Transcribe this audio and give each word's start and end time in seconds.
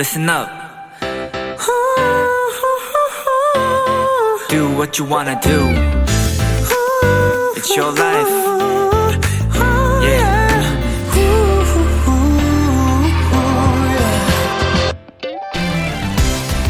listen 0.00 0.30
up. 0.30 0.48
Do 4.48 4.64
what 4.74 4.98
you 4.98 5.04
wanna 5.04 5.38
do. 5.42 5.60
It's 7.54 7.76
your 7.76 7.92
life. 7.92 8.30
Yeah. 10.02 10.48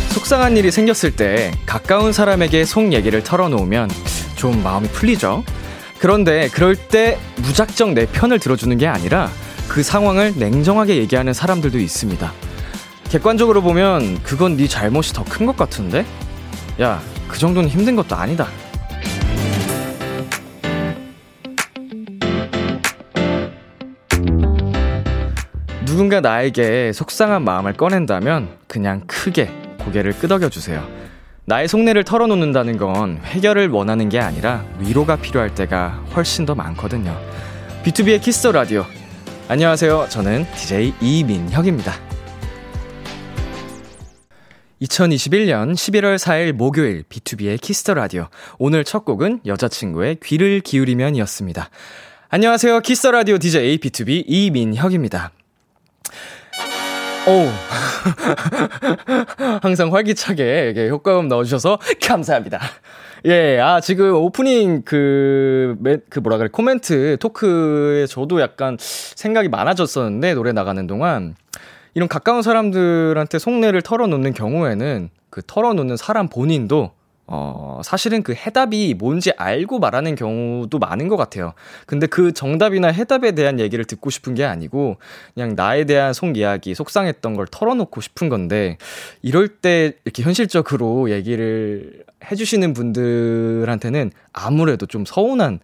속상한 0.09 0.57
일이 0.57 0.73
생겼을 0.73 1.15
때 1.15 1.53
가까운 1.67 2.13
사람에게 2.13 2.65
속 2.65 2.93
얘기를 2.93 3.23
털어놓으면 3.23 3.91
좀 4.35 4.61
마음이 4.65 4.89
풀리죠. 4.89 5.45
그런데 6.01 6.49
그럴 6.49 6.75
때 6.75 7.17
무작정 7.37 7.95
내 7.95 8.07
편을 8.07 8.41
들어주는 8.41 8.77
게 8.77 8.89
아니라 8.89 9.31
그 9.69 9.85
상황을 9.85 10.33
냉정하게 10.35 10.97
얘기하는 10.97 11.33
사람들도 11.33 11.79
있습니다. 11.79 12.50
객관적으로 13.11 13.61
보면 13.63 14.23
그건 14.23 14.57
네 14.57 14.69
잘못이 14.69 15.13
더 15.13 15.25
큰 15.25 15.47
것 15.47 15.57
같은데? 15.57 16.05
야, 16.81 17.01
그 17.29 17.39
정도는 17.39 17.69
힘든 17.69 17.97
것도 17.97 18.15
아니다. 18.15 18.47
누군가 25.85 26.21
나에게 26.21 26.93
속상한 26.93 27.43
마음을 27.45 27.73
꺼낸다면 27.73 28.49
그냥 28.69 29.03
크게 29.07 29.51
고개를 29.81 30.13
끄덕여 30.13 30.49
주세요. 30.49 30.87
나의 31.47 31.67
속내를 31.69 32.05
털어놓는다는 32.05 32.77
건 32.77 33.19
해결을 33.25 33.69
원하는 33.71 34.09
게 34.09 34.21
아니라 34.21 34.65
위로가 34.79 35.17
필요할 35.17 35.55
때가 35.55 36.03
훨씬 36.15 36.47
더 36.47 36.55
많거든요. 36.55 37.19
B2B의 37.85 38.21
키스터 38.21 38.53
라디오. 38.53 38.85
안녕하세요. 39.49 40.07
저는 40.11 40.47
DJ 40.55 40.95
이민혁입니다. 41.01 42.10
2021년 44.83 45.75
11월 45.75 46.17
4일 46.17 46.53
목요일 46.53 47.03
B2B의 47.03 47.61
키스터 47.61 47.93
라디오. 47.93 48.29
오늘 48.59 48.83
첫 48.83 49.05
곡은 49.05 49.41
여자친구의 49.45 50.17
귀를 50.23 50.61
기울이면이었습니다. 50.61 51.69
안녕하세요. 52.31 52.81
키스터 52.81 53.11
라디오 53.11 53.37
DJ 53.37 53.79
B2B 53.79 54.25
이민혁입니다. 54.27 55.33
오. 57.27 57.49
항상 59.61 59.93
활기차게 59.93 60.89
효과음 60.89 61.29
넣어주셔서 61.29 61.79
감사합니다. 62.03 62.59
예, 63.27 63.59
아, 63.61 63.81
지금 63.81 64.15
오프닝 64.15 64.83
그, 64.87 65.77
그 66.09 66.21
뭐라 66.21 66.39
그래, 66.39 66.49
코멘트, 66.51 67.19
토크에 67.21 68.07
저도 68.07 68.41
약간 68.41 68.79
생각이 68.81 69.51
많아졌었는데, 69.51 70.33
노래 70.33 70.53
나가는 70.53 70.87
동안. 70.87 71.35
이런 71.95 72.09
가까운 72.09 72.43
사람들한테 72.43 73.39
속내를 73.39 73.83
털어놓는 73.83 74.35
경우에는 74.35 75.11
그 75.31 75.43
털어놓는 75.47 75.97
사람 75.97 76.29
본인도 76.29 76.93
어, 77.33 77.81
사실은 77.85 78.25
그 78.25 78.35
해답이 78.35 78.97
뭔지 78.99 79.31
알고 79.37 79.79
말하는 79.79 80.17
경우도 80.17 80.81
많은 80.81 81.07
것 81.07 81.17
같아요. 81.17 81.55
근데 81.87 82.09
그 82.09 82.33
정답이나 82.33 82.89
해답에 82.89 83.33
대한 83.33 83.61
얘기를 83.61 83.85
듣고 83.85 84.11
싶은 84.11 84.35
게 84.35 84.45
아니고, 84.45 84.97
그냥 85.35 85.55
나에 85.55 85.85
대한 85.85 86.13
속 86.13 86.37
이야기, 86.37 86.75
속상했던 86.75 87.35
걸 87.35 87.47
털어놓고 87.49 88.01
싶은 88.01 88.31
건데, 88.31 88.79
이럴 89.23 89.47
때 89.47 89.93
이렇게 90.05 90.25
현실적으로 90.25 91.13
얘기를 91.13 92.05
해주시는 92.29 92.75
분들한테는 92.75 94.11
아무래도 94.33 94.87
좀 94.87 95.05
서운한 95.05 95.61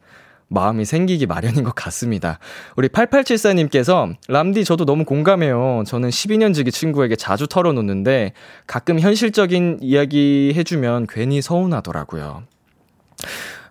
마음이 0.48 0.84
생기기 0.84 1.26
마련인 1.26 1.64
것 1.64 1.74
같습니다. 1.74 2.38
우리 2.76 2.88
8874님께서 2.88 4.14
람디 4.28 4.64
저도 4.64 4.84
너무 4.84 5.04
공감해요. 5.04 5.84
저는 5.86 6.10
12년 6.10 6.54
지기 6.54 6.70
친구에게 6.70 7.16
자주 7.16 7.46
털어놓는데 7.46 8.32
가끔 8.66 9.00
현실적인 9.00 9.78
이야기 9.80 10.52
해주면 10.54 11.08
괜히 11.08 11.42
서운하더라고요. 11.42 12.44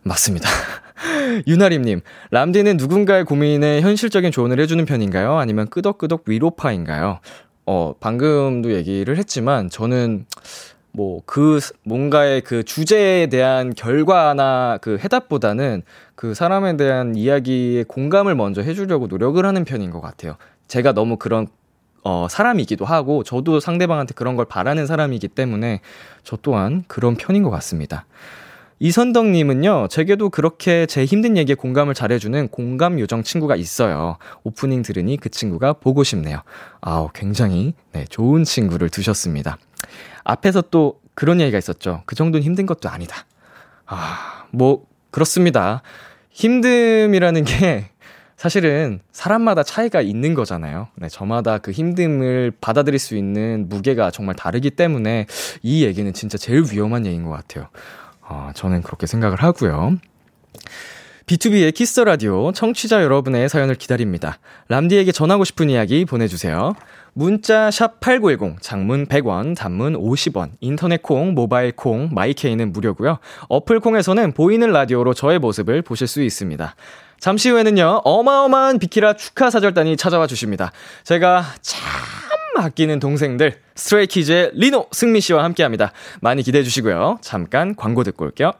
맞습니다. 0.03 0.49
유나림님, 1.47 2.01
람디는 2.31 2.77
누군가의 2.77 3.25
고민에 3.25 3.81
현실적인 3.81 4.31
조언을 4.31 4.59
해주는 4.59 4.83
편인가요? 4.85 5.37
아니면 5.37 5.67
끄덕끄덕 5.67 6.23
위로파인가요? 6.27 7.19
어, 7.67 7.93
방금도 7.99 8.73
얘기를 8.73 9.17
했지만 9.17 9.69
저는 9.69 10.25
뭐 10.95 11.21
그 11.25 11.59
뭔가의 11.83 12.41
그 12.41 12.63
주제에 12.63 13.27
대한 13.27 13.73
결과나 13.73 14.79
그 14.81 14.97
해답보다는 15.03 15.83
그 16.15 16.33
사람에 16.33 16.77
대한 16.77 17.15
이야기에 17.15 17.83
공감을 17.83 18.35
먼저 18.35 18.61
해주려고 18.61 19.07
노력을 19.07 19.43
하는 19.45 19.65
편인 19.65 19.91
것 19.91 20.01
같아요. 20.01 20.37
제가 20.67 20.93
너무 20.93 21.17
그런 21.17 21.47
어, 22.07 22.27
사람이기도 22.29 22.85
하고, 22.85 23.23
저도 23.23 23.59
상대방한테 23.59 24.13
그런 24.13 24.35
걸 24.35 24.45
바라는 24.45 24.85
사람이기 24.85 25.27
때문에, 25.27 25.81
저 26.23 26.37
또한 26.39 26.83
그런 26.87 27.15
편인 27.15 27.41
것 27.41 27.49
같습니다. 27.49 28.05
이선덕님은요, 28.77 29.87
제게도 29.89 30.29
그렇게 30.29 30.85
제 30.85 31.03
힘든 31.03 31.35
얘기에 31.35 31.55
공감을 31.55 31.95
잘해주는 31.95 32.49
공감 32.49 32.99
요정 32.99 33.23
친구가 33.23 33.55
있어요. 33.55 34.17
오프닝 34.43 34.83
들으니 34.83 35.17
그 35.17 35.29
친구가 35.29 35.73
보고 35.73 36.03
싶네요. 36.03 36.43
아우, 36.79 37.09
굉장히, 37.11 37.73
네, 37.91 38.05
좋은 38.07 38.43
친구를 38.43 38.89
두셨습니다. 38.89 39.57
앞에서 40.25 40.61
또 40.63 40.99
그런 41.13 41.39
얘기가 41.39 41.57
있었죠. 41.57 42.03
그 42.05 42.15
정도는 42.15 42.43
힘든 42.43 42.65
것도 42.65 42.89
아니다. 42.89 43.25
아, 43.85 44.45
뭐, 44.51 44.85
그렇습니다. 45.11 45.81
힘듦이라는 46.33 47.45
게 47.45 47.91
사실은 48.35 48.99
사람마다 49.13 49.63
차이가 49.63 50.01
있는 50.01 50.33
거잖아요. 50.33 50.89
네, 50.95 51.07
저마다 51.07 51.57
그 51.59 51.71
힘듦을 51.71 52.53
받아들일 52.59 52.99
수 52.99 53.15
있는 53.15 53.69
무게가 53.69 54.11
정말 54.11 54.35
다르기 54.35 54.71
때문에 54.71 55.25
이 55.63 55.85
얘기는 55.85 56.11
진짜 56.11 56.37
제일 56.37 56.65
위험한 56.69 57.05
얘기인 57.05 57.23
것 57.23 57.29
같아요. 57.29 57.69
어, 58.21 58.51
저는 58.53 58.81
그렇게 58.81 59.07
생각을 59.07 59.41
하고요. 59.41 59.97
B2B의 61.27 61.73
키스터 61.73 62.03
라디오 62.03 62.51
청취자 62.51 63.01
여러분의 63.01 63.49
사연을 63.49 63.75
기다립니다. 63.75 64.37
람디에게 64.67 65.11
전하고 65.11 65.43
싶은 65.43 65.69
이야기 65.69 66.05
보내주세요. 66.05 66.75
문자 67.17 67.71
샵 67.71 68.01
8910 68.01 68.61
장문 68.61 69.05
100원 69.05 69.55
단문 69.55 69.93
50원 69.93 70.51
인터넷 70.59 71.01
콩 71.01 71.33
모바일 71.33 71.71
콩 71.71 72.09
my 72.11 72.29
K는 72.29 72.73
무료고요. 72.73 73.19
어플 73.47 73.79
콩에서는 73.79 74.33
보이는 74.33 74.69
라디오로 74.69 75.13
저의 75.13 75.39
모습을 75.39 75.81
보실 75.81 76.07
수 76.07 76.21
있습니다. 76.21 76.75
잠시 77.21 77.49
후에는요. 77.49 78.01
어마어마한 78.03 78.79
비키라 78.79 79.13
축하 79.13 79.49
사절단이 79.49 79.95
찾아와 79.95 80.27
주십니다. 80.27 80.73
제가 81.05 81.45
참 81.61 81.81
아끼는 82.57 82.99
동생들 82.99 83.61
Stray 83.75 84.10
Kids의 84.10 84.51
리노 84.53 84.87
승민 84.91 85.21
씨와 85.21 85.45
함께합니다. 85.45 85.93
많이 86.19 86.43
기대해 86.43 86.65
주시고요. 86.65 87.19
잠깐 87.21 87.75
광고 87.75 88.03
듣고 88.03 88.25
올게요. 88.25 88.51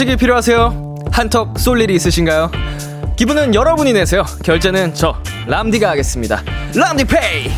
간식이 0.00 0.16
필요하세요? 0.16 0.94
한턱 1.12 1.58
쏠 1.58 1.78
일이 1.82 1.94
있으신가요? 1.94 2.50
기분은 3.16 3.54
여러분이 3.54 3.92
내세요. 3.92 4.24
결제는 4.42 4.94
저 4.94 5.14
람디가 5.46 5.90
하겠습니다. 5.90 6.42
람디페이. 6.74 7.50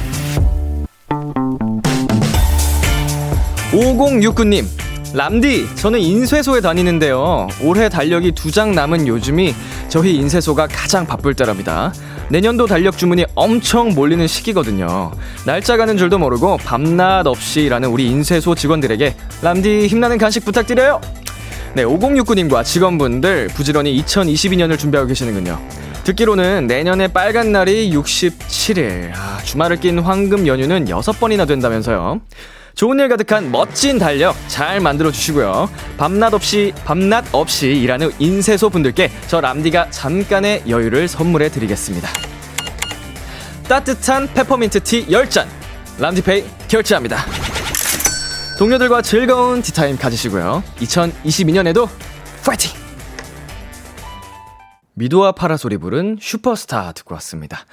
5069님, 3.71 4.67
람디, 5.15 5.77
저는 5.77 6.01
인쇄소에 6.01 6.61
다니는데요. 6.61 7.47
올해 7.63 7.89
달력이 7.89 8.33
두 8.33 8.51
장 8.51 8.75
남은 8.75 9.07
요즘이 9.07 9.55
저희 9.89 10.17
인쇄소가 10.17 10.67
가장 10.67 11.07
바쁠 11.07 11.35
때랍니다. 11.35 11.93
내년도 12.29 12.67
달력 12.67 12.99
주문이 12.99 13.25
엄청 13.37 13.91
몰리는 13.91 14.27
시기거든요. 14.27 15.13
날짜 15.47 15.77
가는 15.77 15.97
줄도 15.97 16.19
모르고 16.19 16.57
밤낮 16.57 17.25
없이 17.29 17.61
일하는 17.61 17.91
우리 17.91 18.09
인쇄소 18.09 18.57
직원들에게 18.57 19.15
람디 19.43 19.87
힘나는 19.87 20.19
간식 20.19 20.45
부탁드려요. 20.45 21.01
네, 21.75 21.85
5069님과 21.85 22.65
직원분들 22.65 23.49
부지런히 23.49 24.03
2022년을 24.03 24.79
준비하고 24.79 25.09
계시는군요. 25.09 25.59
듣기로는 26.05 26.67
내년에 26.67 27.09
빨간 27.09 27.51
날이 27.51 27.91
67일. 27.91 29.13
아, 29.15 29.39
주말을 29.43 29.81
낀 29.81 29.99
황금 29.99 30.47
연휴는 30.47 30.87
6번이나 30.87 31.49
된다면서요. 31.49 32.21
좋은 32.75 32.99
일 32.99 33.09
가득한 33.09 33.51
멋진 33.51 33.99
달력 33.99 34.37
잘 34.49 34.81
만들어 34.81 35.11
주시고요. 35.11 35.71
밤낮 35.97 36.35
없이 36.35 36.75
밤낮 36.85 37.25
없이 37.33 37.69
일하는 37.69 38.11
인쇄소 38.19 38.69
분들께 38.69 39.11
저 39.27 39.41
람디가 39.41 39.91
잠깐의 39.91 40.65
여유를 40.69 41.09
선물해 41.09 41.51
드리겠습니다. 41.51 42.09
따뜻한 43.69 44.29
페퍼민트 44.35 44.81
티 44.81 45.07
10잔 45.07 45.47
람디페이 45.99 46.45
결제합니다. 46.69 47.62
동료들과 48.63 49.03
즐거운 49.03 49.61
티타임 49.61 49.97
가지시고요. 49.97 50.63
2022년에도 50.77 51.89
파이팅! 52.47 52.71
미도와 54.95 55.33
파라솔이 55.33 55.79
부른 55.79 56.19
슈퍼스타 56.21 56.93
듣고 56.93 57.17
왔습니다. 57.17 57.67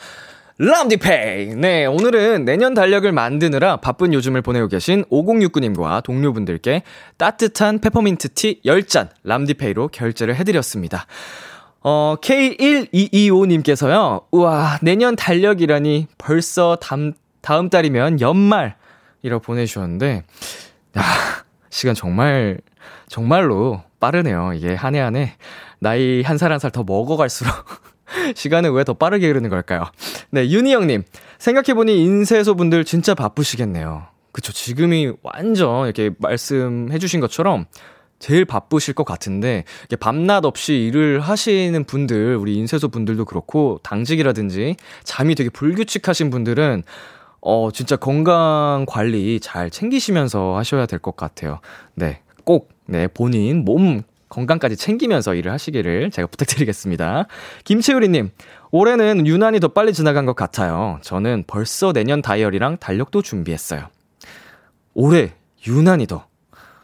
람디페이! 0.57 1.53
네, 1.57 1.85
오늘은 1.85 2.43
내년 2.43 2.73
달력을 2.73 3.11
만드느라 3.11 3.77
바쁜 3.77 4.15
요즘을 4.15 4.41
보내고 4.41 4.67
계신 4.67 5.05
5069님과 5.11 6.01
동료분들께 6.01 6.81
따뜻한 7.17 7.81
페퍼민트 7.81 8.29
티 8.29 8.59
10잔 8.65 9.09
람디페이로 9.23 9.89
결제를 9.89 10.37
해드렸습니다. 10.37 11.05
어, 11.81 12.15
K1225님께서요, 12.19 14.23
우와, 14.31 14.79
내년 14.81 15.15
달력이라니 15.15 16.07
벌써 16.17 16.77
다음, 16.77 17.13
다음 17.41 17.69
달이면 17.69 18.21
연말! 18.21 18.75
이라고 19.21 19.43
보내주셨는데, 19.43 20.23
야, 20.97 21.03
시간 21.69 21.95
정말, 21.95 22.59
정말로 23.07 23.81
빠르네요. 23.99 24.53
이게 24.53 24.73
한 24.75 24.95
해 24.95 24.99
한 25.01 25.15
해. 25.15 25.35
나이 25.79 26.21
한 26.23 26.35
살 26.37 26.51
한 26.51 26.59
살 26.59 26.71
더 26.71 26.83
먹어갈수록 26.83 27.53
시간은 28.35 28.71
왜 28.73 28.83
더 28.83 28.93
빠르게 28.93 29.27
흐르는 29.27 29.49
걸까요? 29.49 29.85
네, 30.31 30.49
윤희 30.49 30.73
형님. 30.73 31.03
생각해보니 31.37 32.03
인쇄소 32.03 32.55
분들 32.55 32.83
진짜 32.85 33.13
바쁘시겠네요. 33.13 34.07
그쵸. 34.31 34.51
지금이 34.51 35.13
완전 35.23 35.85
이렇게 35.85 36.11
말씀해주신 36.19 37.19
것처럼 37.19 37.65
제일 38.19 38.43
바쁘실 38.43 38.93
것 38.95 39.05
같은데, 39.05 39.63
밤낮 40.01 40.43
없이 40.43 40.73
일을 40.75 41.21
하시는 41.21 41.83
분들, 41.85 42.35
우리 42.35 42.55
인쇄소 42.57 42.89
분들도 42.89 43.23
그렇고, 43.23 43.79
당직이라든지, 43.81 44.75
잠이 45.05 45.35
되게 45.35 45.49
불규칙하신 45.49 46.29
분들은, 46.29 46.83
어, 47.41 47.69
진짜 47.71 47.95
건강 47.95 48.85
관리 48.87 49.39
잘 49.39 49.69
챙기시면서 49.69 50.57
하셔야 50.57 50.85
될 50.85 50.99
것 50.99 51.15
같아요. 51.15 51.59
네. 51.95 52.21
꼭, 52.43 52.69
네, 52.85 53.07
본인 53.07 53.63
몸 53.63 54.01
건강까지 54.29 54.75
챙기면서 54.75 55.33
일을 55.33 55.51
하시기를 55.51 56.11
제가 56.11 56.27
부탁드리겠습니다. 56.31 57.25
김채우리님, 57.63 58.29
올해는 58.71 59.25
유난히 59.25 59.59
더 59.59 59.69
빨리 59.69 59.93
지나간 59.93 60.25
것 60.25 60.35
같아요. 60.35 60.99
저는 61.01 61.45
벌써 61.47 61.93
내년 61.93 62.21
다이어리랑 62.21 62.77
달력도 62.77 63.21
준비했어요. 63.21 63.87
올해 64.93 65.33
유난히 65.67 66.05
더. 66.07 66.25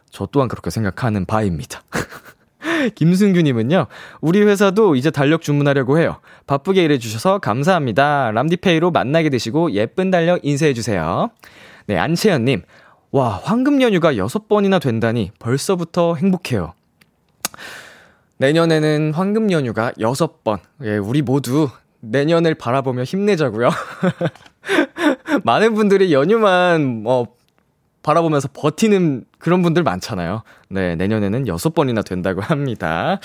저 0.10 0.26
또한 0.32 0.48
그렇게 0.48 0.70
생각하는 0.70 1.26
바입니다. 1.26 1.82
김승규님은요, 2.96 3.88
우리 4.22 4.42
회사도 4.42 4.96
이제 4.96 5.12
달력 5.12 5.42
주문하려고 5.42 6.00
해요. 6.00 6.18
바쁘게 6.48 6.84
일해주셔서 6.84 7.40
감사합니다. 7.40 8.32
람디페이로 8.32 8.92
만나게 8.92 9.30
되시고 9.30 9.72
예쁜 9.72 10.12
달력 10.12 10.44
인쇄해주세요. 10.44 11.30
네, 11.88 11.98
안채연님, 11.98 12.64
와, 13.12 13.40
황금 13.44 13.82
연휴가 13.82 14.14
6번이나 14.14 14.82
된다니 14.82 15.32
벌써부터 15.40 16.16
행복해요. 16.16 16.74
내년에는 18.38 19.14
황금 19.14 19.52
연휴가 19.52 19.92
6번. 19.94 20.60
예, 20.84 20.98
우리 20.98 21.22
모두 21.22 21.70
내년을 22.02 22.56
바라보며 22.56 23.04
힘내자고요. 23.04 23.70
많은 25.44 25.74
분들이 25.76 26.12
연휴만 26.14 27.04
뭐 27.04 27.35
바라보면서 28.06 28.50
버티는 28.54 29.26
그런 29.40 29.64
분들 29.64 29.82
많잖아요. 29.82 30.44
네, 30.70 30.96
내년에는 30.96 31.46
6번이나 31.46 32.06
된다고 32.06 32.42
합니다. 32.46 33.20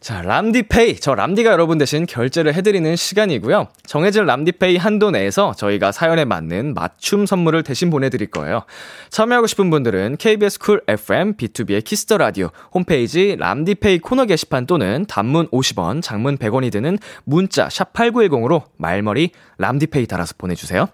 자, 0.00 0.22
람디페이. 0.22 1.00
저 1.00 1.16
람디가 1.16 1.50
여러분 1.50 1.76
대신 1.76 2.06
결제를 2.06 2.54
해드리는 2.54 2.94
시간이고요. 2.94 3.66
정해진 3.84 4.26
람디페이 4.26 4.76
한도 4.76 5.10
내에서 5.10 5.52
저희가 5.56 5.90
사연에 5.90 6.24
맞는 6.24 6.74
맞춤 6.74 7.26
선물을 7.26 7.64
대신 7.64 7.90
보내드릴 7.90 8.30
거예요. 8.30 8.62
참여하고 9.10 9.48
싶은 9.48 9.70
분들은 9.70 10.18
KBS 10.18 10.60
쿨 10.60 10.82
FM 10.86 11.34
B2B의 11.34 11.82
키스터 11.82 12.18
라디오 12.18 12.50
홈페이지 12.72 13.34
람디페이 13.36 13.98
코너 13.98 14.26
게시판 14.26 14.66
또는 14.66 15.04
단문 15.08 15.48
50원, 15.48 16.00
장문 16.00 16.38
100원이 16.38 16.70
드는 16.70 16.98
문자 17.24 17.66
샵8910으로 17.66 18.62
말머리 18.76 19.32
람디페이 19.58 20.06
달아서 20.06 20.34
보내주세요. 20.38 20.86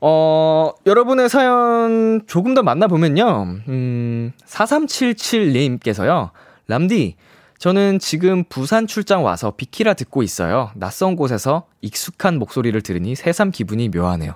어, 0.00 0.72
여러분의 0.86 1.28
사연 1.28 2.22
조금 2.26 2.54
더 2.54 2.62
만나보면요. 2.62 3.56
음, 3.68 4.32
4377님께서요. 4.46 6.30
람디, 6.68 7.16
저는 7.58 7.98
지금 7.98 8.44
부산 8.44 8.86
출장 8.86 9.24
와서 9.24 9.52
비키라 9.54 9.92
듣고 9.94 10.22
있어요. 10.22 10.70
낯선 10.74 11.16
곳에서 11.16 11.66
익숙한 11.82 12.38
목소리를 12.38 12.80
들으니 12.80 13.14
새삼 13.14 13.50
기분이 13.50 13.90
묘하네요. 13.90 14.34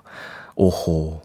오호. 0.57 1.23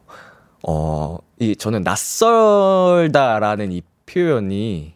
어, 0.68 1.18
이, 1.40 1.56
저는 1.56 1.82
낯설다라는 1.84 3.72
이 3.74 3.82
표현이 4.06 4.94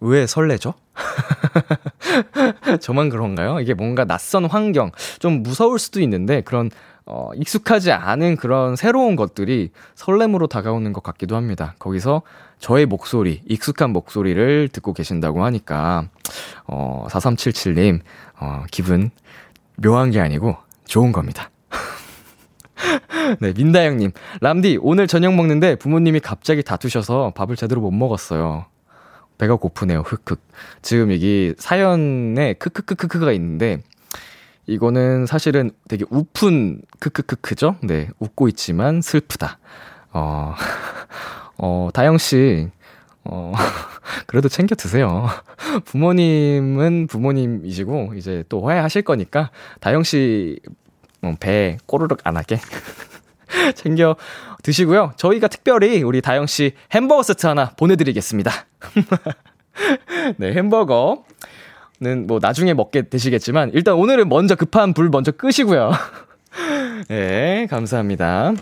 왜 0.00 0.26
설레죠? 0.26 0.74
저만 2.80 3.10
그런가요? 3.10 3.60
이게 3.60 3.74
뭔가 3.74 4.04
낯선 4.04 4.46
환경, 4.46 4.92
좀 5.18 5.42
무서울 5.42 5.78
수도 5.78 6.00
있는데 6.00 6.40
그런 6.40 6.70
어, 7.12 7.32
익숙하지 7.34 7.90
않은 7.90 8.36
그런 8.36 8.76
새로운 8.76 9.16
것들이 9.16 9.72
설렘으로 9.96 10.46
다가오는 10.46 10.92
것 10.92 11.02
같기도 11.02 11.34
합니다. 11.34 11.74
거기서 11.80 12.22
저의 12.60 12.86
목소리, 12.86 13.42
익숙한 13.48 13.90
목소리를 13.90 14.68
듣고 14.68 14.92
계신다고 14.92 15.44
하니까, 15.44 16.04
어, 16.68 17.06
4377님, 17.10 17.98
어, 18.38 18.62
기분 18.70 19.10
묘한 19.74 20.12
게 20.12 20.20
아니고 20.20 20.56
좋은 20.84 21.10
겁니다. 21.10 21.50
네, 23.40 23.54
민다영님. 23.56 24.12
람디, 24.40 24.78
오늘 24.80 25.08
저녁 25.08 25.34
먹는데 25.34 25.74
부모님이 25.74 26.20
갑자기 26.20 26.62
다투셔서 26.62 27.32
밥을 27.34 27.56
제대로 27.56 27.80
못 27.80 27.90
먹었어요. 27.90 28.66
배가 29.36 29.56
고프네요. 29.56 30.02
흑흑. 30.02 30.40
지금 30.82 31.10
여기 31.12 31.54
사연에 31.58 32.52
크크크크크가 32.52 33.32
있는데, 33.32 33.82
이거는 34.66 35.26
사실은 35.26 35.70
되게 35.88 36.04
우픈 36.10 36.82
크크크크죠? 37.00 37.76
네, 37.82 38.08
웃고 38.18 38.48
있지만 38.48 39.00
슬프다. 39.02 39.58
어, 40.12 40.54
어, 41.58 41.88
다영씨, 41.92 42.68
어, 43.24 43.52
그래도 44.26 44.48
챙겨 44.48 44.74
드세요. 44.74 45.28
부모님은 45.86 47.06
부모님이시고, 47.08 48.14
이제 48.16 48.44
또 48.48 48.66
화해하실 48.66 49.02
거니까, 49.02 49.50
다영씨, 49.80 50.60
어, 51.22 51.34
배 51.40 51.78
꼬르륵 51.86 52.20
안 52.24 52.36
하게. 52.36 52.58
챙겨 53.74 54.16
드시고요. 54.62 55.12
저희가 55.16 55.48
특별히 55.48 56.02
우리 56.02 56.20
다영씨 56.20 56.74
햄버거 56.92 57.22
세트 57.22 57.46
하나 57.46 57.70
보내드리겠습니다. 57.76 58.52
네, 60.36 60.52
햄버거. 60.52 61.24
는뭐 62.00 62.38
나중에 62.40 62.72
먹게 62.74 63.02
되시겠지만 63.02 63.72
일단 63.74 63.94
오늘은 63.94 64.28
먼저 64.28 64.54
급한 64.54 64.94
불 64.94 65.10
먼저 65.10 65.32
끄시고요. 65.32 65.92
네, 67.08 67.66
감사합니다. 67.68 68.54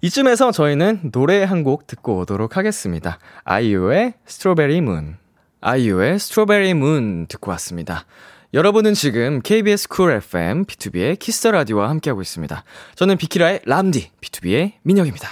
이쯤에서 0.00 0.50
저희는 0.50 1.10
노래 1.12 1.42
한 1.44 1.62
곡 1.64 1.86
듣고 1.86 2.20
오도록 2.20 2.56
하겠습니다. 2.56 3.18
아이유의 3.44 4.14
Strawberry 4.24 4.80
Moon. 4.80 5.16
아이유의 5.60 6.18
Strawberry 6.18 6.72
Moon 6.72 7.26
듣고 7.28 7.50
왔습니다. 7.50 8.06
여러분은 8.54 8.94
지금 8.94 9.40
KBS 9.42 9.88
쿨 9.88 10.10
FM 10.12 10.64
B2B의 10.64 11.18
키스터 11.18 11.50
라디오와 11.50 11.90
함께하고 11.90 12.22
있습니다. 12.22 12.64
저는 12.94 13.18
비키라의 13.18 13.60
람디 13.66 14.10
BTOB의 14.22 14.72
민혁입니다. 14.82 15.28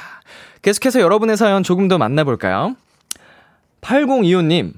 계속해서 0.60 1.00
여러분의 1.00 1.38
사연 1.38 1.62
조금 1.62 1.88
더 1.88 1.96
만나볼까요? 1.96 2.76
8025님, 3.80 4.74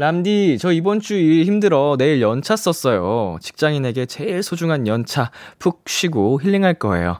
람디, 0.00 0.56
저 0.58 0.72
이번 0.72 0.98
주 0.98 1.14
일 1.14 1.44
힘들어. 1.44 1.96
내일 1.98 2.22
연차 2.22 2.56
썼어요. 2.56 3.36
직장인에게 3.42 4.06
제일 4.06 4.42
소중한 4.42 4.86
연차. 4.86 5.30
푹 5.58 5.82
쉬고 5.86 6.40
힐링할 6.40 6.72
거예요. 6.78 7.18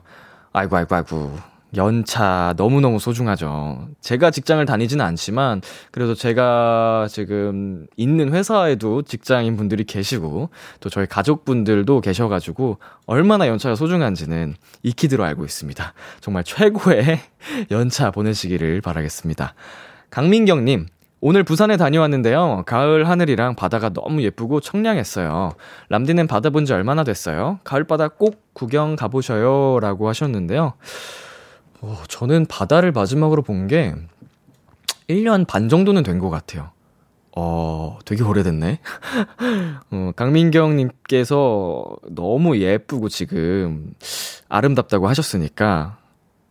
아이고, 0.51 0.77
아이고, 0.77 0.95
아이고. 0.95 1.31
연차 1.75 2.55
너무너무 2.57 2.97
소중하죠. 2.97 3.87
제가 4.01 4.31
직장을 4.31 4.65
다니지는 4.65 5.05
않지만, 5.05 5.61
그래도 5.91 6.15
제가 6.15 7.05
지금 7.07 7.85
있는 7.97 8.33
회사에도 8.33 9.03
직장인 9.03 9.57
분들이 9.57 9.83
계시고, 9.83 10.49
또 10.79 10.89
저희 10.89 11.05
가족분들도 11.05 12.01
계셔가지고, 12.01 12.79
얼마나 13.05 13.47
연차가 13.47 13.75
소중한지는 13.75 14.55
익히 14.81 15.07
들어 15.07 15.23
알고 15.25 15.45
있습니다. 15.45 15.93
정말 16.19 16.43
최고의 16.43 17.19
연차 17.69 18.09
보내시기를 18.09 18.81
바라겠습니다. 18.81 19.53
강민경님, 20.09 20.87
오늘 21.23 21.43
부산에 21.43 21.77
다녀왔는데요. 21.77 22.63
가을 22.65 23.07
하늘이랑 23.07 23.55
바다가 23.55 23.89
너무 23.89 24.23
예쁘고 24.23 24.59
청량했어요. 24.59 25.51
람디는 25.89 26.25
바다 26.27 26.49
본 26.49 26.65
지 26.65 26.73
얼마나 26.73 27.03
됐어요? 27.03 27.59
가을 27.63 27.83
바다 27.83 28.07
꼭 28.07 28.41
구경 28.53 28.95
가보셔요. 28.95 29.79
라고 29.81 30.09
하셨는데요. 30.09 30.73
어, 31.81 31.97
저는 32.07 32.45
바다를 32.47 32.91
마지막으로 32.91 33.41
본 33.43 33.67
게 33.67 33.93
1년 35.09 35.45
반 35.47 35.69
정도는 35.69 36.03
된 36.03 36.19
것 36.19 36.29
같아요. 36.29 36.71
어, 37.35 37.97
되게 38.05 38.23
오래됐네. 38.23 38.79
어, 39.91 40.11
강민경님께서 40.15 41.85
너무 42.09 42.57
예쁘고 42.57 43.09
지금 43.09 43.93
아름답다고 44.49 45.07
하셨으니까 45.07 45.97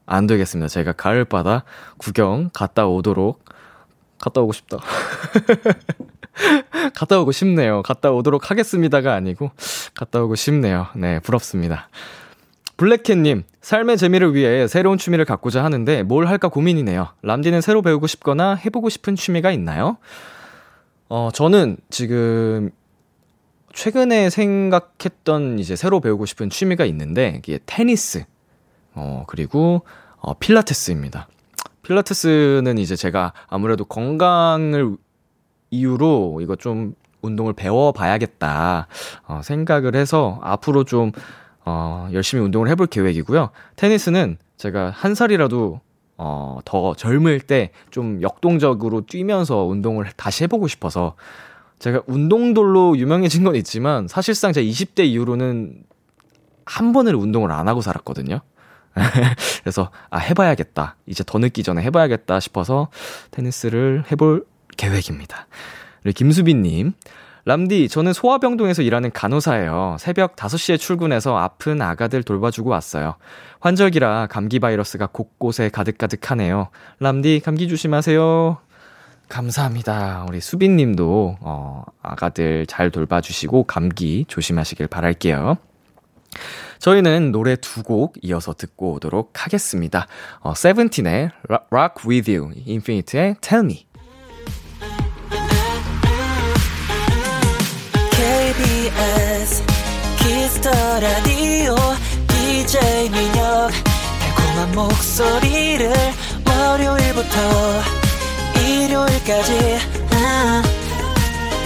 안 0.07 0.27
되겠습니다. 0.27 0.69
제가 0.69 0.93
가을바다 0.93 1.65
구경 1.99 2.50
갔다 2.53 2.87
오도록 2.87 3.45
갔다 4.21 4.41
오고 4.41 4.53
싶다. 4.53 4.79
갔다 6.95 7.21
오고 7.21 7.33
싶네요. 7.33 7.83
갔다 7.83 8.11
오도록 8.11 8.50
하겠습니다가 8.50 9.15
아니고 9.15 9.50
갔다 9.95 10.23
오고 10.23 10.37
싶네요. 10.37 10.87
네, 10.95 11.21
부럽습니다. 11.21 11.89
블랙캣님, 12.77 13.43
삶의 13.61 13.99
재미를 13.99 14.35
위해 14.35 14.67
새로운 14.67 14.97
취미를 14.97 15.27
갖고자 15.27 15.62
하는데 15.62 16.03
뭘 16.03 16.29
할까 16.29 16.49
고민이네요. 16.49 17.09
람디는 17.23 17.61
새로 17.61 17.83
배우고 17.83 18.07
싶거나 18.07 18.55
해보고 18.55 18.89
싶은 18.89 19.17
취미가 19.17 19.50
있나요? 19.50 19.99
어, 21.11 21.29
저는 21.35 21.77
지금 21.91 22.71
최근에 23.75 24.31
생각했던 24.31 25.59
이제 25.59 25.77
새로 25.77 26.00
배우고 26.00 26.25
싶은 26.27 26.49
취미가 26.49 26.87
있는데 26.87 27.35
이게 27.39 27.59
테니스. 27.67 28.25
어, 28.95 29.25
그리고 29.27 29.83
어, 30.17 30.35
필라테스입니다. 30.35 31.29
필라테스는 31.90 32.78
이제 32.78 32.94
제가 32.94 33.32
아무래도 33.49 33.85
건강을 33.85 34.97
이유로 35.70 36.38
이거 36.40 36.54
좀 36.54 36.94
운동을 37.23 37.52
배워봐야겠다 37.52 38.87
어, 39.26 39.40
생각을 39.42 39.97
해서 39.97 40.38
앞으로 40.42 40.85
좀 40.85 41.11
어, 41.64 42.09
열심히 42.12 42.44
운동을 42.44 42.68
해볼 42.68 42.87
계획이고요. 42.87 43.50
테니스는 43.76 44.38
제가 44.56 44.90
한 44.90 45.14
살이라도 45.16 45.80
어, 46.16 46.59
더 46.64 46.94
젊을 46.94 47.40
때 47.40 47.73
좀 47.90 48.23
역동적으로 48.23 49.04
뛰면서 49.06 49.64
운동을 49.64 50.06
다시 50.16 50.44
해보고 50.44 50.68
싶어서 50.68 51.16
제가 51.80 52.02
운동돌로 52.06 52.99
유명해진 52.99 53.42
건 53.42 53.56
있지만 53.56 54.06
사실상 54.06 54.52
제가 54.52 54.64
20대 54.64 55.06
이후로는 55.06 55.82
한 56.66 56.92
번을 56.92 57.16
운동을 57.16 57.50
안 57.50 57.66
하고 57.68 57.80
살았거든요. 57.80 58.40
그래서 59.62 59.90
아 60.11 60.18
해봐야겠다. 60.18 60.97
이제 61.06 61.25
더 61.25 61.38
늦기 61.38 61.62
전에 61.62 61.82
해봐야겠다 61.82 62.40
싶어서 62.40 62.88
테니스를 63.30 64.04
해볼 64.11 64.47
계획입니다. 64.76 65.47
그리고 66.02 66.16
김수빈님. 66.16 66.92
람디, 67.47 67.88
저는 67.88 68.12
소아병동에서 68.12 68.82
일하는 68.82 69.11
간호사예요. 69.12 69.97
새벽 69.99 70.37
5시에 70.37 70.78
출근해서 70.78 71.38
아픈 71.38 71.80
아가들 71.80 72.23
돌봐주고 72.23 72.68
왔어요. 72.68 73.16
환절기라 73.61 74.28
감기 74.30 74.59
바이러스가 74.59 75.06
곳곳에 75.06 75.70
가득가득하네요. 75.70 76.68
람디, 76.99 77.40
감기 77.42 77.66
조심하세요. 77.66 78.59
감사합니다. 79.28 80.26
우리 80.28 80.40
수빈님도, 80.40 81.38
어, 81.40 81.85
아가들 82.02 82.66
잘 82.66 82.90
돌봐주시고 82.90 83.64
감기 83.64 84.26
조심하시길 84.28 84.88
바랄게요. 84.88 85.56
저희는 86.79 87.33
노래 87.33 87.57
두 87.57 87.83
곡 87.83 88.15
이어서 88.23 88.55
듣고 88.55 88.93
오도록 88.95 89.33
하겠습니다. 89.45 90.07
어, 90.41 90.55
세븐틴의 90.55 91.31
Rock 91.73 92.09
With 92.09 92.31
You, 92.35 92.53
인피니트의 92.67 93.37
Tell 93.41 93.65
Me. 93.65 93.87
KBS 98.31 99.63
Kiss 100.19 100.48
the 100.48 100.71
Radio 101.00 101.75
DJ 102.29 103.09
민혁 103.11 103.71
달콤한 104.21 104.73
목소리를 104.75 105.93
월요일부터 106.47 107.83
일요일까지 108.61 109.79
아, 110.13 110.63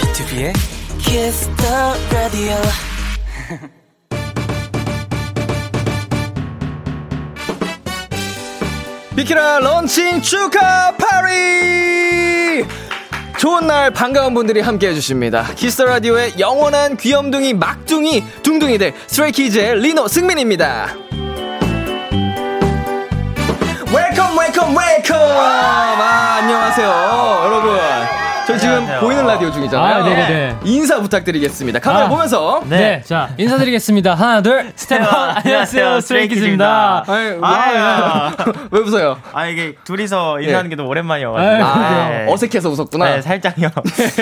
B2B의 0.01 0.53
키스터 0.99 1.95
라디오 2.13 2.55
비키라 9.17 9.61
런칭 9.61 10.21
축하 10.23 10.93
파티! 10.97 12.65
좋은 13.39 13.67
날 13.67 13.91
반가운 13.93 14.35
분들이 14.35 14.61
함께 14.61 14.89
해주십니다. 14.89 15.53
Kiss 15.55 15.83
the 15.83 15.99
Radio의 15.99 16.35
영원한 16.39 16.97
귀염둥이 16.97 17.55
막둥이 17.55 18.25
둥둥이들 18.43 18.93
Stray 19.07 19.40
Kids의 19.40 19.81
리노 19.81 20.09
승민입니다. 20.09 20.97
Welcome 23.95 24.39
welcome 24.39 24.77
welcome! 24.77 25.17
아, 25.21 26.39
안녕하세요 26.41 26.89
여러분. 27.45 27.84
지금 28.65 28.77
안녕하세요. 28.77 29.01
보이는 29.01 29.27
라디오 29.27 29.51
중이잖아요. 29.53 29.95
아, 30.05 30.09
네네네. 30.09 30.57
인사 30.65 30.99
부탁드리겠습니다. 30.99 31.81
카메라 31.81 32.07
아. 32.07 32.09
보면서. 32.09 32.63
네. 32.67 33.03
자, 33.05 33.29
인사드리겠습니다. 33.37 34.15
하나, 34.15 34.41
둘, 34.41 34.73
Step 34.75 35.06
out. 35.06 35.37
안녕하세요, 35.37 36.01
Stray 36.01 36.33
Kids입니다. 36.33 37.05
왜, 37.09 37.39
아, 37.43 38.33
왜 38.71 38.81
웃어요? 38.81 39.19
아 39.35 39.47
이게 39.47 39.75
둘이서 39.85 40.41
인사하는 40.41 40.71
게 40.71 40.77
너무 40.77 40.89
오랜만이어가지고 40.89 41.65
아, 41.65 41.69
아, 41.69 42.09
네. 42.09 42.27
어색해서 42.33 42.71
웃었구나. 42.71 43.05
네 43.17 43.21
살짝요 43.23 43.69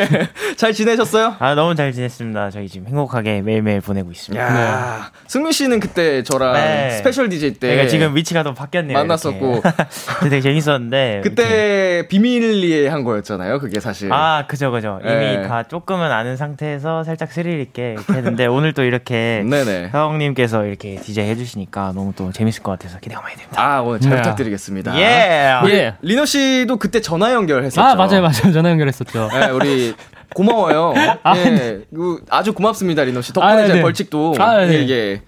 잘 0.56 0.72
지내셨어요? 0.72 1.36
아 1.38 1.54
너무 1.54 1.74
잘 1.74 1.92
지냈습니다 1.92 2.50
저희 2.50 2.68
지금 2.68 2.86
행복하게 2.88 3.42
매일매일 3.42 3.80
보내고 3.80 4.10
있습니다 4.10 4.42
야, 4.44 5.10
승민 5.26 5.52
씨는 5.52 5.80
그때 5.80 6.22
저랑 6.22 6.54
네. 6.54 6.90
special 6.90 7.28
DJ 7.28 7.54
때 7.54 7.76
내가 7.76 7.88
지금 7.88 8.16
위치가 8.16 8.42
더 8.42 8.54
바뀌었네요 8.54 8.96
만났었고. 8.98 9.62
되게 10.24 10.40
재밌었는데 10.40 11.20
그때 11.22 11.42
이렇게. 11.42 12.08
비밀리에 12.08 12.88
한 12.88 13.04
거였잖아요. 13.04 13.58
그게 13.60 13.80
사실. 13.80 14.12
아 14.12 14.31
그죠 14.48 14.70
그죠 14.70 14.98
이미 15.02 15.12
네. 15.12 15.48
다 15.48 15.62
조금은 15.62 16.10
아는 16.10 16.36
상태에서 16.36 17.04
살짝 17.04 17.32
스릴 17.32 17.60
있게 17.60 17.92
이렇게 17.92 18.12
했는데 18.12 18.46
오늘 18.50 18.72
또 18.72 18.82
이렇게 18.82 19.44
네네. 19.48 19.90
형님께서 19.92 20.64
이렇게 20.64 20.96
DJ 20.96 21.28
해주시니까 21.28 21.92
너무 21.94 22.12
또 22.16 22.32
재밌을 22.32 22.62
것 22.62 22.72
같아서 22.72 22.98
기대가 22.98 23.20
많이 23.20 23.36
됩니다 23.36 23.62
아, 23.62 23.80
오늘 23.80 24.00
잘 24.00 24.12
네. 24.12 24.16
부탁드리겠습니다. 24.22 24.98
예 24.98 25.60
예. 25.68 25.94
리노 26.02 26.24
씨도 26.24 26.76
그때 26.78 27.00
전화 27.00 27.32
연결했었죠. 27.32 27.80
아, 27.80 27.94
맞아요, 27.94 28.22
맞아요. 28.22 28.52
전화 28.52 28.70
연결했었죠. 28.70 29.28
네, 29.32 29.50
우리 29.50 29.94
고마워요. 30.34 30.94
아, 31.22 31.36
예, 31.36 31.80
그 31.94 32.22
아주 32.30 32.52
고맙습니다, 32.52 33.04
리노 33.04 33.20
씨. 33.22 33.32
덕분에 33.32 33.52
아, 33.52 33.62
제가 33.62 33.74
네. 33.74 33.82
벌칙도 33.82 34.34
아, 34.38 34.64
네. 34.64 34.82
이게 34.82 35.22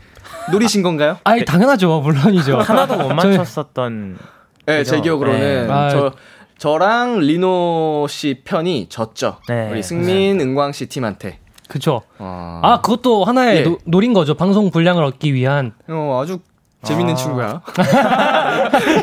노리신 0.50 0.82
건가요? 0.82 1.18
아이, 1.24 1.44
당연하죠. 1.44 2.00
물론이죠. 2.00 2.58
하나도 2.58 2.96
못 2.96 3.14
맞췄었던 3.14 4.18
네, 4.66 4.84
제 4.84 4.92
그죠? 4.92 5.02
기억으로는 5.02 5.66
네. 5.66 5.72
아, 5.72 5.90
저 5.90 6.12
저랑 6.58 7.20
리노 7.20 8.06
씨 8.08 8.40
편이 8.44 8.86
졌죠. 8.88 9.38
네. 9.48 9.70
우리 9.70 9.82
승민, 9.82 10.40
은광 10.40 10.72
씨 10.72 10.86
팀한테. 10.86 11.38
그쵸. 11.68 12.02
어, 12.18 12.60
아, 12.62 12.80
그것도 12.80 13.24
하나의 13.24 13.56
예. 13.58 13.62
노, 13.62 13.78
노린 13.84 14.12
거죠. 14.12 14.34
방송 14.34 14.70
분량을 14.70 15.02
얻기 15.04 15.34
위한. 15.34 15.72
어, 15.88 16.20
아주 16.22 16.38
재밌는 16.84 17.14
아. 17.14 17.16
친구야. 17.16 17.62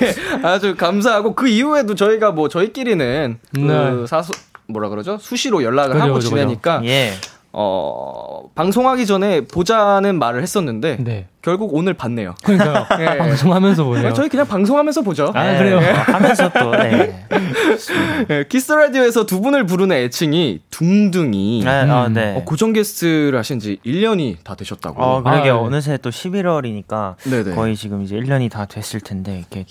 예, 0.01 0.41
아주 0.47 0.75
감사하고 0.75 1.35
그 1.35 1.47
이후에도 1.47 1.95
저희가 1.95 2.31
뭐 2.31 2.47
저희끼리는 2.47 3.39
그 3.53 3.59
네. 3.59 4.07
사수 4.07 4.31
뭐라 4.67 4.89
그러죠? 4.89 5.17
수시로 5.17 5.63
연락을 5.63 5.93
그죠, 5.93 6.03
하고 6.03 6.13
그죠, 6.15 6.29
지내니까 6.29 6.81
예어 6.85 8.43
방송하기 8.55 9.05
전에 9.05 9.41
보자는 9.41 10.17
말을 10.19 10.41
했었는데 10.41 10.97
네. 10.99 11.27
결국 11.41 11.73
오늘 11.73 11.93
봤네요. 11.93 12.35
그러니까요. 12.43 12.85
예. 13.01 13.17
방송하면서 13.17 13.83
보네요. 13.83 14.13
저희 14.13 14.29
그냥 14.29 14.47
방송하면서 14.47 15.01
보죠. 15.01 15.31
아, 15.33 15.57
그래요? 15.57 15.79
네, 15.79 15.91
하면서 15.91 16.49
또 16.49 16.71
네. 16.71 17.25
예, 18.29 18.45
키스 18.47 18.71
라디오에서 18.71 19.25
두 19.25 19.41
분을 19.41 19.65
부르는 19.65 19.95
애칭이 19.95 20.61
둥둥이. 20.69 21.63
네, 21.63 21.89
어, 21.89 22.09
네. 22.09 22.35
어, 22.37 22.43
고정 22.43 22.73
게스트를 22.73 23.37
하신 23.37 23.59
지 23.59 23.79
1년이 23.85 24.37
다 24.43 24.55
되셨다고. 24.55 25.01
어, 25.01 25.23
그러게 25.23 25.41
아, 25.41 25.43
네. 25.43 25.49
어느새 25.49 25.97
또 25.97 26.09
11월이니까 26.09 27.15
네네. 27.23 27.55
거의 27.55 27.75
지금 27.75 28.03
이제 28.03 28.15
1년이 28.15 28.51
다 28.51 28.65
됐을 28.65 28.99
텐데 28.99 29.39
이렇게, 29.39 29.65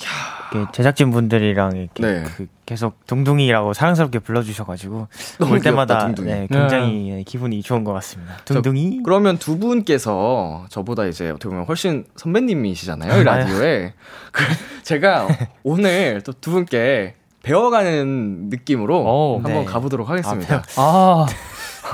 이렇게 0.53 0.73
제작진 0.73 1.11
분들이랑 1.11 1.77
이렇게 1.77 2.03
네. 2.03 2.25
그 2.37 2.47
계속 2.71 3.05
둥둥이라고 3.09 3.73
사랑스럽게 3.73 4.21
불러주셔가지고 4.21 5.09
너무 5.41 5.55
올 5.55 5.61
때마다 5.61 6.07
귀엽다, 6.07 6.15
둥둥이. 6.15 6.29
네, 6.29 6.47
굉장히 6.49 7.25
기분이 7.27 7.63
좋은 7.65 7.83
것 7.83 7.93
같습니다. 7.95 8.37
둥둥이. 8.45 9.01
그러면 9.05 9.39
두 9.39 9.59
분께서 9.59 10.67
저보다 10.69 11.07
이제 11.07 11.31
어떻게 11.31 11.49
보면 11.49 11.60
훨씬 11.69 12.05
선배님이시잖아요, 12.17 13.21
이 13.21 13.25
라디오에. 13.25 13.93
그 14.33 14.45
제가 14.83 15.29
오늘 15.63 16.23
또 16.23 16.33
두 16.33 16.51
분께 16.53 17.15
배워가는 17.43 18.49
느낌으로 18.51 18.99
오, 18.99 19.35
한번 19.37 19.53
네. 19.61 19.65
가보도록 19.65 20.09
하겠습니다. 20.11 20.63
아, 20.77 21.27
왜 21.29 21.35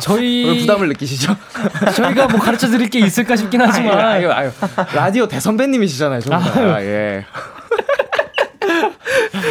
저희, 0.00 0.58
부담을 0.60 0.88
느끼시죠? 0.88 1.36
저희가 1.94 2.28
뭐 2.28 2.40
가르쳐 2.40 2.66
드릴 2.68 2.88
게 2.90 2.98
있을까 3.00 3.36
싶긴 3.36 3.60
하지만. 3.60 3.98
아유, 3.98 4.30
아유, 4.30 4.50
아유. 4.50 4.50
라디오 4.94 5.26
대선배님이시잖아요, 5.28 6.20
정말. 6.20 6.42
아, 6.42 6.82
예. 6.82 7.24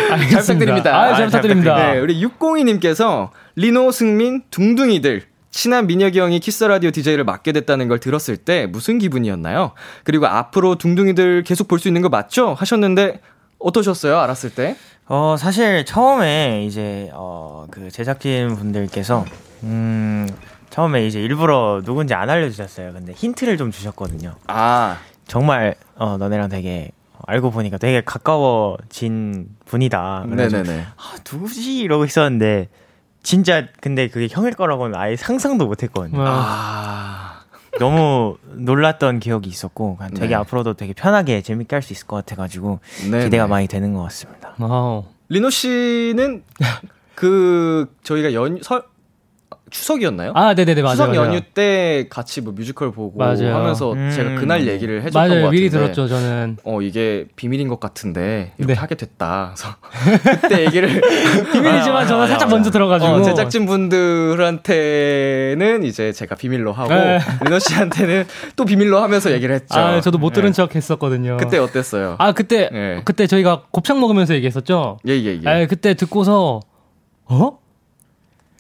잘 0.10 0.42
부탁드립니다. 0.42 0.98
아, 0.98 1.16
잘 1.16 1.26
부탁드립니다. 1.28 1.76
네, 1.78 2.00
우리 2.00 2.22
602님께서 2.26 3.30
리노, 3.56 3.92
승민, 3.92 4.44
둥둥이들 4.52 5.24
친한 5.56 5.88
민혁이 5.88 6.20
형이 6.20 6.42
키스 6.42 6.66
라디오 6.66 6.92
DJ를 6.92 7.24
맡게 7.24 7.54
됐다는 7.54 7.88
걸 7.88 7.98
들었을 8.02 8.36
때 8.36 8.66
무슨 8.66 8.98
기분이었나요? 9.00 9.72
그리고 10.04 10.28
앞으로 10.28 10.76
둥둥이들 10.76 11.44
계속 11.44 11.70
볼 11.70 11.80
수 11.80 11.88
있는 11.88 12.02
거 12.02 12.10
맞죠? 12.10 12.54
하셨는데 12.54 13.22
어떠셨어요? 13.60 14.20
알았을 14.20 14.50
때? 14.54 14.76
어, 15.08 15.36
사실 15.40 15.86
처음에 15.86 16.66
이제, 16.66 17.10
어, 17.14 17.68
그 17.72 17.90
제작진 17.90 18.56
분들께서, 18.58 19.24
음, 19.64 20.28
처음에 20.72 21.08
이제 21.08 21.22
일부러 21.22 21.82
누군지 21.86 22.14
안 22.14 22.30
알려 22.30 22.50
주셨어요. 22.50 22.92
근데 22.92 23.14
힌트를 23.14 23.56
좀 23.58 23.72
주셨거든요. 23.72 24.36
아, 24.48 24.98
정말, 25.26 25.76
어, 25.96 26.18
너네랑 26.18 26.50
되게, 26.50 26.92
알고 27.28 27.52
보니까 27.52 27.78
되게 27.78 28.02
가까워진 28.04 29.48
분이다. 29.66 30.26
네네네. 30.28 30.86
아, 30.98 31.16
누구지? 31.32 31.78
이러고 31.80 32.04
있었는데, 32.04 32.68
진짜, 33.26 33.66
근데 33.82 34.08
그게 34.08 34.28
형일 34.30 34.54
거라고는 34.54 34.98
아예 34.98 35.16
상상도 35.16 35.66
못 35.66 35.82
했거든요. 35.84 36.20
와. 36.22 36.30
아, 36.30 37.42
너무 37.80 38.38
놀랐던 38.54 39.20
기억이 39.20 39.50
있었고, 39.50 39.98
되게 40.14 40.28
네. 40.28 40.36
앞으로도 40.36 40.76
되게 40.76 40.94
편하게 40.94 41.42
재밌게 41.42 41.76
할 41.76 41.82
수 41.82 41.92
있을 41.92 42.06
것 42.08 42.16
같아가지고, 42.18 42.80
네네. 43.10 43.24
기대가 43.26 43.48
많이 43.48 43.68
되는 43.68 43.94
것 43.94 44.04
같습니다. 44.04 44.54
wow. 44.60 45.04
리노 45.30 45.50
씨는 45.50 46.44
그 47.16 47.92
저희가 48.04 48.34
연 48.34 48.60
설, 48.62 48.84
추석이었나요? 49.72 50.32
아, 50.36 50.54
네네네, 50.54 50.82
맞아요. 50.84 50.94
추석 50.96 51.08
맞아요. 51.10 51.22
연휴 51.28 51.42
때 51.42 52.06
같이 52.10 52.42
뭐 52.42 52.54
뮤지컬 52.54 52.92
보고 52.92 53.18
맞아요. 53.18 53.56
하면서 53.56 53.94
음. 53.94 54.12
제가 54.14 54.36
그날 54.36 54.68
얘기를 54.68 55.02
해줬던 55.02 55.14
것 55.14 55.20
맞아요. 55.28 55.42
같은데 55.46 55.58
미리 55.58 55.70
들었죠, 55.72 56.08
저는. 56.08 56.58
어 56.64 56.82
이게 56.82 57.26
비밀인 57.36 57.68
것 57.68 57.80
같은데 57.80 58.52
이렇게 58.58 58.74
네. 58.74 58.80
하게 58.80 58.96
됐다. 58.96 59.56
그래서 59.56 59.76
그때 60.42 60.66
얘기를 60.66 61.02
비밀이지만 61.52 62.08
저는 62.08 62.28
살짝 62.28 62.50
먼저 62.50 62.70
들어가지고. 62.70 63.12
어, 63.12 63.22
제작진 63.24 63.66
분들한테는 63.66 65.84
이제 65.84 66.12
제가 66.12 66.36
비밀로 66.36 66.72
하고 66.72 66.94
네. 66.94 67.20
리노 67.46 67.60
씨한테는 67.60 68.26
또 68.56 68.66
비밀로 68.66 69.00
하면서 69.02 69.32
얘기를 69.32 69.56
했죠. 69.56 69.80
아, 69.80 70.02
저도 70.02 70.18
못 70.18 70.34
들은 70.34 70.50
네. 70.50 70.54
척 70.54 70.76
했었거든요. 70.76 71.38
그때 71.38 71.58
어땠어요? 71.58 72.16
아, 72.20 72.32
그때, 72.34 72.70
네. 72.72 73.02
그때 73.04 73.28
저희가 73.28 73.64
곱창 73.72 74.00
먹으면서 74.00 74.34
얘기했었죠? 74.36 75.00
예 75.08 75.16
예 75.16 75.40
예. 75.44 75.50
아, 75.50 75.66
그때 75.68 75.94
듣고서, 75.96 76.60
어? 77.26 77.58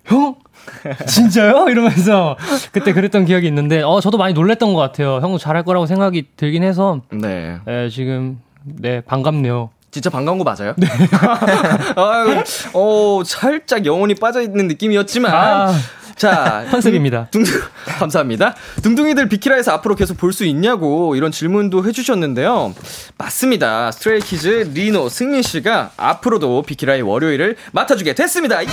형? 0.06 0.36
진짜요? 1.08 1.68
이러면서 1.70 2.38
그때 2.72 2.94
그랬던 2.94 3.26
기억이 3.26 3.48
있는데, 3.48 3.82
어, 3.82 4.00
저도 4.02 4.18
많이 4.18 4.34
놀랬던 4.34 4.74
것 4.74 4.80
같아요. 4.80 5.16
형도 5.22 5.38
잘할 5.38 5.64
거라고 5.64 5.86
생각이 5.86 6.26
들긴 6.38 6.64
해서, 6.64 7.02
네. 7.12 7.58
예, 7.68 7.90
지금, 7.90 8.40
네, 8.64 9.02
반갑네요. 9.02 9.70
진짜 9.92 10.10
반가운 10.10 10.38
거 10.38 10.44
맞아요? 10.44 10.74
네. 10.78 10.88
아유, 11.96 12.44
어, 12.74 13.22
살짝 13.26 13.86
영혼이 13.86 14.16
빠져있는 14.16 14.68
느낌이었지만. 14.68 15.34
아, 15.34 15.74
자. 16.18 16.66
컨셉입니다. 16.72 17.28
둥, 17.32 17.44
둥, 17.44 17.54
감사합니다. 18.00 18.56
둥둥이들 18.82 19.28
비키라에서 19.30 19.72
앞으로 19.74 19.96
계속 19.96 20.18
볼 20.18 20.32
수 20.34 20.44
있냐고 20.46 21.16
이런 21.16 21.32
질문도 21.32 21.86
해주셨는데요. 21.86 22.74
맞습니다. 23.18 23.92
스트레이키즈 23.92 24.72
리노 24.74 25.08
승민 25.10 25.42
씨가 25.42 25.92
앞으로도 25.98 26.64
비키라의 26.64 27.02
월요일을 27.02 27.56
맡아주게 27.72 28.16
됐습니다. 28.16 28.64
예! 28.64 28.70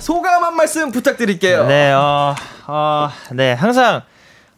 소감 0.00 0.44
한 0.44 0.56
말씀 0.56 0.90
부탁드릴게요. 0.90 1.66
네, 1.66 1.92
어, 1.92 2.34
어, 2.66 3.08
네, 3.32 3.52
항상, 3.52 4.02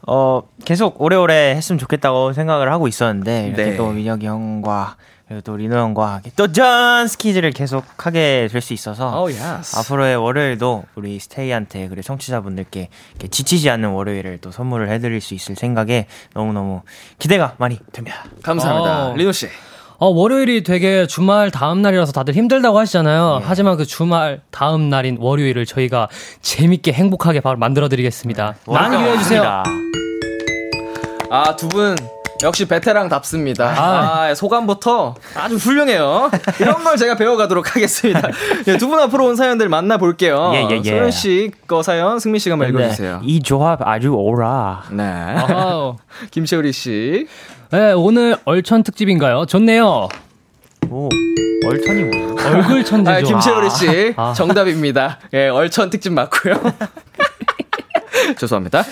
어, 0.07 0.43
계속 0.64 1.00
오래오래 1.00 1.55
했으면 1.57 1.78
좋겠다고 1.78 2.33
생각을 2.33 2.71
하고 2.73 2.88
있었는데, 2.88 3.49
이렇게 3.49 3.64
네. 3.64 3.76
또 3.76 3.88
민혁이 3.90 4.26
형과, 4.26 4.97
그리고 5.26 5.40
또 5.40 5.57
리노 5.57 5.76
형과 5.76 6.21
도전 6.37 7.09
스키즈를 7.09 7.50
계속 7.50 7.85
하게 7.97 8.49
될 8.50 8.61
수 8.61 8.73
있어서, 8.73 9.21
오, 9.23 9.28
yes. 9.28 9.76
앞으로의 9.76 10.16
월요일도 10.16 10.85
우리 10.95 11.19
스테이한테, 11.19 11.88
그리고 11.88 12.02
청취자분들께 12.02 12.88
이렇게 13.11 13.28
지치지 13.28 13.69
않는 13.71 13.90
월요일을 13.90 14.38
또 14.40 14.52
선물을 14.52 14.88
해드릴 14.88 15.20
수 15.20 15.35
있을 15.35 15.57
생각에 15.57 16.07
너무너무 16.35 16.83
기대가 17.18 17.55
많이 17.59 17.81
됩니다. 17.92 18.25
감사합니다. 18.42 19.09
어. 19.09 19.14
리노 19.16 19.33
씨. 19.33 19.49
어, 19.98 20.09
월요일이 20.09 20.62
되게 20.62 21.06
주말 21.06 21.50
다음 21.50 21.80
날이라서 21.80 22.12
다들 22.12 22.35
힘들다고 22.35 22.78
하시잖아요. 22.78 23.40
하지만 23.44 23.76
그 23.76 23.87
주말 23.87 24.40
다음 24.50 24.90
날인 24.90 25.16
월요일을 25.20 25.64
저희가 25.64 26.09
재밌게 26.42 26.92
행복하게 26.92 27.40
바로 27.40 27.56
만들어 27.59 27.88
드리겠습니다. 27.88 28.56
많이 28.66 28.96
기대해 28.96 29.16
주세요. 29.18 29.62
아, 31.30 31.56
두 31.56 31.68
분 31.68 31.96
역시 32.42 32.68
베테랑답습니다. 32.68 33.64
아, 33.66 34.35
소감부터 34.35 35.14
아주 35.35 35.56
훌륭해요. 35.56 36.30
이런 36.61 36.85
걸 36.85 36.98
제가 36.98 37.16
배워가도록 37.16 37.74
하겠습니다. 37.74 38.28
네, 38.66 38.76
두분 38.76 38.98
앞으로 38.98 39.24
온 39.24 39.37
사연들 39.37 39.70
만나볼게요. 39.70 40.50
예, 40.52 40.68
예, 40.70 40.80
예. 40.85 40.90
소연 40.90 41.11
씨 41.12 41.50
거 41.66 41.82
사연, 41.82 42.18
승민 42.20 42.38
씨가 42.38 42.52
한번 42.52 42.68
읽어주세요. 42.68 43.22
이 43.24 43.42
조합 43.42 43.80
아주 43.88 44.11
오라. 44.11 44.82
네. 44.90 45.02
김채우리 46.30 46.72
씨. 46.74 47.26
네, 47.70 47.92
오늘 47.92 48.37
얼천 48.44 48.83
특집인가요? 48.83 49.44
좋네요. 49.46 50.09
오, 50.88 51.09
얼천이 51.66 52.05
뭐예요? 52.05 52.37
얼굴 52.46 52.85
천재죠. 52.85 53.11
아, 53.11 53.20
김채우리 53.20 53.70
씨. 53.70 54.14
아. 54.16 54.33
정답입니다. 54.35 55.18
예, 55.35 55.48
얼천 55.48 55.90
특집 55.90 56.12
맞고요. 56.12 56.55
죄송합니다. 58.38 58.83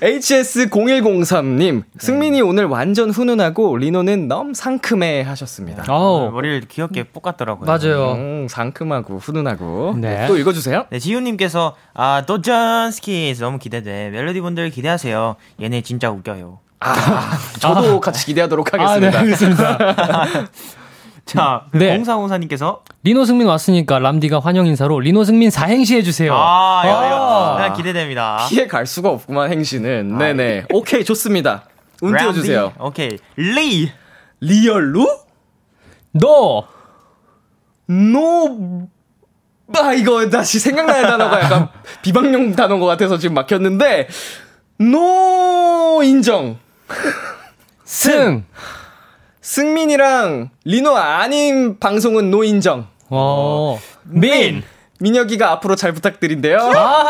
HS0103님, 0.00 1.82
승민이 1.98 2.40
오늘 2.42 2.66
완전 2.66 3.10
훈훈하고 3.10 3.76
리노는 3.76 4.28
너무 4.28 4.54
상큼해 4.54 5.22
하셨습니다. 5.22 5.84
아우. 5.88 6.30
머리를 6.30 6.62
귀엽게 6.68 7.04
볶았더라고요. 7.04 7.66
맞아요. 7.66 8.12
음, 8.12 8.46
상큼하고 8.48 9.18
훈훈하고. 9.18 9.96
네. 9.98 10.26
또 10.26 10.36
읽어주세요. 10.36 10.86
네, 10.90 10.98
지훈님께서 10.98 11.74
아 11.94 12.24
도전 12.26 12.90
스키즈 12.90 13.42
너무 13.42 13.58
기대돼. 13.58 14.10
멜로디 14.10 14.40
분들 14.40 14.70
기대하세요. 14.70 15.36
얘네 15.62 15.82
진짜 15.82 16.10
웃겨요. 16.10 16.60
아, 16.80 17.38
저도 17.58 18.00
같이 18.00 18.26
기대하도록 18.26 18.74
아, 18.74 18.76
네, 18.98 19.08
하겠습니다. 19.08 19.18
알겠습니다. 19.20 20.48
자, 21.24 21.66
그 21.70 21.76
네. 21.76 21.98
0404님께서 21.98 22.80
리노 23.02 23.26
승민 23.26 23.48
왔으니까 23.48 23.98
람디가 23.98 24.40
환영 24.40 24.66
인사로 24.66 25.00
리노 25.00 25.24
승민 25.24 25.50
사행시 25.50 25.96
해주세요. 25.96 26.32
아, 26.34 26.82
야, 26.86 26.90
야, 26.90 26.94
아. 27.14 27.64
야, 27.66 27.72
기대됩니다. 27.74 28.46
피해 28.48 28.66
갈 28.66 28.86
수가 28.86 29.10
없구만, 29.10 29.52
행시는. 29.52 30.16
네네. 30.16 30.66
오케이, 30.72 31.04
좋습니다. 31.04 31.64
운. 32.00 32.16
띄워주세요. 32.16 32.72
오케이. 32.80 33.18
리. 33.36 33.90
real로? 34.40 35.06
너 36.12 36.66
노, 37.86 38.86
아, 39.74 39.92
이거 39.94 40.28
다시 40.28 40.58
생각나는 40.58 41.08
단어가 41.08 41.42
약간 41.42 41.68
비방용 42.02 42.54
단어인 42.54 42.80
것 42.80 42.86
같아서 42.86 43.16
지금 43.16 43.34
막혔는데, 43.34 44.08
no 44.78 46.02
인정. 46.04 46.58
승. 47.84 48.44
승민이랑 49.40 50.50
리노 50.64 50.96
아닌 50.96 51.78
방송은 51.78 52.30
no 52.30 52.44
인정. 52.44 52.86
어. 53.08 53.80
민. 54.04 54.62
민혁이가 55.00 55.52
앞으로 55.52 55.76
잘 55.76 55.92
부탁드린대요. 55.92 56.58
아, 56.58 57.08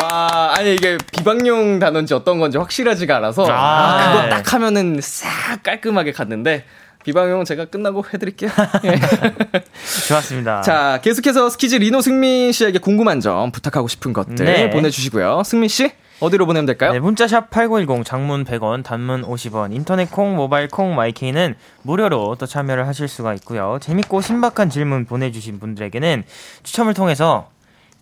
와, 0.00 0.54
아니 0.56 0.74
이게 0.74 0.98
비방용 1.12 1.78
단어인지 1.78 2.14
어떤 2.14 2.38
건지 2.38 2.58
확실하지가 2.58 3.16
않아서 3.16 3.44
아, 3.46 3.98
아, 3.98 4.12
그거 4.12 4.22
네. 4.22 4.28
딱 4.28 4.52
하면은 4.52 5.00
싹 5.02 5.62
깔끔하게 5.62 6.12
갔는데 6.12 6.64
비방용 7.04 7.44
제가 7.44 7.64
끝나고 7.66 8.04
해드릴게요. 8.12 8.50
예. 8.84 9.00
좋았습니다. 10.06 10.60
자, 10.62 11.00
계속해서 11.02 11.50
스키즈 11.50 11.76
리노 11.76 12.00
승민 12.00 12.52
씨에게 12.52 12.78
궁금한 12.78 13.20
점 13.20 13.50
부탁하고 13.50 13.88
싶은 13.88 14.12
것들 14.12 14.44
네. 14.44 14.70
보내주시고요. 14.70 15.42
승민 15.44 15.68
씨 15.68 15.90
어디로 16.22 16.46
보내면 16.46 16.66
될까요? 16.66 16.92
네, 16.92 17.00
문자샵 17.00 17.50
8910 17.50 18.04
장문 18.04 18.44
100원, 18.44 18.84
단문 18.84 19.22
50원, 19.22 19.74
인터넷 19.74 20.08
콩, 20.08 20.36
모바일 20.36 20.68
콩, 20.68 20.94
마이케이는 20.94 21.56
무료로 21.82 22.36
또 22.38 22.46
참여를 22.46 22.86
하실 22.86 23.08
수가 23.08 23.34
있고요. 23.34 23.78
재밌고 23.80 24.20
신박한 24.20 24.70
질문 24.70 25.04
보내주신 25.04 25.58
분들에게는 25.58 26.22
추첨을 26.62 26.94
통해서 26.94 27.50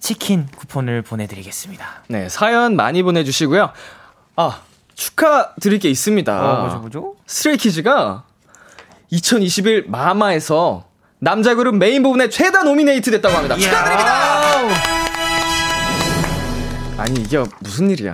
치킨 0.01 0.47
쿠폰을 0.55 1.01
보내드리겠습니다. 1.01 1.87
네, 2.09 2.29
사연 2.29 2.77
많이 2.77 3.03
보내주시고요. 3.03 3.71
아, 4.37 4.61
축하드릴 4.95 5.79
게 5.79 5.89
있습니다. 5.89 6.53
어, 6.53 6.61
뭐죠, 6.61 6.79
뭐죠? 6.79 7.15
스트레이키즈가 7.27 8.25
2021 9.09 9.87
마마에서 9.89 10.85
남자 11.21 11.55
그룹 11.55 11.77
메인 11.77 12.03
부문에 12.03 12.29
최다 12.29 12.65
nominate 12.65 13.11
됐다고 13.11 13.35
합니다. 13.35 13.57
축하드립니다! 13.57 15.00
아니, 17.01 17.19
이게 17.21 17.43
무슨 17.61 17.91
일이야. 17.91 18.13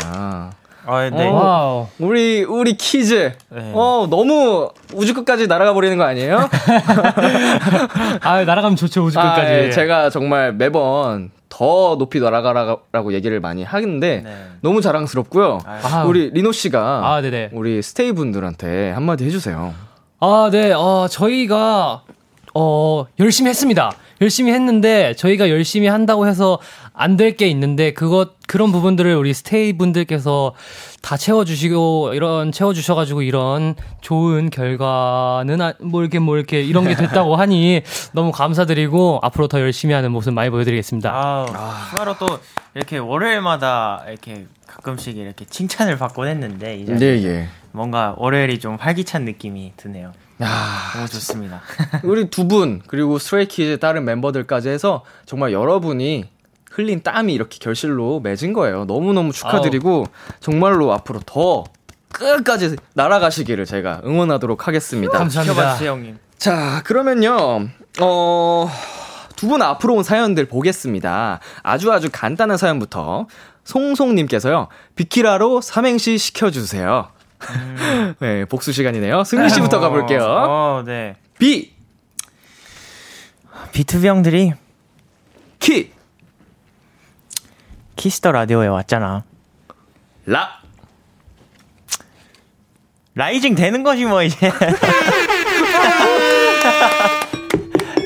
아, 0.86 1.10
네. 1.10 1.28
어. 1.28 1.32
wow. 1.34 1.86
우리, 1.98 2.44
우리 2.44 2.76
키즈. 2.76 3.32
네. 3.48 3.72
어, 3.74 4.06
너무 4.08 4.70
우주 4.94 5.12
끝까지 5.12 5.48
날아가 5.48 5.74
버리는 5.74 5.98
거 5.98 6.04
아니에요? 6.04 6.48
아, 8.22 8.44
날아가면 8.44 8.76
좋죠, 8.76 9.02
우주 9.04 9.18
아, 9.18 9.34
끝까지. 9.34 9.52
예, 9.52 9.70
제가 9.70 10.10
정말 10.10 10.52
매번 10.52 11.32
더 11.48 11.96
높이 11.98 12.20
날아가라고 12.20 13.12
얘기를 13.12 13.40
많이 13.40 13.64
하는데 13.64 14.22
네. 14.24 14.46
너무 14.60 14.80
자랑스럽고요. 14.80 15.58
아, 15.64 16.04
우리 16.06 16.30
리노 16.30 16.52
씨가 16.52 16.80
아, 17.12 17.20
네네. 17.20 17.50
우리 17.54 17.82
스테이 17.82 18.12
분들한테 18.12 18.92
한마디 18.92 19.24
해주세요. 19.24 19.74
아, 20.20 20.48
네. 20.52 20.72
어, 20.72 21.08
저희가 21.10 22.02
어, 22.54 23.06
열심히 23.18 23.50
했습니다. 23.50 23.90
열심히 24.20 24.52
했는데 24.52 25.14
저희가 25.14 25.50
열심히 25.50 25.88
한다고 25.88 26.26
해서 26.26 26.58
안 26.94 27.16
될 27.16 27.36
게 27.36 27.46
있는데 27.48 27.92
그것 27.92 28.30
그런 28.48 28.72
부분들을 28.72 29.14
우리 29.16 29.34
스테이 29.34 29.76
분들께서 29.76 30.54
다 31.02 31.16
채워 31.18 31.44
주시고 31.44 32.12
이런 32.14 32.52
채워 32.52 32.72
주셔 32.72 32.94
가지고 32.94 33.20
이런 33.22 33.74
좋은 34.00 34.48
결과는 34.48 35.60
아- 35.60 35.74
뭐 35.80 36.00
이렇게 36.02 36.18
뭐 36.18 36.36
이렇게 36.36 36.62
이런 36.62 36.84
게 36.88 36.94
됐다고 36.94 37.36
하니 37.36 37.82
너무 38.12 38.32
감사드리고 38.32 39.20
앞으로 39.22 39.48
더 39.48 39.60
열심히 39.60 39.94
하는 39.94 40.10
모습 40.12 40.32
많이 40.32 40.48
보여 40.50 40.64
드리겠습니다. 40.64 41.12
아우, 41.14 41.46
추가로 41.90 42.14
또 42.18 42.26
이렇게 42.74 42.98
월요일마다 42.98 44.04
이렇게 44.08 44.46
가끔씩 44.66 45.16
이렇게 45.18 45.44
칭찬을 45.44 45.98
받곤 45.98 46.28
했는데 46.28 46.76
이제 46.76 46.94
네, 46.94 47.06
예. 47.24 47.48
뭔가 47.72 48.14
월요일이 48.16 48.58
좀 48.58 48.76
활기찬 48.80 49.24
느낌이 49.26 49.74
드네요. 49.76 50.12
야, 50.42 50.90
너무 50.94 51.08
좋습니다. 51.08 51.62
우리 52.04 52.28
두 52.30 52.46
분 52.48 52.82
그리고 52.86 53.18
스트레이키즈 53.18 53.78
다른 53.78 54.04
멤버들까지 54.04 54.68
해서 54.68 55.02
정말 55.24 55.52
여러분이 55.52 56.24
흘린 56.70 57.02
땀이 57.02 57.32
이렇게 57.32 57.58
결실로 57.58 58.20
맺은 58.20 58.52
거예요. 58.52 58.84
너무너무 58.84 59.32
축하드리고 59.32 60.04
정말로 60.40 60.92
앞으로 60.92 61.20
더 61.24 61.64
끝까지 62.12 62.76
날아가시기를 62.94 63.64
제가 63.64 64.02
응원하도록 64.04 64.66
하겠습니다. 64.68 65.16
감사합니다. 65.18 65.54
지켜봐주세요, 65.54 65.90
형님. 65.92 66.18
자, 66.38 66.82
그러면요. 66.84 67.68
어, 68.00 68.70
두 69.36 69.48
분 69.48 69.60
앞으로 69.62 69.94
온 69.94 70.02
사연들 70.02 70.46
보겠습니다. 70.46 71.40
아주 71.62 71.92
아주 71.92 72.08
간단한 72.12 72.56
사연부터 72.58 73.26
송송님께서요. 73.64 74.68
비키라로 74.94 75.60
삼행시 75.60 76.16
시켜주세요. 76.18 77.08
네, 78.20 78.44
복수 78.46 78.72
시간이네요. 78.72 79.24
승민 79.24 79.48
씨부터 79.50 79.80
가볼게요. 79.80 80.20
어, 80.22 80.82
네. 80.84 81.16
비, 81.38 81.74
비투비 83.72 84.06
형들이 84.06 84.52
키, 85.58 85.92
키스 87.96 88.19
더 88.19 88.32
라디오에 88.32 88.66
왔잖아. 88.68 89.24
라. 90.26 90.60
rising 93.14 93.54
되는 93.54 93.82
거지 93.82 94.04
뭐 94.04 94.22
이제. 94.22 94.50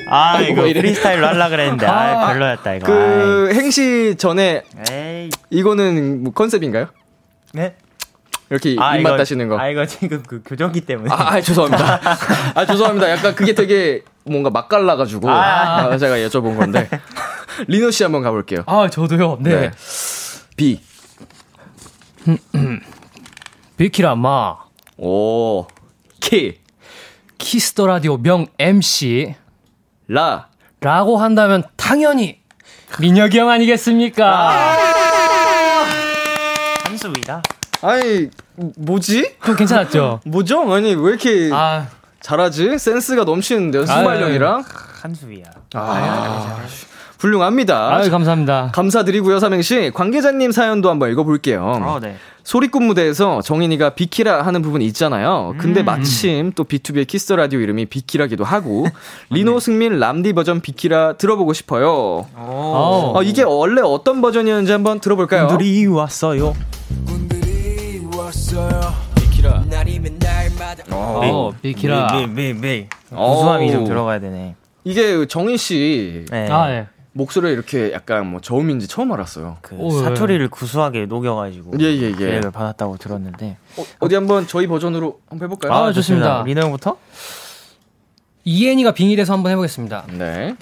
아 0.09 0.41
이거. 0.41 0.63
프리스타일로 0.63 1.27
하려 1.27 1.49
그랬는데 1.49 1.87
아 1.87 2.27
별로였다 2.29 2.75
이거. 2.75 2.87
그 2.87 3.51
행시 3.55 4.15
전에 4.17 4.63
아이. 4.91 4.97
에이. 4.97 5.31
이거는 5.51 6.23
뭐 6.25 6.33
컨셉인가요? 6.33 6.89
네? 7.53 7.75
이렇게 8.51 8.77
아, 8.79 8.97
입맛 8.97 9.11
이거- 9.13 9.17
다시는 9.19 9.49
거. 9.49 9.59
아 9.59 9.69
이거 9.69 9.87
지금 9.87 10.23
그 10.25 10.43
교정기 10.45 10.81
때문에. 10.83 11.09
아, 11.13 11.35
아, 11.35 11.41
죄송합니다. 11.41 12.01
아, 12.55 12.67
죄송합니다. 12.67 13.11
약간 13.11 13.35
그게 13.35 13.55
되게 13.55 14.03
뭔가 14.25 14.51
맛깔나가지고 14.51 15.31
아. 15.31 15.87
아, 15.87 15.97
제가 15.99 16.17
여쭤본 16.17 16.59
건데. 16.59 16.89
리노 17.69 17.91
씨 17.91 18.03
한번 18.03 18.23
가볼게요. 18.23 18.63
아, 18.67 18.89
저도요. 18.91 19.39
네. 19.41 19.71
비, 20.57 20.81
비키라 23.77 24.15
마 24.15 24.57
오, 24.99 25.67
키, 26.21 26.59
키스 27.39 27.69
더 27.69 27.87
라디오 27.87 28.19
명 28.19 28.47
MC 28.59 29.35
라. 30.09 30.49
라고 30.81 31.19
한다면 31.19 31.63
당연히 31.77 32.41
민혁이 33.01 33.39
형 33.39 33.49
아니겠습니까? 33.51 34.77
한 36.85 37.02
수 37.02 37.14
위다. 37.14 37.43
아니, 37.83 38.29
뭐지? 38.77 39.37
좀 39.45 39.57
괜찮았죠? 39.57 40.21
뭐죠? 40.27 40.73
아니, 40.73 40.95
왜 40.95 41.11
이렇게 41.11 41.51
아, 41.53 41.87
잘하지? 42.21 42.79
센스가 42.79 43.25
넘치는데요, 43.25 43.83
아유. 43.83 43.87
순발력이랑. 43.87 44.65
한 45.03 45.15
수 45.15 45.24
위야. 45.24 45.45
아, 45.75 46.59
훌륭합니다. 47.19 47.95
아유, 47.97 48.11
감사합니다. 48.11 48.71
감사드리고요, 48.75 49.39
삼행씨. 49.41 49.93
관계자님 49.95 50.53
사연도 50.53 50.91
한번 50.91 51.11
읽어볼게요. 51.11 51.63
어, 51.63 51.99
네. 52.01 52.17
소리꾼 52.43 52.85
무대에서 52.85 53.43
정인이가 53.43 53.91
비키라 53.91 54.43
하는 54.43 54.63
부분이 54.63 54.85
있잖아요. 54.87 55.55
근데 55.59 55.83
마침 55.83 56.53
또 56.53 56.65
B2B의 56.65 57.07
키스 57.07 57.33
라디오 57.35 57.61
이름이 57.61 57.87
비키라기도 57.87 58.45
하고 58.45 58.87
리노 59.31 59.61
승민 59.61 59.99
람디 59.99 60.33
버전 60.33 60.61
비키라 60.61 61.15
들어보고 61.19 61.53
싶어요. 61.53 61.89
오. 61.91 62.27
어. 62.37 63.13
어, 63.17 63.23
이게 63.23 63.43
원래 63.43 63.83
어떤 63.85 64.23
버전이었는지 64.23 64.73
한번 64.73 65.01
들어볼까요? 65.01 65.49
분들이 65.49 65.87
왔어요. 65.87 66.49
어, 66.49 67.40
비키라. 71.63 72.13
미미미. 72.17 72.89
어우. 73.13 73.37
구수함이 73.37 73.73
좀 73.73 73.85
들어가야 73.85 74.21
되네. 74.21 74.55
이게 74.85 75.27
정인 75.27 75.57
씨 75.57 76.25
네. 76.31 76.49
아, 76.51 76.69
네. 76.69 76.87
목소리가 77.13 77.51
이렇게 77.53 77.93
약간 77.93 78.27
뭐 78.27 78.41
저음인지 78.41 78.87
처음 78.87 79.13
알았어요. 79.13 79.59
그 79.63 79.75
오, 79.77 79.99
예. 79.99 80.05
사투리를 80.05 80.49
구수하게 80.49 81.07
녹여가지고 81.07 81.73
예, 81.81 81.85
예, 81.85 82.03
예. 82.03 82.13
기획을 82.13 82.51
받았다고 82.53 82.99
들었는데. 82.99 83.57
어, 83.99 84.09
디 84.09 84.15
한번 84.15 84.47
저희 84.47 84.67
버전으로 84.67 85.21
한번 85.29 85.47
해볼까요? 85.47 85.73
아, 85.73 85.93
좋습니다. 85.93 86.45
리노 86.45 86.61
형부터? 86.63 86.97
이엔이가 88.45 88.93
빙이 88.93 89.17
돼서 89.17 89.33
한번 89.33 89.53
해보겠습니다. 89.53 90.05
네. 90.13 90.55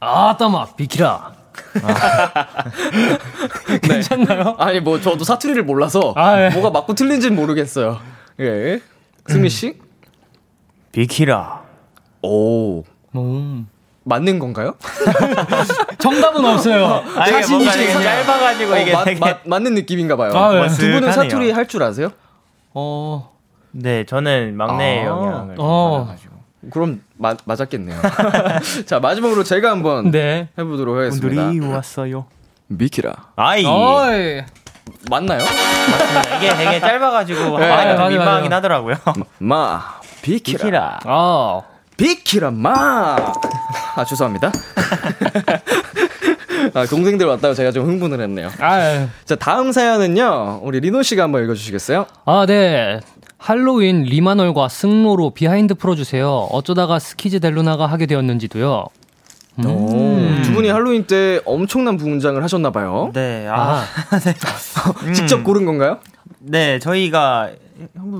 아, 0.00 0.36
따마, 0.36 0.66
비키라. 0.74 1.41
괜찮나요? 3.82 4.54
아니 4.58 4.80
뭐 4.80 5.00
저도 5.00 5.24
사투리를 5.24 5.62
몰라서 5.64 6.12
아, 6.16 6.40
예. 6.44 6.50
뭐가 6.50 6.70
맞고 6.70 6.94
틀린지는 6.94 7.36
모르겠어요. 7.36 7.98
예. 8.40 8.80
승민 9.28 9.48
씨? 9.50 9.78
비키라. 10.92 11.62
오. 12.22 12.82
음. 13.14 13.68
맞는 14.04 14.40
건가요? 14.40 14.74
정답은 15.98 16.44
없어요. 16.44 17.04
아, 17.16 17.24
자신이 17.24 17.64
짧아가지고 17.64 18.72
어, 18.72 18.78
이게 18.78 18.92
맞- 18.92 19.04
되게. 19.04 19.20
맞- 19.20 19.46
맞는 19.46 19.74
느낌인가 19.74 20.16
봐요. 20.16 20.32
아, 20.34 20.52
네. 20.52 20.66
두 20.68 20.90
분은. 20.92 21.12
사투리 21.12 21.52
할 21.52 21.66
줄 21.68 21.82
아세요? 21.84 22.10
어, 22.74 23.30
네, 23.70 24.04
저는 24.04 24.56
막내 24.56 25.02
아. 25.02 25.06
영향을 25.06 25.54
어. 25.58 26.16
그럼 26.70 27.02
마, 27.16 27.34
맞았겠네요. 27.44 28.00
자 28.86 29.00
마지막으로 29.00 29.42
제가 29.44 29.70
한번 29.70 30.10
네. 30.10 30.48
해보도록 30.58 30.96
하겠습니다. 30.96 31.42
분들이 31.44 31.66
왔어요. 31.72 32.26
비키라 32.68 33.12
아이. 33.36 33.64
어이. 33.64 34.42
맞나요? 35.10 35.40
맞습니다. 35.40 36.36
이게 36.36 36.54
되게 36.56 36.80
짧아가지고 36.80 37.58
네, 37.58 37.68
맞아요, 37.68 38.08
민망하긴 38.08 38.50
맞아요. 38.50 38.56
하더라고요. 38.56 38.96
마 39.38 39.82
비키라 40.22 40.58
비키라. 40.58 41.00
아, 41.04 41.60
비키라 41.96 42.50
마. 42.50 43.16
아 43.96 44.04
죄송합니다. 44.04 44.50
아 46.74 46.86
동생들 46.86 47.26
왔다고 47.26 47.54
제가 47.54 47.72
좀 47.72 47.86
흥분을 47.86 48.20
했네요. 48.20 48.48
아, 48.60 49.08
자 49.24 49.34
다음 49.36 49.72
사연은요 49.72 50.60
우리 50.62 50.80
리노 50.80 51.02
씨가 51.02 51.24
한번 51.24 51.42
읽어 51.44 51.54
주시겠어요? 51.54 52.06
아, 52.24 52.46
네. 52.46 53.00
할로윈 53.42 54.04
리마놀과 54.04 54.68
승로로 54.68 55.30
비하인드 55.30 55.74
풀어주세요. 55.74 56.30
어쩌다가 56.52 57.00
SKZ 57.00 57.40
델루나가 57.40 57.86
하게 57.86 58.06
되었는지도요. 58.06 58.86
음. 59.58 59.66
오, 59.66 60.42
두 60.42 60.52
분이 60.54 60.68
할로윈 60.68 61.08
때 61.08 61.40
엄청난 61.44 61.96
분장을 61.96 62.40
하셨나봐요. 62.40 63.10
네, 63.12 63.48
아, 63.48 63.80
아, 64.10 64.18
직접 65.12 65.42
고른 65.42 65.66
건가요? 65.66 65.98
네, 66.38 66.78
저희가 66.78 67.50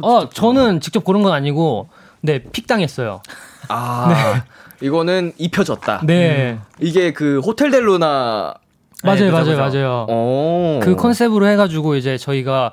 어, 0.02 0.28
저는 0.28 0.80
직접 0.80 1.04
고른 1.04 1.22
건 1.22 1.32
아니고, 1.32 1.88
네, 2.20 2.42
pick 2.42 2.66
당했어요. 2.66 3.22
아 3.68 4.42
이거는 4.82 5.34
입혀졌다. 5.38 6.00
네. 6.04 6.58
이게 6.80 7.12
그 7.12 7.38
호텔 7.38 7.70
델루나 7.70 8.54
맞아요, 9.04 9.30
그죠, 9.30 9.32
맞아요. 9.32 9.56
맞아요. 9.56 10.06
어. 10.10 10.80
그 10.82 10.96
컨셉으로 10.96 11.46
해가지고 11.46 11.94
이제 11.94 12.18
저희가 12.18 12.72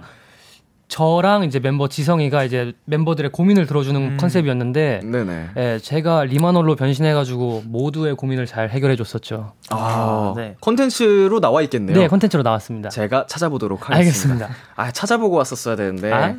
저랑 0.89 1.43
이제 1.43 1.59
멤버 1.59 1.87
지성이가 1.87 2.43
이제 2.43 2.73
멤버들의 2.85 3.31
고민을 3.31 3.67
들어주는 3.67 4.17
컨셉이었는데, 4.17 5.01
네네. 5.03 5.49
예, 5.55 5.79
제가 5.81 6.23
리마놀로 6.25 6.75
변신해가지고 6.75 7.63
모두의 7.67 8.15
고민을 8.15 8.47
잘 8.47 8.69
해결해줬었죠. 8.71 9.53
아, 9.69 10.33
네. 10.35 10.55
컨텐츠로 10.61 11.39
나와 11.39 11.61
있겠네요. 11.61 11.95
네, 11.95 12.07
컨텐츠로 12.07 12.41
나왔습니다. 12.41 12.89
제가 12.89 13.27
찾아보도록 13.27 13.87
하겠습니다. 13.89 14.45
알겠습니다. 14.45 14.49
아, 14.75 14.91
찾아보고 14.91 15.35
왔었어야 15.37 15.75
되는데 15.75 16.11
아? 16.11 16.35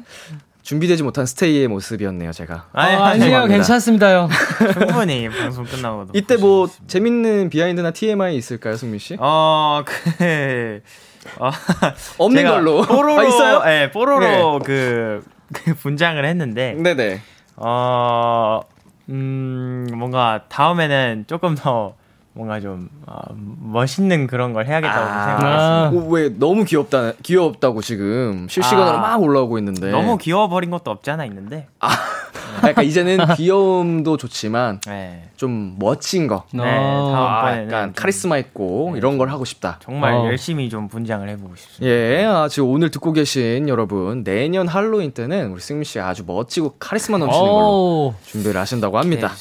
준비되지 0.63 1.05
못한 1.05 1.27
스테이의 1.27 1.69
모습이었네요, 1.69 2.33
제가. 2.33 2.67
아니, 2.73 2.97
어, 2.97 2.99
아니, 2.99 3.11
아니요, 3.13 3.25
죄송합니다. 3.25 3.55
괜찮습니다. 3.55 4.29
충분히 4.75 5.29
방송 5.29 5.65
끝나고도. 5.65 6.13
이때 6.15 6.37
뭐 6.37 6.69
재밌는 6.89 7.51
비하인드나 7.51 7.93
TMI 7.93 8.37
있을까요, 8.37 8.77
승민 8.77 8.99
씨? 8.99 9.17
어, 9.21 9.85
그, 9.87 10.83
어, 11.39 11.51
없는 12.19 12.45
걸로. 12.45 12.83
뽀로로, 12.83 13.21
아, 13.21 13.25
있어요? 13.25 13.63
네, 13.65 13.91
뽀로로 13.91 14.61
그, 14.61 15.25
그 15.53 15.75
분장을 15.75 16.25
했는데, 16.25 16.75
네네. 16.75 17.21
어, 17.57 18.61
음, 19.09 19.87
뭔가 19.95 20.45
다음에는 20.49 21.25
조금 21.27 21.55
더 21.55 21.95
뭔가 22.33 22.61
좀 22.61 22.89
어, 23.07 23.21
멋있는 23.35 24.27
그런 24.27 24.53
걸 24.53 24.67
해야겠다고 24.67 25.01
아. 25.01 25.25
생각했어요. 25.27 26.01
어, 26.01 26.09
왜 26.11 26.29
너무 26.29 26.65
귀엽다 26.65 27.13
귀엽다고 27.23 27.83
지금 27.83 28.47
실시간으로 28.49 28.99
아. 28.99 29.01
막 29.01 29.23
올라오고 29.23 29.59
있는데 29.59 29.91
너무 29.91 30.17
귀여워 30.17 30.49
버린 30.49 30.71
것도 30.71 30.91
없지 30.91 31.11
않아 31.11 31.25
있는데. 31.27 31.67
약간 32.67 32.85
이제는 32.85 33.19
귀여움도 33.37 34.17
좋지만 34.17 34.81
네. 34.87 35.29
좀 35.37 35.77
멋진 35.79 36.27
거 36.27 36.45
네, 36.53 36.63
어. 36.63 37.15
아, 37.15 37.43
다음번에는 37.43 37.73
약간 37.73 37.89
좀 37.89 37.95
카리스마 37.95 38.39
있고 38.39 38.95
이런 38.97 39.19
걸 39.19 39.31
하고 39.31 39.45
싶다. 39.45 39.79
정말 39.83 40.13
어. 40.13 40.27
열심히 40.27 40.69
좀 40.69 40.89
분장을 40.89 41.27
해보고 41.29 41.57
싶습니다. 41.57 41.87
예, 41.87 42.25
아, 42.25 42.49
지금 42.49 42.69
오늘 42.69 42.91
듣고 42.91 43.13
계신 43.13 43.69
여러분 43.69 44.25
내년 44.25 44.69
할로윈 44.69 45.13
때는 45.13 45.53
우리 45.53 45.61
승민 45.61 45.85
씨가 45.85 46.09
아주 46.09 46.25
멋지고 46.27 46.75
카리스마 46.79 47.19
넘치는 47.19 47.45
걸로 47.47 47.67
오, 47.67 48.15
준비를 48.27 48.61
하신다고 48.61 48.99
합니다. 48.99 49.33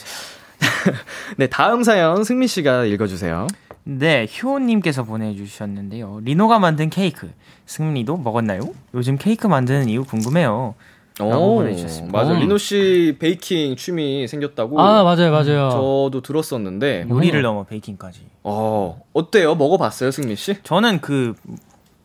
네. 0.60 0.67
네, 1.38 1.48
다음 1.48 1.84
사연 1.84 2.24
승민 2.24 2.48
씨가 2.48 2.86
읽어주세요. 2.86 3.48
네, 3.84 4.28
효님께서 4.41 5.04
보내주셨는데요. 5.04 6.19
리노가 6.24 6.60
만든 6.60 6.89
케이크. 6.89 7.32
승민이도 7.65 8.17
먹었나요? 8.17 8.62
요즘 8.93 9.17
케이크 9.17 9.48
만드는 9.48 9.89
이유 9.89 10.04
궁금해요. 10.04 10.76
라고 11.17 11.56
보내주셨습니다. 11.56 12.17
맞아. 12.17 12.32
음. 12.32 12.39
리노 12.39 12.58
씨 12.58 13.17
베이킹 13.19 13.76
취미 13.76 14.28
생겼다고. 14.28 14.80
아 14.80 15.04
맞아요 15.04 15.32
맞아요. 15.32 15.69
저도 15.72 16.22
들었었는데. 16.24 17.08
요리를 17.10 17.41
넘어 17.41 17.63
베이킹까지. 17.63 18.22
어, 18.43 19.02
어때요? 19.13 19.56
먹어봤어요, 19.56 20.12
승민 20.12 20.36
씨? 20.38 20.56
저는 20.63 21.02
그 21.02 21.36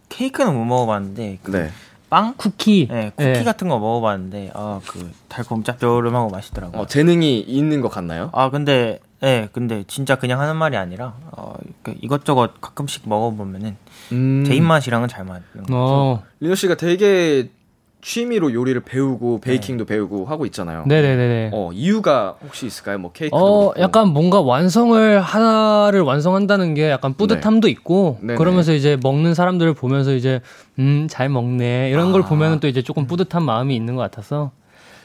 케이크는 0.09 0.55
못 0.55 0.65
먹어봤는데 0.65 1.39
그 1.43 1.51
네. 1.53 1.71
빵? 2.11 2.35
쿠키. 2.37 2.87
네, 2.91 3.11
쿠키 3.17 3.33
네. 3.33 3.45
같은 3.45 3.69
거 3.69 3.79
먹어봤는데 3.79 4.51
아 4.55 4.81
그 4.87 5.11
달콤 5.29 5.63
짭조름하고 5.65 6.31
맛있더라고요. 6.31 6.83
어, 6.83 6.87
재능이 6.87 7.41
있는 7.41 7.81
것 7.81 7.89
같나요? 7.89 8.31
아 8.33 8.51
근데 8.51 9.01
예 9.23 9.49
근데 9.53 9.85
진짜 9.87 10.17
그냥 10.17 10.41
하는 10.41 10.57
말이 10.57 10.77
아니라 10.77 11.15
어, 11.33 11.55
그 11.83 11.95
이것저것 12.01 12.61
가끔씩 12.61 13.09
먹어보면은 13.09 13.77
음. 14.13 14.45
제 14.47 14.55
입맛이랑은 14.55 15.09
잘 15.09 15.25
맞는 15.25 15.43
거 15.55 15.61
같아요. 15.63 15.77
어, 15.79 16.23
리노 16.41 16.55
씨가 16.55 16.77
되게 16.77 17.51
취미로 18.05 18.53
요리를 18.53 18.83
배우고 18.83 19.41
베이킹도 19.41 19.87
배우고 19.87 20.27
하고 20.27 20.45
있잖아요. 20.45 20.85
네네네네. 20.87 21.51
어, 21.55 21.71
이유가 21.73 22.37
혹시 22.45 22.67
있을까요? 22.67 22.99
뭐 22.99 23.13
케이크도 23.13 23.37
어, 23.37 23.73
그렇고. 23.73 23.81
약간 23.81 24.09
뭔가 24.09 24.43
완성을 24.43 25.21
하나를 25.21 26.03
완성한다는 26.03 26.75
게 26.75 26.91
약간 26.91 27.15
뿌듯함도 27.15 27.67
있고, 27.69 28.19
네네. 28.21 28.37
그러면서 28.37 28.75
이제 28.75 28.99
먹는 29.03 29.33
사람들을 29.33 29.73
보면서 29.73 30.13
이제, 30.13 30.43
음, 30.79 31.07
잘 31.09 31.31
먹네. 31.31 31.89
이런 31.91 32.13
걸 32.13 32.23
아. 32.23 32.27
보면은 32.27 32.61
또 32.61 32.69
이제 32.69 32.83
조금 32.83 33.07
뿌듯한 33.07 33.43
마음이 33.43 33.75
있는 33.75 33.97
것 33.97 34.03
같아서. 34.03 34.51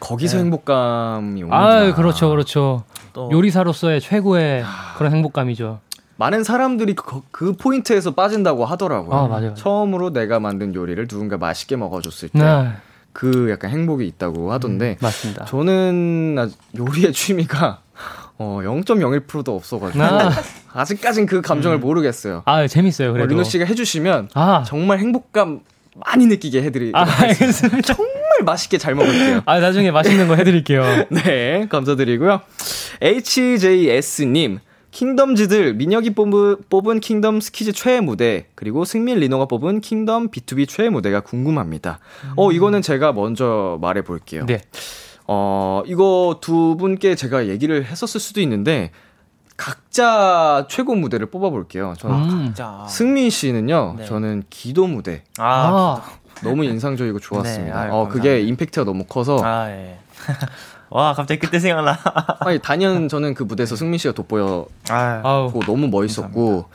거기서 0.01 0.37
행복감이 0.39 1.43
오는구나. 1.43 1.57
아, 1.57 1.93
그렇죠, 1.93 2.29
그렇죠. 2.29 2.83
또 3.13 3.29
요리사로서의 3.31 4.01
최고의 4.01 4.63
그런 4.97 5.13
행복감이죠. 5.13 5.79
많은 6.17 6.43
사람들이 6.43 6.95
그, 6.95 7.21
그 7.31 7.53
포인트에서 7.53 8.11
빠진다고 8.11 8.65
하더라고요. 8.65 9.15
아, 9.17 9.27
맞아요. 9.29 9.53
처음으로 9.53 10.11
내가 10.11 10.41
만든 10.41 10.75
요리를 10.75 11.07
누군가 11.07 11.37
맛있게 11.37 11.77
먹어줬을 11.77 12.27
때 12.29 12.39
네, 12.39 12.71
그 13.19 13.49
약간 13.51 13.69
행복이 13.69 14.07
있다고 14.07 14.53
하던데 14.53 14.95
맞습니다. 15.01 15.43
저는 15.43 16.37
아직 16.39 16.57
요리의 16.77 17.11
취미가 17.11 17.81
어, 18.37 18.61
0.01%도 18.63 19.53
없어가지고 19.57 20.01
아. 20.01 20.31
아직까진 20.71 21.25
그 21.25 21.41
감정을 21.41 21.79
모르겠어요. 21.79 22.43
아, 22.45 22.65
재밌어요, 22.65 23.09
어, 23.09 23.13
그래도. 23.13 23.27
리노 23.27 23.43
씨가 23.43 23.65
해주시면 23.65 24.29
아, 24.35 24.63
정말 24.65 24.99
행복감 24.99 25.59
많이 25.95 26.27
느끼게 26.27 26.63
해드리. 26.63 26.91
아, 26.95 27.05
알겠습니다. 27.23 27.93
정말 27.93 28.15
맛있게 28.45 28.77
잘 28.77 28.95
먹을게요. 28.95 29.41
아, 29.45 29.59
나중에 29.59 29.91
맛있는 29.91 30.29
거 30.29 30.35
해드릴게요. 30.35 30.83
네, 31.11 31.67
감사드리고요. 31.67 32.39
HJS님, 33.01 34.59
Kingdom즈들, 34.99 35.75
민혁이 35.75 36.09
뽑은, 36.09 36.99
Kingdom 36.99 37.39
SKZ 37.39 37.71
최애 37.71 38.01
무대, 38.01 38.47
그리고 38.53 38.83
승민 38.83 39.19
리노가 39.19 39.45
뽑은 39.45 39.79
Kingdom 39.79 40.29
BTOB 40.29 40.67
최애 40.67 40.89
무대가 40.89 41.21
궁금합니다. 41.21 41.99
어, 42.35 42.51
이거는 42.51 42.81
제가 42.81 43.13
먼저 43.13 43.77
말해 43.79 44.01
볼게요. 44.01 44.45
네. 44.45 44.59
어, 45.25 45.83
이거 45.85 46.39
두 46.41 46.75
분께 46.77 47.15
제가 47.15 47.47
얘기를 47.47 47.85
했었을 47.85 48.19
수도 48.19 48.41
있는데, 48.41 48.91
각자 49.55 50.67
최고 50.69 50.95
무대를 50.95 51.27
뽑아 51.27 51.49
볼게요. 51.49 51.93
저는 51.97 52.15
음. 52.17 52.53
승민 52.89 53.29
씨는요, 53.29 53.95
네. 53.99 54.05
저는 54.05 54.43
기도 54.49 54.85
무대. 54.85 55.23
아, 55.37 56.01
아, 56.03 56.03
너무 56.43 56.65
인상적이고 56.65 57.19
좋았습니다. 57.19 57.73
네, 57.73 57.87
아유, 57.87 57.93
어, 57.93 58.07
그게 58.09 58.29
감사합니다. 58.31 58.49
임팩트가 58.49 58.83
너무 58.83 59.05
커서. 59.05 59.39
아 59.45 59.69
예. 59.69 59.97
와 60.89 61.13
갑자기 61.13 61.39
그때 61.39 61.59
생각나. 61.59 61.97
아니, 62.39 62.59
단연 62.59 63.07
저는 63.07 63.33
그 63.33 63.43
무대에서 63.43 63.75
승민 63.75 63.97
씨가 63.97 64.13
돋보여 64.13 64.67
아. 64.89 65.49
고 65.51 65.61
너무 65.65 65.87
멋있었고 65.87 66.65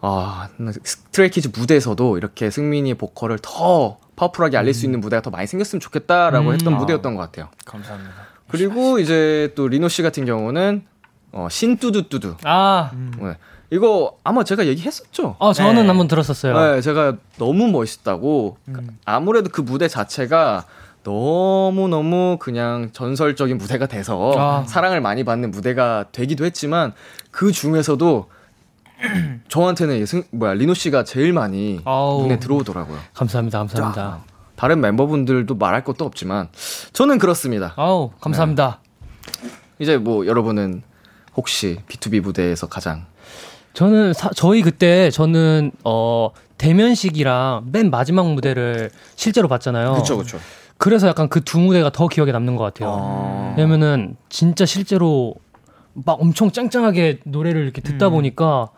아 0.00 0.48
Stray 0.82 1.20
Kids 1.20 1.50
무대에서도 1.54 2.18
이렇게 2.18 2.50
승민이의 2.50 2.94
보컬을 2.94 3.38
더 3.40 3.98
파워풀하게 4.16 4.56
알릴 4.56 4.74
수 4.74 4.84
있는 4.84 5.00
무대가 5.00 5.22
더 5.22 5.30
많이 5.30 5.46
생겼으면 5.46 5.80
좋겠다라고 5.80 6.48
음. 6.48 6.54
했던 6.54 6.74
아. 6.74 6.76
무대였던 6.78 7.14
것 7.14 7.22
같아요. 7.22 7.48
감사합니다. 7.64 8.12
그리고 8.48 8.98
이제 8.98 9.52
또 9.56 9.68
리노 9.68 9.88
씨 9.88 10.02
같은 10.02 10.24
경우는 10.24 10.84
어, 11.32 11.48
신뚜두뚜두 11.50 12.36
아, 12.44 12.90
네. 13.20 13.36
이거 13.70 14.16
아마 14.22 14.44
제가 14.44 14.66
얘기했었죠. 14.66 15.36
어, 15.38 15.52
저는 15.52 15.82
네. 15.82 15.88
한번 15.88 16.08
들었었어요. 16.08 16.74
네, 16.74 16.80
제가 16.80 17.16
너무 17.38 17.68
멋있다고 17.68 18.56
음. 18.68 18.98
아무래도 19.04 19.50
그 19.50 19.60
무대 19.60 19.88
자체가 19.88 20.64
너무 21.10 21.86
너무 21.86 22.36
그냥 22.40 22.90
전설적인 22.92 23.58
무대가 23.58 23.86
돼서 23.86 24.32
아. 24.36 24.64
사랑을 24.66 25.00
많이 25.00 25.22
받는 25.22 25.52
무대가 25.52 26.06
되기도 26.10 26.44
했지만 26.44 26.92
그 27.30 27.52
중에서도 27.52 28.28
저한테는 29.48 30.02
이 30.02 30.06
승, 30.06 30.24
뭐야 30.32 30.54
리노 30.54 30.74
씨가 30.74 31.04
제일 31.04 31.32
많이 31.32 31.80
아우. 31.84 32.22
눈에 32.22 32.40
들어오더라고요. 32.40 32.98
감사합니다, 33.14 33.58
감사합니다. 33.58 34.24
다른 34.56 34.80
멤버분들도 34.80 35.54
말할 35.54 35.84
것도 35.84 36.04
없지만 36.04 36.48
저는 36.92 37.18
그렇습니다. 37.18 37.72
아우, 37.76 38.10
감사합니다. 38.20 38.80
이제 39.78 39.98
뭐 39.98 40.26
여러분은 40.26 40.82
혹시 41.36 41.78
B2B 41.88 42.20
무대에서 42.20 42.66
가장 42.66 43.04
저는 43.74 44.12
사- 44.12 44.30
저희 44.34 44.62
그때 44.62 45.10
저는 45.10 45.70
어 45.84 46.30
대면식이랑 46.58 47.66
맨 47.70 47.90
마지막 47.90 48.28
무대를 48.32 48.90
실제로 49.14 49.46
봤잖아요. 49.46 49.92
그쵸 49.92 50.16
그쵸. 50.16 50.38
그래서 50.78 51.08
약간 51.08 51.28
그 51.28 51.40
두 51.40 51.58
무대가 51.58 51.90
더 51.90 52.06
기억에 52.08 52.32
남는 52.32 52.56
것 52.56 52.64
같아요. 52.64 52.90
아. 52.98 53.54
왜냐면은 53.56 54.16
진짜 54.28 54.66
실제로 54.66 55.34
막 55.94 56.20
엄청 56.20 56.50
짱짱하게 56.50 57.20
노래를 57.24 57.62
이렇게 57.62 57.80
듣다 57.80 58.10
보니까 58.10 58.68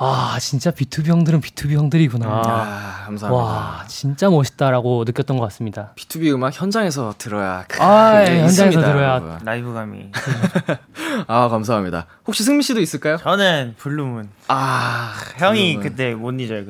아 0.00 0.36
진짜 0.40 0.70
B2B 0.70 1.06
형들은 1.08 1.40
B2B 1.40 1.72
형들이구나. 1.72 2.26
아, 2.28 3.02
감사합니다. 3.06 3.30
와 3.32 3.84
진짜 3.88 4.30
멋있다라고 4.30 5.02
느꼈던 5.04 5.36
것 5.38 5.42
같습니다. 5.46 5.92
B2B 5.96 6.32
음악 6.34 6.54
현장에서 6.60 7.14
들어야 7.18 7.64
그- 7.66 7.82
아, 7.82 8.22
예, 8.24 8.42
현장에서 8.42 8.80
들어야. 8.80 9.08
여러분. 9.14 9.38
라이브감이. 9.44 10.12
아 11.26 11.48
감사합니다. 11.48 12.06
혹시 12.28 12.44
승민 12.44 12.62
씨도 12.62 12.80
있을까요? 12.80 13.16
저는 13.16 13.74
Blue 13.78 14.00
Moon. 14.00 14.28
아 14.46 15.14
형이 15.38 15.74
Blue 15.78 15.80
Moon. 15.80 15.82
그때 15.82 16.14
못 16.14 16.30
잊어요. 16.40 16.64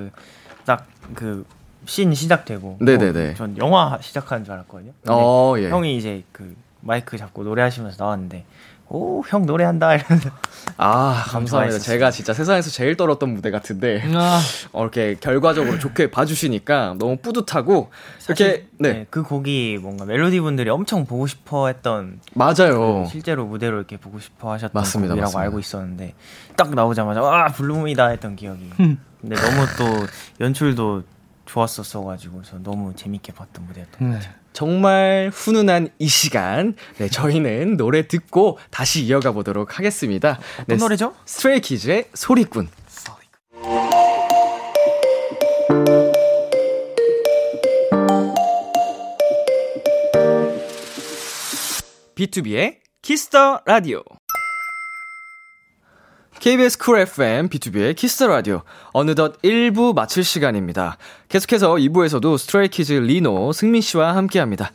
그딱그 0.65 1.45
씬 1.89 2.13
시작되고. 2.15 2.77
네네네. 2.81 3.31
어, 3.31 3.35
전 3.35 3.57
영화 3.59 3.99
시작하는 4.01 4.45
줄 4.45 4.53
알았거든요. 4.55 4.93
어 5.09 5.55
예. 5.59 5.71
형이 5.71 5.97
이제 5.97 6.23
그 6.33 6.55
마이크 6.81 7.17
잡고 7.17 7.43
노래하시면서 7.45 8.03
나왔는데 8.05 8.45
오 8.91 9.23
형 9.29 9.45
노래한다 9.47 9.95
이러면서 9.97 10.31
아 10.77 11.25
감사합니다. 11.29 11.79
제가 11.79 12.11
진짜 12.11 12.33
세상에서 12.33 12.71
제일 12.71 12.97
떨었던 12.97 13.29
무대 13.35 13.51
같은데 13.51 14.03
아, 14.15 14.41
어, 14.73 14.83
이렇게 14.83 15.15
결과적으로 15.19 15.79
좋게 15.79 16.11
봐주시니까 16.11 16.95
너무 16.99 17.17
뿌듯하고 17.17 17.91
이렇게 18.27 18.45
사실, 18.45 18.67
네, 18.79 18.93
네, 18.93 19.07
그 19.11 19.23
곡이 19.23 19.79
뭔가 19.83 20.05
멜로디 20.05 20.41
분들이 20.41 20.71
엄청 20.71 21.05
보고 21.07 21.27
싶어했던 21.27 22.21
맞아요. 22.35 23.07
실제로 23.11 23.45
무대로 23.47 23.77
이렇게 23.79 23.97
보고 23.97 24.19
싶어 24.21 24.53
하셨던 24.53 24.79
맞습니다, 24.81 25.13
곡이라고 25.15 25.27
맞습니다. 25.27 25.41
알고 25.45 25.59
있었는데 25.59 26.15
딱 26.57 26.75
나오자마자 26.75 27.21
와 27.23 27.49
Blue 27.49 27.71
Moon이다 27.71 28.09
했던 28.09 28.37
기억이. 28.37 28.71
근데 28.77 29.35
너무 29.35 29.67
또 29.79 30.07
연출도 30.41 31.03
좋았었어가지고 31.49 32.43
저 32.43 32.59
너무 32.59 32.95
재밌게 32.95 33.33
봤던 33.33 33.67
무대였던 33.67 33.99
것 33.99 34.07
네. 34.07 34.15
같아요. 34.15 34.35
정말 34.53 35.31
훈훈한 35.33 35.91
이 35.99 36.09
시간. 36.09 36.75
네, 36.99 37.09
저희는 37.09 37.77
노래 37.77 38.07
듣고 38.07 38.59
다시 38.71 39.05
이어가 39.05 39.33
보도록 39.33 39.79
하겠습니다. 39.79 40.39
어떤 40.55 40.65
네, 40.67 40.77
노래죠? 40.77 41.15
Stray 41.25 41.63
Kids의 41.63 42.09
소리꾼. 42.15 42.69
B2B의 52.17 52.79
키스터 53.01 53.63
라디오. 53.65 54.03
KBS 56.41 56.79
쿨 56.79 57.01
FM, 57.01 57.49
B2B의 57.49 57.97
키스터 57.97 58.29
라디오. 58.29 58.63
어느덧 58.93 59.41
1부 59.43 59.95
마칠 59.95 60.23
시간입니다. 60.23 60.97
계속해서 61.29 61.75
2부에서도 61.75 62.39
Stray 62.39 62.69
Kids 62.69 62.93
리노, 62.93 63.53
승민 63.53 63.83
씨와 63.83 64.15
함께 64.15 64.39
합니다. 64.39 64.71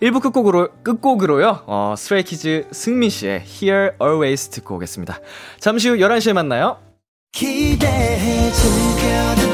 1부 0.00 0.22
끝곡으로, 0.22 0.68
끝곡으로요, 0.84 1.64
어, 1.66 1.94
Stray 1.96 2.36
Kids 2.36 2.68
승민 2.70 3.10
씨의 3.10 3.42
Here 3.44 3.90
Always 4.00 4.50
듣고 4.50 4.76
오겠습니다. 4.76 5.18
잠시 5.58 5.88
후 5.88 5.96
11시에 5.96 6.32
만나요. 6.34 6.78
기대해 7.32 8.52
즐겨듣 8.52 9.47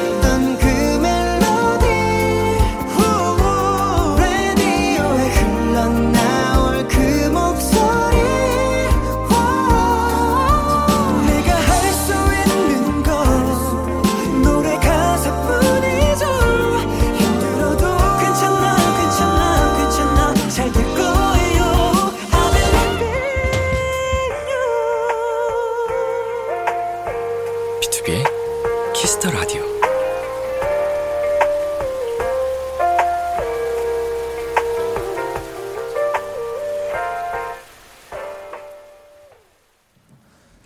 B2B의 28.05 28.23
키스터 28.93 29.31
라디오. 29.31 29.63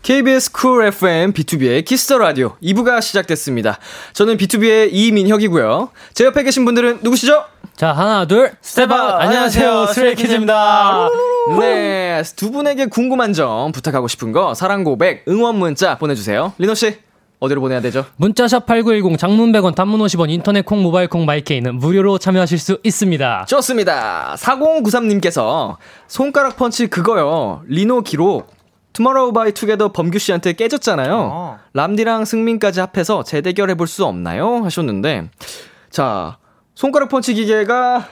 KBS 0.02 0.50
쿨 0.52 0.86
FM 0.86 1.32
B2B의 1.32 1.84
키스터 1.84 2.18
라디오 2.18 2.56
2부가 2.62 3.00
시작됐습니다. 3.00 3.78
저는 4.14 4.36
BTOB의 4.36 4.88
이민혁이고요. 4.90 5.90
제 6.14 6.24
옆에 6.24 6.42
계신 6.42 6.64
분들은 6.64 7.00
누구시죠? 7.02 7.44
자, 7.76 7.92
하나, 7.92 8.26
둘, 8.26 8.52
Step 8.60 8.90
out! 8.90 9.20
안녕하세요, 9.20 9.86
Stray 9.86 10.24
Kids입니다. 10.24 11.08
네, 11.60 12.22
두 12.34 12.50
분에게 12.50 12.86
궁금한 12.86 13.32
점, 13.32 13.70
부탁하고 13.70 14.08
싶은 14.08 14.32
거, 14.32 14.54
사랑 14.54 14.82
고백, 14.82 15.24
응원 15.28 15.56
문자 15.56 15.98
보내주세요. 15.98 16.54
리노 16.58 16.74
씨, 16.74 16.98
어디로 17.40 17.60
보내야 17.60 17.80
되죠? 17.80 18.04
문자샵 18.16 18.66
8910, 18.66 19.18
장문 19.18 19.52
100원, 19.52 19.74
단문 19.74 20.00
50원, 20.00 20.30
인터넷 20.30 20.64
콩, 20.64 20.82
모바일 20.82 21.08
콩, 21.08 21.24
my 21.24 21.39
K는 21.39 21.76
무료로 21.76 22.18
참여하실 22.18 22.58
수 22.58 22.78
있습니다. 22.82 23.46
좋습니다. 23.48 24.34
4093님께서 24.38 25.76
손가락 26.08 26.56
펀치 26.56 26.88
그거요. 26.88 27.62
리노 27.66 28.02
기록. 28.02 28.58
TOMORROW 28.92 29.32
X 29.32 29.52
TOGETHER 29.52 29.92
범규 29.92 30.18
씨한테 30.18 30.54
깨졌잖아요. 30.54 31.14
어. 31.32 31.58
람디랑 31.74 32.24
승민까지 32.24 32.80
합해서 32.80 33.22
재대결 33.22 33.70
해볼 33.70 33.86
수 33.86 34.04
없나요? 34.04 34.64
하셨는데 34.64 35.30
자 35.90 36.38
손가락 36.74 37.08
펀치 37.08 37.34
기계가 37.34 38.08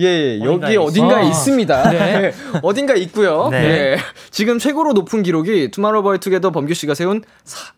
예 0.00 0.40
여기 0.40 0.76
어딘가에 0.76 1.22
있어. 1.24 1.30
있습니다. 1.30 1.90
네. 1.90 1.98
네. 1.98 2.32
어딘가 2.62 2.94
있고요. 2.94 3.48
네. 3.50 3.58
예. 3.64 3.98
지금 4.30 4.58
최고로 4.58 4.92
높은 4.92 5.22
기록이 5.22 5.70
TOMORROW 5.70 6.02
X 6.02 6.18
TOGETHER 6.18 6.50
범규 6.50 6.74
씨가 6.74 6.94
세운 6.94 7.22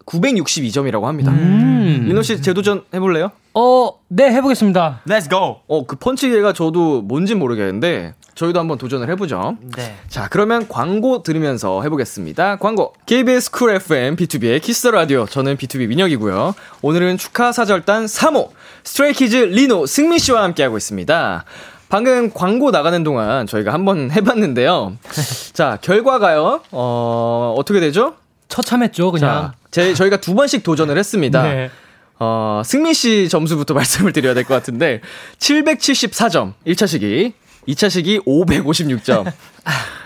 962점이라고 0.07 1.03
합니다. 1.03 1.33
음. 1.33 2.05
리노 2.07 2.23
씨 2.23 2.41
재도전 2.41 2.85
해볼래요? 2.95 3.31
어, 3.55 3.93
네, 4.09 4.31
해보겠습니다. 4.31 5.03
Let's 5.07 5.29
go. 5.29 5.61
어, 5.69 5.87
그 5.87 5.97
펀치기가 5.97 6.55
저도 6.55 7.03
뭔진 7.03 7.39
모르겠는데, 7.39 8.15
저희도 8.35 8.59
한번 8.59 8.79
도전을 8.79 9.11
해보죠. 9.11 9.59
네. 9.77 9.95
자, 10.09 10.29
그러면 10.31 10.67
광고 10.69 11.23
들으면서 11.23 11.83
해보겠습니다. 11.83 12.57
광고. 12.57 12.95
KBS 13.05 13.51
Cool 13.51 13.75
FM 13.75 14.17
BTOB의 14.17 14.63
Kiss 14.63 14.83
the 14.83 14.91
Radio. 14.91 15.27
저는 15.27 15.59
BTOB 15.59 15.87
민혁이고요. 15.89 16.55
오늘은 16.81 17.19
축하 17.19 17.53
사절단 17.53 18.07
3호 18.07 18.49
Stray 18.85 19.14
Kids 19.14 19.37
리노 19.37 19.85
승민 19.85 20.19
씨와 20.19 20.43
함께하고 20.45 20.79
있습니다. 20.79 21.45
방금 21.93 22.31
광고 22.33 22.71
나가는 22.71 23.05
동안 23.05 23.47
저희가 23.47 23.71
한번 23.75 24.09
해봤는데요. 24.17 24.97
자, 25.53 25.77
결과가요. 25.83 26.63
어, 26.71 27.55
어떻게 27.59 27.81
되죠? 27.81 28.15
처참했죠, 28.49 29.13
그냥. 29.13 29.29
자, 29.31 29.53
제, 29.71 29.93
저희가 29.93 30.17
두 30.17 30.35
번씩 30.35 30.63
도전을 30.63 30.97
했습니다. 30.97 31.43
네. 31.45 31.71
어, 32.19 32.63
승민 32.65 32.95
씨 32.95 33.29
점수부터 33.29 33.75
말씀을 33.75 34.15
드려야 34.15 34.33
될 34.33 34.45
것 34.45 34.55
같은데, 34.55 35.03
774점, 35.39 36.55
1차 36.67 36.87
시기. 36.87 37.35
2차 37.69 37.91
시기 37.91 38.19
556점. 38.21 39.31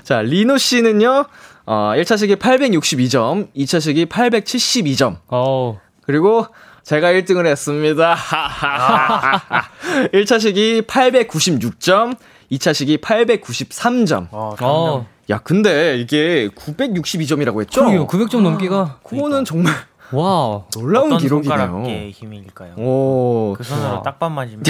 자, 0.03 0.23
리노 0.23 0.59
씨는요, 0.59 1.25
어, 1.67 1.93
1차 1.99 2.19
시기 2.19 2.35
862점, 2.35 3.47
2차 3.57 3.81
시기 3.81 4.07
872점. 4.07 5.19
어우. 5.29 5.77
그리고 6.03 6.49
제가 6.87 7.11
1등을 7.15 7.47
했습니다. 7.47 8.15
1차 10.15 10.39
시기 10.41 10.83
896점, 10.83 12.17
2차 12.53 12.73
시기 12.75 12.97
893점. 12.99 14.29
어, 14.31 14.55
어. 14.61 15.05
야, 15.29 15.39
근데 15.39 15.97
이게 15.99 16.49
962점이라고 16.55 17.61
했죠? 17.63 17.81
그러게요, 17.81 18.07
900점 18.07 18.41
넘기가. 18.43 19.01
그거는 19.03 19.45
정말 19.45 19.75
와우. 20.13 20.63
놀라운 20.77 21.19
기록이네요. 21.19 22.13
힘일까요? 22.15 22.75
오, 22.77 23.55
그 23.59 23.65
손으로 23.65 24.03
딱밤 24.03 24.33
맞으면 24.35 24.63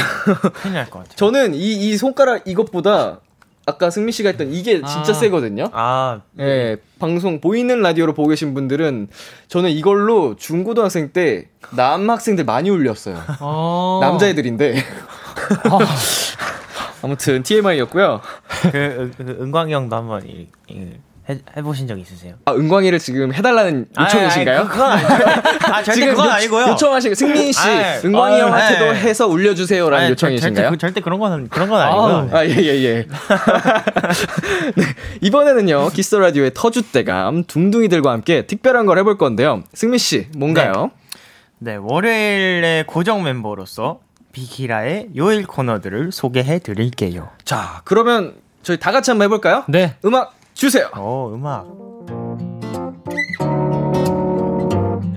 큰일 0.54 0.72
날 0.72 0.86
것 0.88 1.00
같아요. 1.00 1.16
저는 1.16 1.54
이, 1.54 1.58
이 1.90 1.98
손가락 1.98 2.48
이것보다 2.48 3.20
아까 3.66 3.90
승민 3.90 4.12
씨가 4.12 4.30
했던 4.30 4.52
이게 4.52 4.74
진짜 4.76 5.10
아. 5.10 5.12
세거든요. 5.12 5.68
아, 5.72 6.20
예, 6.38 6.76
방송 7.00 7.40
보이는 7.40 7.80
라디오로 7.80 8.14
보고 8.14 8.28
계신 8.28 8.54
분들은 8.54 9.08
저는 9.48 9.70
이걸로 9.70 10.36
중고등학생 10.36 11.12
때 11.12 11.48
남학생들 11.72 12.44
많이 12.44 12.70
울렸어요. 12.70 13.20
어. 13.40 13.98
남자애들인데. 14.00 14.76
아무튼 17.02 17.42
TMI였고요. 17.42 18.20
그, 18.62 19.10
그 19.16 19.38
은광이 19.40 19.72
형도 19.72 19.96
한번 19.96 20.26
이, 20.26 20.48
이, 20.68 20.92
해, 21.28 21.38
해보신 21.56 21.88
적 21.88 21.98
있으세요? 21.98 22.34
아, 22.44 22.52
은광이를 22.52 23.00
지금 23.00 23.34
해달라는 23.34 23.86
요청이신가요? 23.98 24.58
아니, 24.60 24.60
아니, 24.60 24.68
그건 24.68 24.90
아니고요. 24.92 25.72
아, 25.74 25.82
절대 25.82 26.06
그건 26.06 26.26
요- 26.26 26.30
아니고요. 26.30 26.66
요청하신 26.68 27.14
승민 27.16 27.50
씨, 27.52 27.58
아이, 27.68 27.98
은광이 28.04 28.34
아유, 28.36 28.42
형한테도 28.44 28.92
네. 28.92 28.98
해서 29.00 29.26
울려주세요라는 29.26 30.04
아니, 30.04 30.10
요청이신가요? 30.12 30.66
절대, 30.68 30.78
절대 30.78 31.00
그런 31.00 31.18
건, 31.18 31.48
그런 31.48 31.68
건 31.68 31.80
아니고요. 31.80 32.30
아, 32.32 32.44
예, 32.46 32.50
예, 32.50 32.84
예. 32.84 33.06
네, 34.76 34.84
이번에는요, 35.20 35.90
키스 35.90 36.09
더 36.09 36.20
라디오의 36.20 36.52
터줏대감, 36.52 37.42
둥둥이들과 37.44 38.10
함께 38.12 38.46
특별한 38.46 38.86
걸 38.86 38.98
해볼 38.98 39.18
건데요. 39.18 39.64
승민 39.74 39.98
씨, 39.98 40.28
뭔가요? 40.36 40.92
네, 41.58 41.76
월요일의 41.76 42.84
고정 42.86 43.24
멤버로서 43.24 43.98
비키라의 44.32 45.08
요일 45.16 45.46
코너들을 45.46 46.12
소개해 46.12 46.58
드릴게요. 46.60 47.30
자, 47.44 47.80
그러면 47.84 48.34
저희 48.62 48.78
다 48.78 48.92
같이 48.92 49.10
한번 49.10 49.24
해볼까요? 49.26 49.64
네. 49.68 49.94
음악 50.04 50.35
주세요. 50.56 50.88
어, 50.94 51.30
음악. 51.34 51.66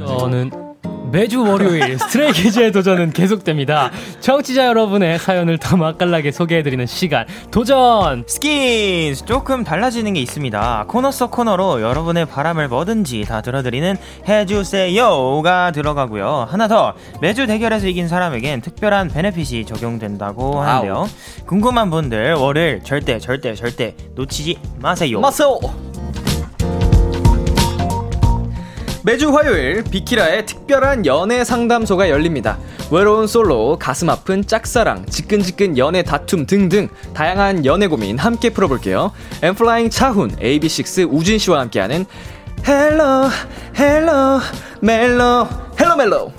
저는 0.06 0.69
매주 1.12 1.44
월요일 1.44 1.98
스트레이 2.00 2.32
키즈의 2.32 2.72
도전은 2.72 3.12
계속됩니다. 3.12 3.92
청취자 4.20 4.68
여러분의 4.68 5.20
사연을 5.20 5.58
더 5.58 5.78
맛깔나게 5.78 6.32
소개해드리는 6.32 6.86
시간 6.86 7.26
도전. 7.52 8.24
스키즈 8.28 9.26
조금 9.26 9.64
달라지는 9.64 10.14
게 10.14 10.22
있습니다. 10.22 10.86
코너 10.88 11.12
속 11.12 11.32
코너로 11.32 11.82
여러분의 11.82 12.26
바람을 12.26 12.68
뭐든지 12.68 13.26
다 13.28 13.42
들어드리는 13.42 13.98
해주세요가 14.28 15.72
들어가고요. 15.72 16.48
하나 16.50 16.68
더 16.68 16.94
매주 17.22 17.48
대결에서 17.48 17.88
이긴 17.88 18.08
사람에겐 18.08 18.62
특별한 18.62 19.10
베네핏이 19.10 19.66
적용된다고 19.66 20.60
하는데요. 20.62 21.08
궁금한 21.46 21.90
분들 21.90 22.34
월요일 22.34 22.82
절대 22.84 23.20
절대 23.20 23.56
절대 23.56 23.96
놓치지 24.16 24.58
마세요. 24.80 25.20
마세요. 25.20 25.60
매주 29.10 29.36
화요일 29.36 29.84
비키라의 29.84 30.46
특별한 30.46 31.08
연애 31.08 31.44
상담소가 31.44 32.12
열립니다. 32.12 32.60
외로운 32.92 33.26
솔로, 33.26 33.76
가슴 33.80 34.08
아픈 34.08 34.46
짝사랑, 34.46 35.08
지끈지끈 35.08 35.80
연애 35.80 36.04
다툼 36.04 36.46
등등 36.46 36.90
다양한 37.16 37.66
연애 37.66 37.88
고민 37.88 38.20
함께 38.20 38.52
풀어볼게요. 38.52 39.12
엔플라잉 39.42 39.90
차훈, 39.90 40.30
AB6IX 40.36 41.12
우진 41.12 41.40
씨와 41.40 41.60
함께하는 41.62 42.06
hello 42.68 43.30
hello 43.80 44.42
mellow 44.82 45.48
hello 45.80 45.96
mellow 45.96 46.32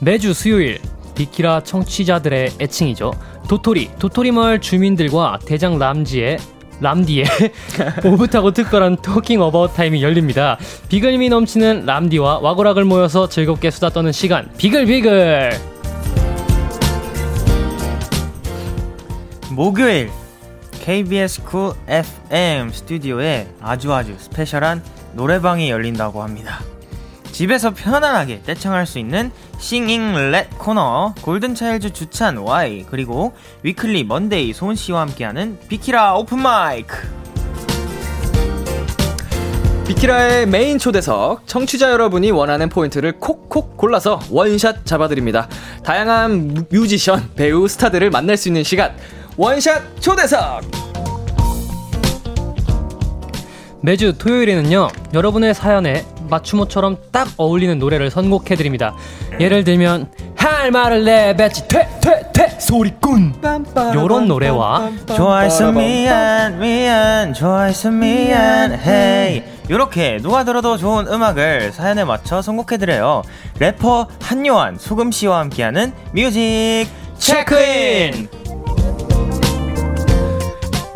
매주 0.00 0.32
수요일 0.32 0.80
비키라 1.14 1.62
청취자들의 1.62 2.52
애칭이죠. 2.58 3.12
도토리, 3.48 3.90
도토리마을 3.98 4.62
주민들과 4.62 5.40
대장 5.44 5.78
람지의 5.78 6.38
람디의 6.80 7.26
오붓하고 8.04 8.52
특별한 8.52 8.96
talking 8.96 9.40
about 9.40 9.74
time이 9.74 10.02
열립니다. 10.02 10.58
비글미 10.88 11.28
넘치는 11.28 11.86
람디와 11.86 12.40
와고락을 12.40 12.84
모여서 12.84 13.28
즐겁게 13.28 13.70
수다 13.70 13.90
떠는 13.90 14.12
시간 14.12 14.50
비글비글. 14.56 15.52
목요일 19.50 20.10
KBS 20.80 21.42
쿨 21.42 21.74
FM 21.86 22.70
스튜디오에 22.70 23.46
아주 23.60 23.92
아주 23.92 24.14
스페셜한 24.18 24.82
노래방이 25.12 25.70
열린다고 25.70 26.22
합니다. 26.22 26.60
집에서 27.40 27.72
편안하게 27.72 28.42
떼창할 28.42 28.84
수 28.84 28.98
있는 28.98 29.30
싱잉렛 29.58 30.58
코너 30.58 31.14
골든차일드 31.22 31.94
주찬 31.94 32.36
Y 32.36 32.84
그리고 32.90 33.32
위클리 33.62 34.04
먼데이 34.04 34.52
소은 34.52 34.74
씨와 34.74 35.00
함께하는 35.00 35.58
비키라 35.66 36.16
open 36.16 36.38
mic 36.38 36.98
비키라의 39.86 40.48
메인 40.48 40.78
초대석 40.78 41.46
청취자 41.46 41.90
여러분이 41.90 42.30
원하는 42.30 42.68
포인트를 42.68 43.12
콕콕 43.18 43.74
골라서 43.78 44.20
원샷 44.28 44.84
잡아드립니다. 44.84 45.48
다양한 45.82 46.48
뮤- 46.48 46.64
뮤지션, 46.70 47.30
배우, 47.36 47.66
스타들을 47.66 48.10
만날 48.10 48.36
수 48.36 48.50
있는 48.50 48.62
시간 48.64 48.94
원샷 49.38 49.98
초대석. 50.02 50.60
매주 53.80 54.18
토요일에는요, 54.18 54.88
여러분의 55.14 55.54
사연에 55.54 56.04
맞춤옷처럼 56.30 56.96
딱 57.12 57.28
어울리는 57.36 57.78
노래를 57.78 58.10
선곡해드립니다. 58.10 58.94
예를 59.38 59.64
들면, 59.64 60.10
할 60.36 60.70
말을 60.70 61.04
내뱉지, 61.04 61.68
퇴, 61.68 61.86
퇴, 62.00 62.32
퇴, 62.32 62.48
소리꾼! 62.58 63.34
요런 63.94 64.28
노래와, 64.28 64.90
좋아했어 65.06 65.72
미안 65.72 66.58
미안 66.58 67.34
좋아했어 67.34 67.90
미안 67.90 68.72
헤이. 68.72 69.42
요렇게 69.68 70.18
누가 70.22 70.44
들어도 70.44 70.76
좋은 70.76 71.06
음악을 71.06 71.72
사연에 71.72 72.04
맞춰 72.04 72.42
선곡해드려요. 72.42 73.22
래퍼 73.58 74.08
한요한 74.20 74.76
소금씨와 74.78 75.38
함께하는 75.40 75.92
뮤직 76.12 76.86
체크인. 77.18 78.28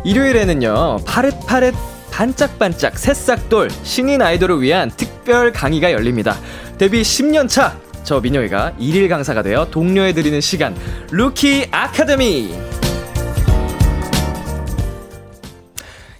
일요일에는요 0.03 0.99
파릇파릇 1.05 1.73
반짝반짝 2.15 2.97
새싹돌 2.97 3.69
신인 3.83 4.21
아이돌을 4.21 4.61
위한 4.61 4.89
특별 4.89 5.51
강의가 5.51 5.91
열립니다. 5.91 6.37
데뷔 6.77 7.01
10년 7.01 7.49
차. 7.49 7.77
저 8.05 8.21
민혁이가 8.21 8.75
일일 8.79 9.09
강사가 9.09 9.41
되어 9.41 9.65
독려해 9.69 10.13
드리는 10.13 10.39
시간 10.39 10.73
루키 11.11 11.67
아카데미 11.71 12.53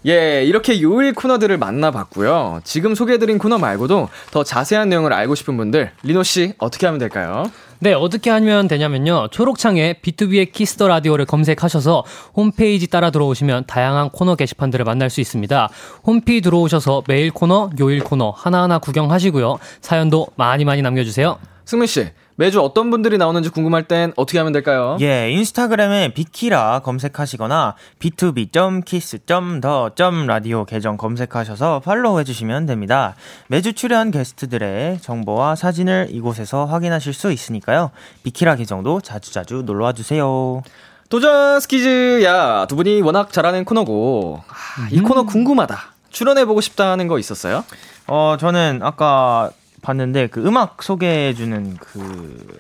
예, 0.06 0.44
이렇게 0.44 0.82
요일 0.82 1.14
코너들을 1.14 1.58
만나봤고요. 1.58 2.60
지금 2.66 2.94
소개해드린 2.94 3.38
코너 3.38 3.58
말고도 3.58 4.10
더 4.32 4.44
자세한 4.44 4.90
내용을 4.90 5.14
알고 5.14 5.34
싶은 5.34 5.58
분들, 5.58 5.92
리노 6.04 6.24
씨, 6.24 6.54
어떻게 6.60 6.86
하면 6.86 7.00
될까요? 7.00 7.50
네, 7.80 7.94
어떻게 7.94 8.30
하면 8.30 8.68
되냐면요. 8.68 9.28
초록창에 9.32 9.96
BTOB의 10.02 10.52
키스 10.52 10.74
더 10.74 10.88
라디오를 10.88 11.26
검색하셔서 11.26 12.04
홈페이지 12.36 12.88
따라 12.88 13.12
들어오시면 13.12 13.66
다양한 13.68 14.10
코너 14.10 14.36
게시판들을 14.36 14.86
만날 14.86 15.10
수 15.10 15.22
있습니다. 15.22 15.70
홈페이지 16.06 16.42
들어오셔서 16.42 17.04
매일 17.08 17.32
코너, 17.32 17.70
요일 17.80 18.04
코너 18.04 18.30
하나하나 18.30 18.80
구경하시고요. 18.80 19.58
사연도 19.82 20.28
많이 20.36 20.64
많이 20.64 20.82
남겨주세요. 20.82 21.38
승민 21.66 21.88
씨, 21.88 22.08
매주 22.38 22.62
어떤 22.62 22.92
분들이 22.92 23.18
나오는지 23.18 23.48
궁금할 23.50 23.84
땐 23.84 24.12
어떻게 24.18 24.38
하면 24.40 24.52
될까요? 24.52 24.98
예, 25.00 25.32
인스타그램에 25.32 26.14
비키라 26.14 26.80
검색하시거나 26.80 27.76
btob.kiss.the.radio 28.00 30.66
계정 30.66 30.98
검색하셔서 30.98 31.80
팔로우 31.86 32.20
해주시면 32.20 32.66
됩니다. 32.66 33.16
매주 33.48 33.72
출연 33.72 34.12
게스트들의 34.12 35.00
정보와 35.00 35.56
사진을 35.56 36.10
이곳에서 36.12 36.66
확인하실 36.66 37.14
수 37.14 37.32
있으니까요. 37.32 37.92
비키라 38.24 38.56
계정도 38.56 39.00
자주자주 39.00 39.64
놀러와 39.66 39.94
주세요. 39.94 40.62
도전 41.08 41.62
스키즈, 41.62 42.22
야, 42.26 42.66
두 42.68 42.76
분이 42.76 43.02
워낙 43.02 43.32
잘하는 43.32 43.64
코너고, 43.64 44.42
아, 44.50 44.90
이 44.92 45.00
코너 45.00 45.24
궁금하다. 45.24 45.80
출연해보고 46.10 46.60
싶다는 46.62 47.08
거 47.08 47.20
있었어요? 47.20 47.64
어, 48.08 48.36
저는 48.40 48.80
아까 48.82 49.52
봤는데 49.90 50.28
그 50.28 50.46
음악 50.46 50.82
소개해주는 50.82 51.78
그 51.80 52.58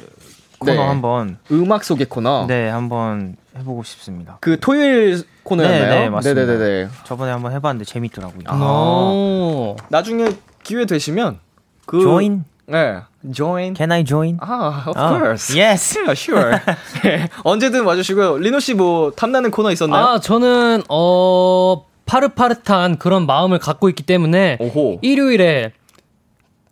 코너 0.60 0.72
네. 0.74 0.78
한번 0.78 1.38
음악 1.52 1.84
소개 1.84 2.06
코너. 2.06 2.46
네 2.48 2.70
한번 2.70 3.36
해보고 3.58 3.84
싶습니다. 3.84 4.38
그 4.42 4.60
토요일 4.60 5.24
코너였나요? 5.44 5.90
네, 5.90 6.00
네, 6.02 6.10
맞습니다. 6.10 6.46
네네네. 6.46 6.90
저번에 7.04 7.32
한번 7.32 7.52
해봤는데 7.52 7.86
재밌더라고요. 7.86 8.44
아. 8.48 8.56
오. 8.56 9.76
나중에 9.90 10.30
기회 10.64 10.86
되시면, 10.86 11.40
그. 11.86 12.02
Join? 12.02 12.44
네. 12.68 13.02
join. 13.32 13.76
Can 13.76 13.92
I 13.92 14.04
join? 14.04 14.38
아, 14.42 14.84
of 14.88 15.00
아, 15.00 15.10
course. 15.10 15.60
yes. 15.60 15.98
Yeah, 15.98 16.12
sure. 16.20 16.60
네, 17.04 17.30
언제든 17.44 17.84
와주시고요. 17.84 18.38
리노 18.38 18.60
씨 18.60 18.74
뭐 18.74 19.12
탐나는 19.12 19.52
코너 19.52 19.72
있었나요? 19.72 20.04
아, 20.04 20.20
저는, 20.20 20.84
어, 20.90 21.86
파릇파릇한 22.08 22.98
그런 22.98 23.26
마음을 23.28 23.60
갖고 23.60 23.88
있기 23.90 24.04
때문에 24.04 24.58
오호. 24.60 25.00
일요일에 25.02 25.74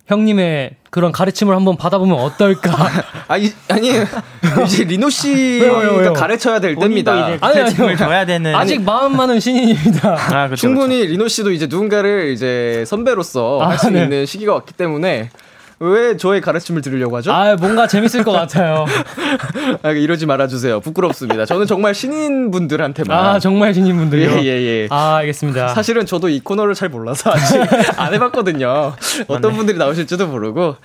형님의 0.08 0.72
그런 0.90 1.12
가르침을 1.12 1.56
한번 1.56 1.78
받아보면 1.78 2.20
어떨까. 2.20 2.72
아니, 3.28 3.52
아니, 3.70 3.90
이제 4.66 4.84
리노 4.84 5.10
씨가 5.10 5.66
왜요, 5.66 5.78
왜요, 5.78 5.92
왜요? 6.02 6.14
가르쳐야 6.14 6.60
될 6.60 6.76
때입니다. 6.76 7.14
아니, 7.26 7.40
가르침을 7.40 7.86
아니요. 7.86 7.98
줘야 7.98 8.26
되는. 8.26 8.54
아직 8.54 8.82
마음 8.82 9.16
많은 9.16 9.40
신인입니다. 9.40 10.18
아, 10.36 10.50
그쵸, 10.50 10.58
충분히 10.58 11.06
리노 11.08 11.28
씨도 11.30 11.52
이제 11.52 11.68
누군가를 11.68 12.32
이제 12.34 12.84
선배로서 12.86 13.62
아, 13.62 13.70
할수 13.70 13.90
네. 13.90 14.04
있는 14.04 14.26
시기가 14.26 14.54
왔기 14.54 14.74
때문에 14.74 15.30
왜 15.80 16.18
저의 16.18 16.42
가르침을 16.42 16.82
들으려고 16.82 17.18
하죠? 17.18 17.32
아, 17.32 17.56
뭔가 17.56 17.88
재밌을 17.88 18.24
것 18.24 18.32
같아요. 18.32 18.86
아, 19.82 19.92
이러지 19.92 20.26
말아주세요. 20.26 20.80
부끄럽습니다. 20.82 21.46
저는 21.46 21.68
정말 21.68 21.94
신인분들한테만. 21.94 23.18
아, 23.18 23.40
정말 23.40 23.74
신인분들이요? 23.74 24.32
예, 24.40 24.44
예, 24.46 24.62
예. 24.84 24.88
아, 24.90 25.16
알겠습니다. 25.18 25.70
사실은 25.70 26.06
저도 26.06 26.30
이 26.30 26.40
코너를 26.40 26.74
잘 26.74 26.90
몰라서 26.90 27.32
아직 27.32 27.60
안 28.00 28.14
해봤거든요. 28.14 28.94
어떤 29.28 29.56
분들이 29.56 29.78
나오실지도 29.78 30.28
모르고. 30.28 30.76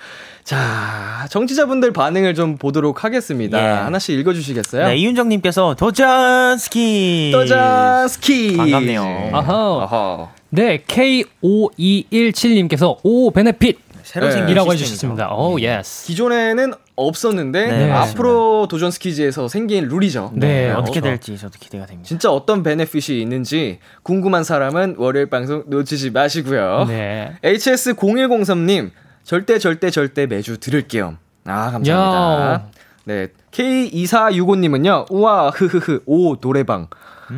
자, 0.43 1.27
정치자분들 1.29 1.93
반응을 1.93 2.33
좀 2.33 2.57
보도록 2.57 3.03
하겠습니다. 3.03 3.61
예. 3.61 3.65
하나씩 3.83 4.17
읽어주시겠어요? 4.19 4.87
네, 4.87 4.97
이윤정님께서 4.97 5.75
도전 5.77 6.57
스키. 6.57 7.29
도전 7.31 8.07
스키. 8.07 8.57
반갑네요. 8.57 9.29
아하. 9.33 9.53
아하. 9.83 10.27
네, 10.49 10.83
K5217님께서 10.87 12.97
오, 13.03 13.29
benefit! 13.31 13.77
새로 14.09 14.25
네. 14.25 14.31
시스템이죠. 14.31 14.73
해주셨습니다. 14.73 15.35
oh, 15.35 15.59
yes. 15.59 16.07
기존에는 16.07 16.73
없었는데 16.95 17.67
네, 17.67 17.91
앞으로 17.91 18.67
도전 18.67 18.89
스키즈에서 18.89 19.47
생긴 19.47 19.87
룰이죠. 19.87 20.31
네, 20.33 20.71
어떻게 20.71 20.97
어, 20.97 21.03
될지 21.03 21.37
저도 21.37 21.59
기대가 21.59 21.85
됩니다. 21.85 22.07
진짜 22.07 22.31
어떤 22.31 22.63
benefit이 22.63 23.21
있는지 23.21 23.77
궁금한 24.01 24.43
사람은 24.43 24.95
월요일 24.97 25.27
방송 25.27 25.63
놓치지 25.67 26.09
마시고요. 26.09 26.85
네. 26.87 27.35
HS0103님 27.43 28.89
절대 29.23 29.59
절대 29.59 29.91
절대 29.91 30.25
매주 30.25 30.57
들을게요. 30.57 31.17
아 31.45 31.69
감사합니다. 31.69 32.51
야. 32.51 32.67
네 33.03 33.27
K2465님은요. 33.51 35.11
우와 35.11 35.51
흐흐흐 35.51 36.01
오 36.07 36.35
노래방. 36.37 36.87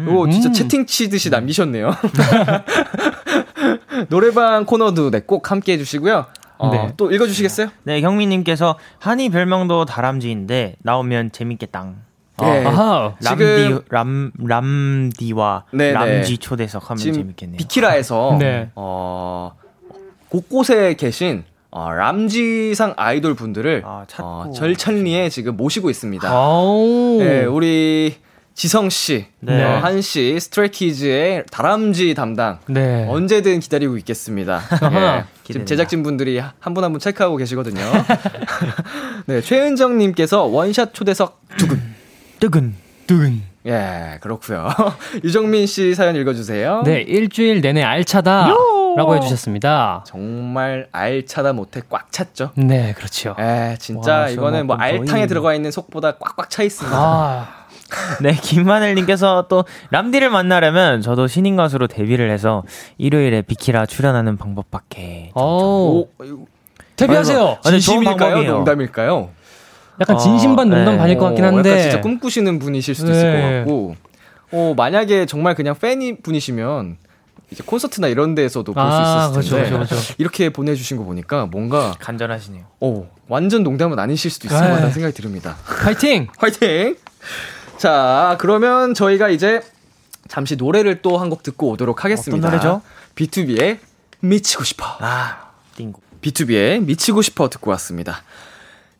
오 0.08 0.30
진짜 0.30 0.48
음. 0.48 0.54
채팅 0.54 0.86
치듯이 0.86 1.30
남기셨네요. 1.32 1.92
노래방 4.08 4.66
코너도 4.66 5.12
네, 5.12 5.20
꼭 5.20 5.52
함께 5.52 5.74
해주시고요. 5.74 6.28
어, 6.62 6.70
네. 6.72 6.93
또 6.97 7.12
읽어주시겠어요? 7.12 7.70
네, 7.84 8.01
경민님께서 8.01 8.78
한이 8.99 9.30
별명도 9.30 9.86
다람쥐인데 9.86 10.76
나오면 10.84 11.32
재밌겠당. 11.32 11.95
네. 12.39 12.66
아하. 12.66 13.16
람디 13.24 13.38
지금- 13.64 13.82
람 13.89 14.32
람디와 14.39 15.66
네, 15.74 15.88
네. 15.88 15.91
람쥐 15.93 16.38
초대석 16.38 16.89
하면 16.89 16.97
재밌겠네요. 17.14 17.57
비키라에서 17.57 18.38
네. 18.39 18.70
어, 18.76 19.51
곳곳에 20.30 20.93
계신 20.95 21.43
어, 21.72 21.89
람쥐상 21.91 22.95
아이돌 22.97 23.36
분들을 23.36 23.84
아, 23.86 24.05
어, 24.20 24.51
절찬리에 24.53 25.30
지금 25.30 25.55
모시고 25.57 25.89
있습니다. 25.89 26.32
오. 26.36 27.18
네, 27.20 27.45
우리 27.45 28.16
지성 28.54 28.89
씨, 28.89 29.26
네. 29.39 29.64
어, 29.64 29.78
한 29.80 30.02
씨, 30.02 30.38
스트레이키즈의 30.39 31.45
다람쥐 31.52 32.14
담당 32.14 32.60
네. 32.68 33.08
언제든 33.10 33.60
기다리고 33.60 33.97
있겠습니다. 33.97 34.62
예, 34.84 35.24
지금. 35.45 35.66
제작진 35.66 36.04
분들이 36.04 36.38
한 36.38 36.74
분 36.74 36.84
한 36.84 36.91
분 36.91 36.99
체크하고 36.99 37.38
계시거든요. 37.38 37.82
네, 39.26 39.41
최은정님께서 39.41 40.43
원샷 40.43 40.93
초대석 40.93 41.41
두근. 41.58 41.82
뜨근. 42.39 42.76
둔. 43.08 43.41
예, 43.66 44.18
그렇고요. 44.22 44.70
유정민 45.24 45.66
씨 45.66 45.95
사연 45.95 46.16
읽어주세요. 46.16 46.84
네, 46.86 47.02
일주일 47.02 47.62
내내 47.62 47.84
알차다. 47.84 48.49
라고 48.97 49.16
해주셨습니다. 49.16 50.04
정말 50.06 50.88
알차다 50.91 51.54
못해 51.54 51.82
꽉 51.89 52.12
찼죠. 52.12 52.52
네, 52.56 52.93
그렇죠. 52.97 53.36
에 53.39 53.78
진짜 53.80 54.14
와, 54.20 54.30
이거는 54.30 54.68
뭐 54.68 54.76
알탕에 54.76 55.06
거의- 55.22 55.28
들어가 55.28 55.54
있는 55.56 55.72
속보다 55.72 56.18
꽉꽉 56.18 56.49
차 56.49 56.62
있습니다. 56.64 56.97
아, 56.97 57.61
네, 58.22 58.34
김하늘님께서 58.34 59.46
또 59.50 59.66
람디를 59.89 60.30
만나려면 60.30 61.02
저도 61.02 61.28
신인 61.28 61.56
가수로 61.56 61.88
데뷔를 61.88 62.30
해서 62.32 62.64
일요일에 62.98 63.42
비키라 63.42 63.86
출연하는 63.86 64.38
방법밖에. 64.38 65.32
오. 65.36 66.08
데뷔하세요. 66.96 67.58
아, 67.64 67.72
네, 67.72 67.80
진심일까요? 67.80 68.44
농담일까요? 68.52 69.30
약간 70.00 70.18
진심 70.18 70.56
반 70.56 70.72
어, 70.72 70.76
농담 70.76 70.94
네. 70.94 70.98
반일 71.00 71.18
것 71.18 71.26
같긴 71.26 71.44
어, 71.44 71.48
한데. 71.48 71.70
약간 71.70 71.82
진짜 71.84 72.02
꿈꾸시는 72.02 72.60
분이실 72.60 72.96
수도 72.96 73.12
있을 73.12 73.34
네. 73.34 73.42
것 73.42 73.58
같고. 73.60 73.96
어, 74.54 74.74
만약에 74.76 75.26
정말 75.26 75.56
그냥 75.56 75.76
팬이 75.80 76.18
분이시면 76.22 76.98
이제 77.52 77.64
콘서트나 77.66 78.08
이런 78.08 78.34
데에서도 78.36 78.72
볼수 78.74 78.88
아, 78.88 79.02
있었을 79.30 79.42
텐데 79.42 79.50
그렇죠, 79.50 79.76
그렇죠, 79.76 79.96
그렇죠. 79.96 80.14
이렇게 80.18 80.50
보내주신 80.50 80.98
거 80.98 81.04
보니까 81.04 81.46
뭔가 81.48 81.94
간절하시네요. 82.00 82.64
오 82.80 83.08
완전 83.28 83.64
농담은 83.64 84.00
아니실 84.00 84.32
수도 84.32 84.48
있을 84.48 84.58
것 84.58 84.64
에이. 84.64 84.70
같다는 84.72 84.92
생각이 84.92 85.22
듭니다. 85.22 85.58
파이팅! 85.84 86.28
화이팅! 86.38 86.96
자, 87.82 88.36
그러면 88.40 88.94
저희가 88.94 89.30
이제 89.30 89.60
잠시 90.28 90.56
노래를 90.56 91.02
또 91.02 91.18
한 91.18 91.32
곡 91.32 91.42
듣고 91.42 91.70
오도록 91.72 92.06
하겠습니다. 92.06 92.48
어떤 92.48 92.60
노래죠? 92.60 92.82
B2B의 93.16 93.80
미치고 94.20 94.64
싶어. 94.64 94.86
아, 95.00 95.50
띵고. 95.78 96.00
B2B의 96.22 96.84
미치고 96.84 97.24
싶어 97.24 97.50
듣고 97.50 97.72
왔습니다. 97.72 98.22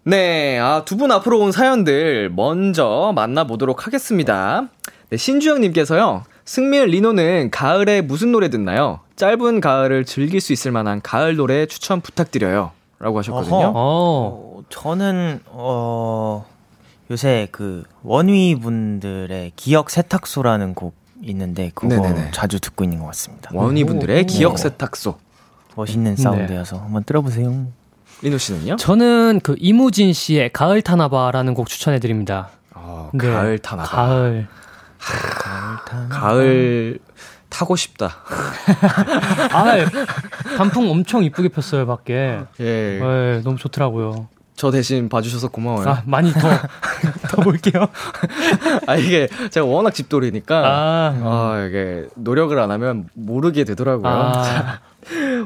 네, 0.04 0.58
아, 0.58 0.82
두 0.84 0.98
분 0.98 1.12
앞으로 1.12 1.38
온 1.42 1.52
사연들 1.52 2.32
먼저 2.36 3.12
만나보도록 3.14 3.86
하겠습니다. 3.86 4.68
네, 5.12 5.18
신주영님께서요, 5.18 6.24
승밀 6.46 6.86
리노는 6.88 7.52
가을에 7.52 8.02
무슨 8.02 8.32
노래 8.32 8.50
듣나요? 8.50 9.02
짧은 9.16 9.62
가을을 9.62 10.06
즐길 10.06 10.42
수 10.42 10.54
있을 10.54 10.72
만한 10.72 11.02
가을 11.04 11.36
노래 11.36 11.68
추천 11.68 12.02
부탁드려요. 12.02 12.72
라고 12.98 13.20
하셨거든요. 13.20 13.56
어허. 13.58 13.68
어. 13.68 13.74
어, 13.76 14.64
저는 14.70 15.42
어 15.46 16.48
요새 17.12 17.50
그 17.52 17.84
원휘 18.04 18.56
분들의 18.56 19.52
기억 19.58 19.90
세탁소라는 19.90 20.74
곡 20.74 20.96
있는데 21.24 21.70
그거 21.76 21.94
네네네. 21.94 22.32
자주 22.32 22.62
듣고 22.62 22.86
있는 22.86 23.00
것 23.00 23.06
같습니다. 23.08 23.52
원희 23.54 23.84
분들의 23.84 24.24
오. 24.24 24.26
기억 24.26 24.56
네. 24.56 24.64
세탁소. 24.64 25.18
멋있는 25.76 26.16
사운드여서 26.16 26.78
한번 26.78 27.04
들어보세요. 27.04 27.68
리노 28.22 28.38
씨는요? 28.38 28.76
저는 28.78 29.42
그 29.44 29.56
이무진 29.60 30.14
씨의 30.14 30.54
가을 30.54 30.82
타나바라는 30.82 31.54
곡 31.54 31.68
추천해 31.68 32.00
드립니다. 32.00 32.50
어, 32.74 33.10
네. 33.14 33.30
가을 33.30 33.60
타나봐. 33.60 33.90
가을. 33.90 34.48
가을 36.10 37.00
타고 37.50 37.76
싶다. 37.76 38.16
아, 39.52 39.76
단풍 40.58 40.90
엄청 40.90 41.24
이쁘게 41.24 41.50
폈어요, 41.50 41.86
밖에. 41.86 42.40
예. 42.60 43.00
네, 43.02 43.42
너무 43.44 43.58
좋더라고요. 43.58 44.30
저 44.56 44.70
대신 44.70 45.10
봐주셔서 45.10 45.50
고마워요. 45.50 45.90
아, 45.90 46.04
많이 46.06 46.32
더, 46.32 46.40
더 47.30 47.42
볼게요. 47.42 47.88
아, 48.86 48.96
이게 48.96 49.28
제가 49.50 49.66
워낙 49.66 49.92
집돌이니까. 49.92 50.64
아. 50.66 51.22
아, 51.24 51.66
이게 51.68 52.08
노력을 52.16 52.58
안 52.60 52.72
하면 52.72 53.08
모르게 53.14 53.64
되더라고요. 53.64 54.08
아. 54.08 54.80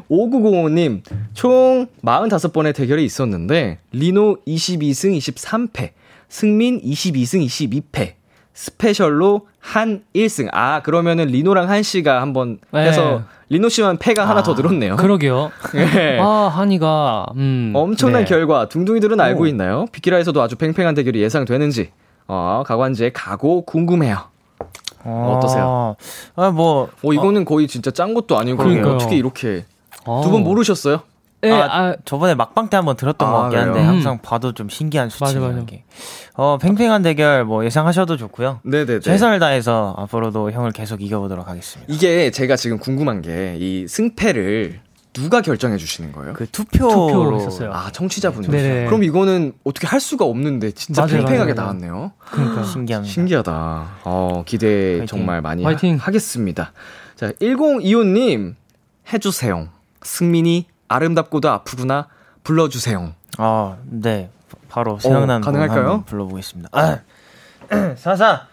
5905님, 0.09 1.01
총 1.33 1.87
45번의 2.03 2.75
대결이 2.75 3.05
있었는데, 3.05 3.79
리노 3.93 4.39
22승 4.45 5.17
23패, 5.17 5.91
승민 6.27 6.81
22승 6.81 7.45
22패, 7.45 8.13
스페셜로 8.53 9.47
한 9.65 10.03
1승. 10.15 10.47
아, 10.53 10.81
그러면은 10.81 11.25
리노랑 11.25 11.69
한 11.69 11.81
씨가 11.81 12.21
한번 12.21 12.59
네. 12.71 12.81
해서, 12.87 13.23
리노 13.49 13.67
씨만 13.69 13.97
패가 13.97 14.27
하나 14.29 14.43
더 14.43 14.53
늘었네요. 14.53 14.95
그러게요. 14.95 15.51
예. 15.75 16.19
아, 16.21 16.51
한이가, 16.53 17.25
음. 17.35 17.71
엄청난 17.75 18.21
네. 18.21 18.29
결과 18.29 18.69
둥둥이들은 18.69 19.19
알고 19.19 19.43
오. 19.43 19.47
있나요? 19.47 19.87
비키라에서도 19.91 20.39
아주 20.41 20.55
팽팽한 20.55 20.93
대결이 20.93 21.19
예상되는지 21.21 21.89
어, 22.27 22.63
가관지의 22.65 23.11
각오 23.13 23.63
궁금해요. 23.65 24.17
어떠세요? 25.03 25.95
아, 26.35 26.49
뭐 26.51 26.89
어 27.03 27.13
이거는 27.13 27.45
거의 27.45 27.67
진짜 27.67 27.91
짠 27.91 28.13
것도 28.13 28.37
아니고. 28.37 28.63
어떻게 28.63 29.15
이렇게 29.15 29.65
어. 30.05 30.21
두분 30.23 30.43
모르셨어요? 30.43 31.01
네, 31.41 31.51
아, 31.51 31.65
아, 31.69 31.95
저번에 32.05 32.33
막방 32.33 32.69
때 32.69 32.77
한번 32.77 32.95
들었던 32.95 33.27
아, 33.27 33.31
것 33.31 33.37
같긴 33.43 33.59
한데 33.59 33.73
그래요? 33.73 33.87
항상 33.87 34.19
봐도 34.21 34.53
좀 34.53 34.67
신기한. 34.69 35.09
이게. 35.61 35.83
어, 36.33 36.57
팽팽한 36.59 37.03
대결 37.03 37.45
뭐 37.45 37.63
예상하셔도 37.65 38.17
좋고요. 38.17 38.61
네네네. 38.63 39.01
최선을 39.01 39.39
다해서 39.39 39.93
앞으로도 39.97 40.51
형을 40.51 40.71
계속 40.71 41.01
이겨보도록 41.01 41.47
하겠습니다. 41.47 41.93
이게 41.93 42.31
제가 42.31 42.55
지금 42.55 42.79
궁금한 42.79 43.21
게 43.21 43.55
이 43.59 43.85
승패를 43.87 44.79
누가 45.13 45.41
결정해 45.41 45.77
주시는 45.77 46.11
거예요? 46.11 46.33
그 46.33 46.45
투표로, 46.49 47.37
투표로. 47.47 47.73
아 47.73 47.89
청취자분들. 47.91 48.51
네네. 48.51 48.85
그럼 48.87 49.03
이거는 49.03 49.53
어떻게 49.63 49.87
할 49.87 49.99
수가 50.01 50.25
없는데 50.25 50.71
진짜 50.71 51.03
맞아요, 51.03 51.17
팽팽하게 51.25 51.53
맞아요. 51.53 51.67
나왔네요. 51.73 52.11
그러니까. 52.19 52.63
신기합니다. 52.63 53.13
신기하다. 53.13 53.87
어, 54.03 54.43
기대 54.45 54.97
화이팅. 54.97 55.05
정말 55.05 55.41
많이 55.41 55.63
화이팅. 55.63 55.95
하, 55.97 56.11
겠습니다 56.11 56.73
자, 57.15 57.31
1025님, 57.33 58.55
해주세요. 59.13 59.69
승민이 60.03 60.65
아름답고도 60.87 61.49
아프구나, 61.49 62.07
불러주세요. 62.43 63.13
아, 63.37 63.75
네. 63.85 64.29
바로 64.69 64.99
생각나는 64.99 65.41
곡 65.41 65.45
가능할까요? 65.45 65.79
한번 65.79 66.05
불러보겠습니다. 66.05 66.69
아, 66.71 66.99
사사. 67.97 68.43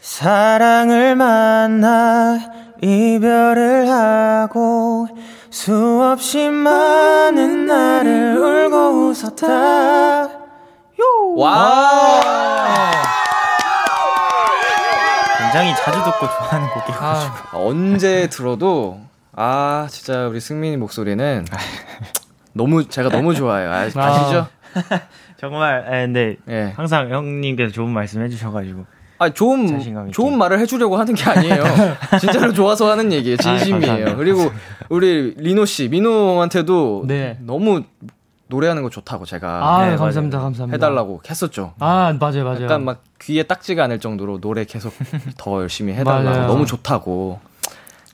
사랑을 0.00 1.16
만나 1.16 2.38
이별을 2.82 3.88
하고 3.90 5.08
수없이 5.50 6.48
많은 6.48 7.66
날을 7.66 8.36
울고 8.36 9.08
웃었다. 9.08 10.28
와! 11.36 12.20
굉장히 15.38 15.74
자주 15.76 15.98
듣고 16.04 16.26
좋아하는 16.26 16.68
곡이어가지고. 16.68 17.02
아, 17.02 17.50
언제 17.52 18.28
들어도, 18.28 19.00
아, 19.32 19.86
진짜 19.90 20.26
우리 20.26 20.40
승민이 20.40 20.76
목소리는 20.76 21.44
너무, 22.52 22.88
제가 22.88 23.08
너무 23.10 23.34
좋아요. 23.34 23.70
아, 23.70 23.76
아시죠? 23.82 24.48
정말, 25.38 25.84
에, 25.88 26.06
근데 26.06 26.36
예. 26.48 26.72
항상 26.76 27.10
형님께서 27.10 27.72
좋은 27.72 27.90
말씀 27.90 28.22
해주셔가지고. 28.22 28.84
아, 29.18 29.28
좋은. 29.28 30.10
좋은 30.12 30.38
말을 30.38 30.58
해주려고 30.60 30.96
하는 30.96 31.14
게 31.14 31.24
아니에요. 31.24 31.62
진짜로 32.18 32.52
좋아서 32.52 32.90
하는 32.90 33.12
얘기예요. 33.12 33.36
진심이에요. 33.36 33.80
감사합니다. 33.80 34.16
그리고 34.16 34.50
우리 34.88 35.34
리노 35.36 35.66
씨, 35.66 35.88
민호한테도 35.88 37.04
네. 37.06 37.36
너무 37.40 37.82
노래하는 38.46 38.82
거 38.82 38.88
좋다고 38.90 39.26
제가 39.26 39.48
아, 39.62 39.90
네, 39.90 39.96
감사합니다. 39.96 40.40
감사합니다. 40.40 40.74
해달라고 40.74 41.20
했었죠. 41.28 41.74
아, 41.78 42.16
맞아요, 42.18 42.44
맞아요. 42.44 42.64
약간 42.64 42.84
막 42.84 43.02
귀에 43.20 43.42
딱지가 43.42 43.84
않을 43.84 44.00
정도로 44.00 44.40
노래 44.40 44.64
계속 44.64 44.92
더 45.36 45.60
열심히 45.60 45.92
해달라고. 45.92 46.46
너무 46.46 46.64
좋다고 46.66 47.40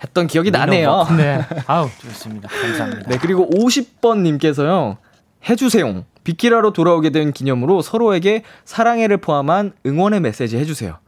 했던 0.02 0.26
기억이 0.26 0.50
나네요. 0.50 1.06
네. 1.16 1.40
아우. 1.66 1.88
좋습니다. 2.02 2.48
감사합니다. 2.48 3.08
네, 3.08 3.18
그리고 3.20 3.48
50번 3.50 4.20
님께서요. 4.20 4.98
해주세요. 5.48 6.04
비키라로 6.24 6.72
돌아오게 6.72 7.10
된 7.10 7.32
기념으로 7.32 7.82
서로에게 7.82 8.42
사랑해를 8.64 9.18
포함한 9.18 9.72
응원의 9.86 10.20
메시지 10.20 10.56
해주세요. 10.56 10.98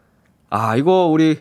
아, 0.51 0.77
이거 0.77 1.07
우리 1.07 1.41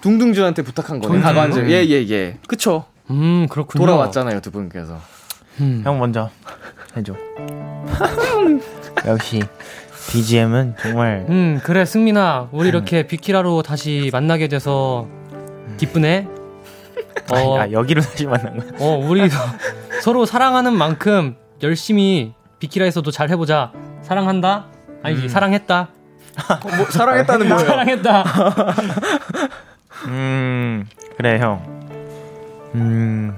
둥둥주한테 0.00 0.62
부탁한 0.62 1.00
거네. 1.00 1.20
가관즈. 1.20 1.58
예, 1.68 1.84
예, 1.86 2.08
예. 2.08 2.38
그쵸. 2.46 2.84
음, 3.10 3.48
그렇군요. 3.50 3.84
돌아왔잖아요, 3.84 4.40
두 4.40 4.50
분께서. 4.50 5.00
음. 5.60 5.82
형 5.84 5.98
먼저 5.98 6.30
해줘. 6.96 7.14
역시 9.06 9.42
BGM은 10.10 10.76
정말 10.80 11.26
음, 11.28 11.60
그래, 11.62 11.84
승민아. 11.84 12.48
우리 12.52 12.68
이렇게 12.68 13.06
비키라로 13.06 13.62
다시 13.62 14.08
만나게 14.12 14.48
돼서 14.48 15.06
기쁘네. 15.76 16.28
어, 17.32 17.58
아, 17.58 17.70
여기로 17.70 18.00
다시 18.02 18.26
만난 18.26 18.58
거야. 18.58 18.70
어, 18.80 18.96
우리 18.98 19.28
서로 20.02 20.26
사랑하는 20.26 20.72
만큼 20.72 21.36
열심히 21.62 22.34
비키라에서도 22.58 23.08
잘 23.10 23.28
해보자. 23.30 23.72
사랑한다? 24.02 24.66
아니지, 25.02 25.28
사랑했다. 25.28 25.88
뭐, 26.76 26.86
사랑했다는 26.90 27.48
거예요. 27.50 27.66
사랑했다. 27.66 28.24
음 30.06 30.86
그래 31.16 31.38
형. 31.38 31.62
음 32.74 33.36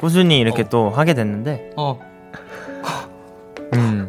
꾸준히 0.00 0.38
이렇게 0.38 0.64
또 0.68 0.88
하게 0.90 1.12
됐는데 1.14 1.72
어, 1.76 1.98
음, 3.74 4.08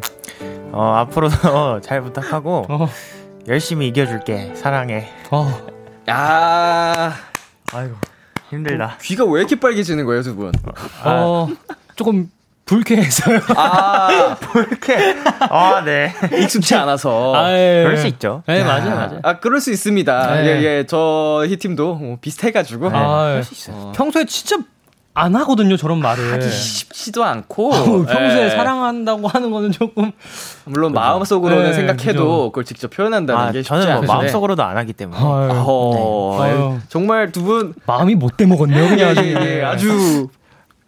어 0.72 0.94
앞으로도 0.96 1.80
잘 1.82 2.00
부탁하고 2.00 2.66
어, 2.68 2.88
열심히 3.48 3.88
이겨줄게 3.88 4.54
사랑해. 4.54 5.08
어. 5.30 5.50
야 6.08 7.12
아이고. 7.72 7.94
힘들다. 8.52 8.98
귀가 9.00 9.24
왜 9.24 9.40
이렇게 9.40 9.58
빨개지는 9.58 10.04
거예요, 10.04 10.22
두 10.22 10.36
분? 10.36 10.52
어, 11.04 11.48
조금 11.96 12.30
불쾌해서요. 12.64 13.40
아, 13.56 14.36
이렇게 14.54 15.16
아 15.40 15.82
네. 15.84 16.14
익숙치 16.38 16.74
않아서. 16.76 17.34
아유. 17.34 17.84
그럴 17.84 17.96
수 17.96 18.06
있죠. 18.06 18.42
네, 18.46 18.62
맞아요, 18.62 18.90
맞아요. 18.94 19.20
아, 19.24 19.38
그럴 19.40 19.60
수 19.60 19.72
있습니다. 19.72 20.34
네. 20.34 20.46
예, 20.46 20.62
예. 20.62 20.86
저희 20.86 21.56
팀도 21.56 21.94
뭐 21.96 22.18
비슷해가지고. 22.20 22.90
아, 22.90 23.42
어. 23.68 23.92
평소에 23.94 24.24
진짜 24.26 24.58
안 25.14 25.36
하거든요, 25.36 25.76
저런 25.76 25.98
말을. 26.00 26.32
하기 26.32 26.48
쉽지도 26.50 27.22
않고. 27.24 27.70
평소에 28.06 28.44
예. 28.46 28.50
사랑한다고 28.50 29.28
하는 29.28 29.50
거는 29.50 29.70
조금. 29.72 30.10
물론 30.64 30.92
마음속으로는 30.92 31.64
네, 31.64 31.72
생각해도 31.74 32.12
그죠. 32.12 32.42
그걸 32.52 32.64
직접 32.64 32.88
표현한다는 32.90 33.40
아게 33.42 33.58
쉽지 33.62 33.68
저는 33.68 34.06
뭐. 34.06 34.14
마음속으로도 34.16 34.62
안 34.62 34.76
하기 34.78 34.92
때문에. 34.94 35.20
아유, 35.20 35.50
어, 35.66 36.38
네. 36.42 36.48
예. 36.48 36.52
아유. 36.52 36.78
정말 36.88 37.30
두 37.30 37.42
분 37.42 37.74
마음이 37.86 38.14
못돼 38.14 38.46
먹었네요, 38.46 38.88
그냥. 38.88 38.98
예, 39.00 39.04
아주. 39.10 39.22
예, 39.24 39.58
예, 39.58 39.62
아주 39.64 40.28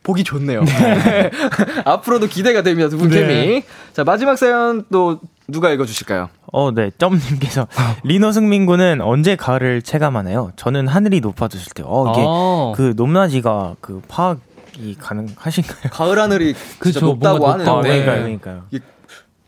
보기 0.03 0.25
좋네요. 0.25 0.63
앞으로도 1.85 2.27
기대가 2.29 2.63
됩니다, 2.63 2.89
두분 2.89 3.09
네. 3.11 3.21
케미. 3.21 3.63
자, 3.93 4.05
마지막 4.05 4.37
사연 4.37 4.85
또 4.93 5.21
누가 5.49 5.71
읽어주실까요? 5.71 6.29
어, 6.55 6.71
네. 6.71 6.93
점님께서 6.97 7.67
리노 8.05 8.31
승민군은 8.31 9.01
언제 9.01 9.35
가을을 9.35 9.83
체감하나요? 9.83 10.53
저는 10.55 10.87
하늘이 10.87 11.21
높아졌을 11.21 11.73
때. 11.75 11.83
어, 11.85 12.13
이게 12.13 12.25
아. 12.25 12.73
그 12.77 12.95
높낮이가 12.97 13.75
그 13.81 14.01
파악이 14.07 14.97
가능하신가요? 15.01 15.91
가을 15.91 16.21
하늘이 16.21 16.55
진짜 16.81 17.01
그쵸, 17.01 17.07
높다고 17.07 17.39
뭔가 17.39 17.57
높다고 17.57 17.79
하는데 17.79 17.99
네. 17.99 18.05
그러니까요. 18.05 18.63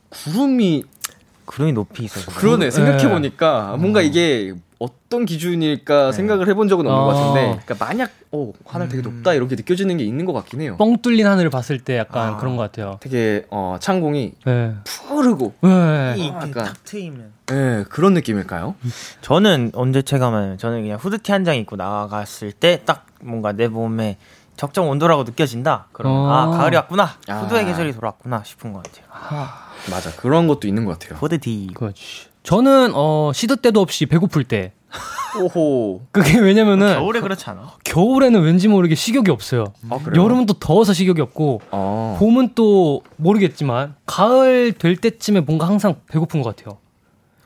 구름이 0.09 0.83
구름이 1.45 1.73
높이 1.75 2.05
있어서. 2.05 2.33
그러네 2.33 2.73
생각해 2.73 3.05
네. 3.05 3.09
보니까 3.09 3.77
뭔가 3.79 4.03
이게 4.03 4.53
어떤 4.79 5.25
기준일까 5.25 6.13
생각을 6.13 6.49
해본 6.49 6.69
적은 6.69 6.87
없는 6.87 7.01
아. 7.01 7.05
것 7.07 7.15
같은데 7.15 7.63
그러니까 7.65 7.85
만약 7.87 8.11
어 8.31 8.53
하늘 8.67 8.89
되게 8.89 9.01
높다 9.03 9.33
이렇게 9.33 9.57
느껴지는 9.57 9.97
게 9.97 10.05
있는 10.05 10.27
것 10.27 10.33
같긴 10.35 10.61
해요. 10.61 10.77
뻥 10.79 10.99
뚫린 11.01 11.27
하늘을 11.27 11.49
봤을 11.49 11.79
때 11.81 11.97
약간 11.97 12.35
아. 12.35 12.37
그런 12.37 12.57
것 12.57 12.63
같아요. 12.65 12.99
되게 13.01 13.47
어 13.51 13.79
창공이 13.81 14.33
네. 14.45 14.75
푸르고 14.85 15.55
네. 15.63 16.15
이렇게 16.19 16.51
약간. 16.51 16.53
탁 16.53 16.85
트이면. 16.85 17.33
예 17.53 17.85
그런 17.89 18.13
느낌일까요? 18.15 18.75
저는 19.23 19.71
언제 19.75 20.03
체감하냐면 20.03 20.59
저는 20.59 20.83
그냥 20.83 20.99
후드티 20.99 21.33
한 21.33 21.45
장 21.45 21.57
입고 21.57 21.77
나갔을 21.77 22.53
때 22.53 22.83
딱 22.85 23.07
뭔가 23.23 23.53
내 23.53 23.69
몸에 23.69 24.19
적정 24.57 24.89
온도라고 24.91 25.23
느껴진다. 25.25 25.87
그러면 25.93 26.31
아. 26.31 26.43
아, 26.45 26.47
가을이 26.49 26.77
왔구나. 26.77 27.09
아. 27.29 27.35
후드의 27.41 27.65
계절이 27.67 27.93
돌아왔구나 27.93 28.43
싶은 28.45 28.73
것 28.73 28.83
같아요. 28.83 29.07
맞아 29.91 30.11
그런 30.17 30.49
것도 30.49 30.67
있는 30.67 30.85
것 30.85 30.99
같아요. 30.99 31.19
후드티. 31.19 31.71
그렇지. 31.75 32.29
저는 32.47 32.93
어 32.95 33.33
시도 33.35 33.57
때도 33.57 33.81
없이 33.81 34.07
배고플 34.07 34.45
때. 34.45 34.73
오호 35.39 36.03
그게 36.13 36.39
왜냐면은 36.39 36.95
겨울에 36.95 37.21
그렇지 37.21 37.51
않아? 37.51 37.73
겨울에는 37.85 38.41
왠지 38.41 38.69
모르게 38.69 38.95
식욕이 38.95 39.31
없어요. 39.31 39.65
아, 39.91 39.99
그래요? 39.99 40.23
여름은 40.23 40.47
또 40.47 40.55
더워서 40.55 40.93
식욕이 40.95 41.21
없고 41.21 41.61
어. 41.73 42.17
봄은 42.21 42.51
또 42.55 43.03
모르겠지만 43.17 43.97
가을 44.07 44.73
될 44.73 44.97
때쯤에 44.97 45.41
뭔가 45.41 45.67
항상 45.67 45.97
배고픈 46.09 46.41
것 46.41 46.55
같아요. 46.57 46.79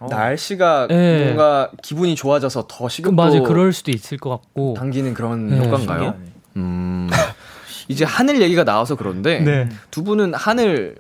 날씨가 0.09 0.89
예. 0.91 1.25
뭔가 1.25 1.71
기분이 1.83 2.15
좋아져서 2.15 2.67
더그 2.69 2.91
식욕도 2.91 3.17
맞아요. 3.17 3.43
그럴 3.43 3.73
수도 3.73 3.91
있을 3.91 4.19
것 4.19 4.31
같고. 4.31 4.75
당기는 4.75 5.15
그런 5.15 5.49
네, 5.49 5.59
효과인가요? 5.59 6.15
음 6.57 7.09
이제 7.89 8.05
하늘 8.05 8.41
얘기가 8.43 8.65
나와서 8.65 8.97
그런데 8.97 9.41
네. 9.41 9.69
두 9.91 10.05
분은 10.05 10.35
하늘 10.35 10.97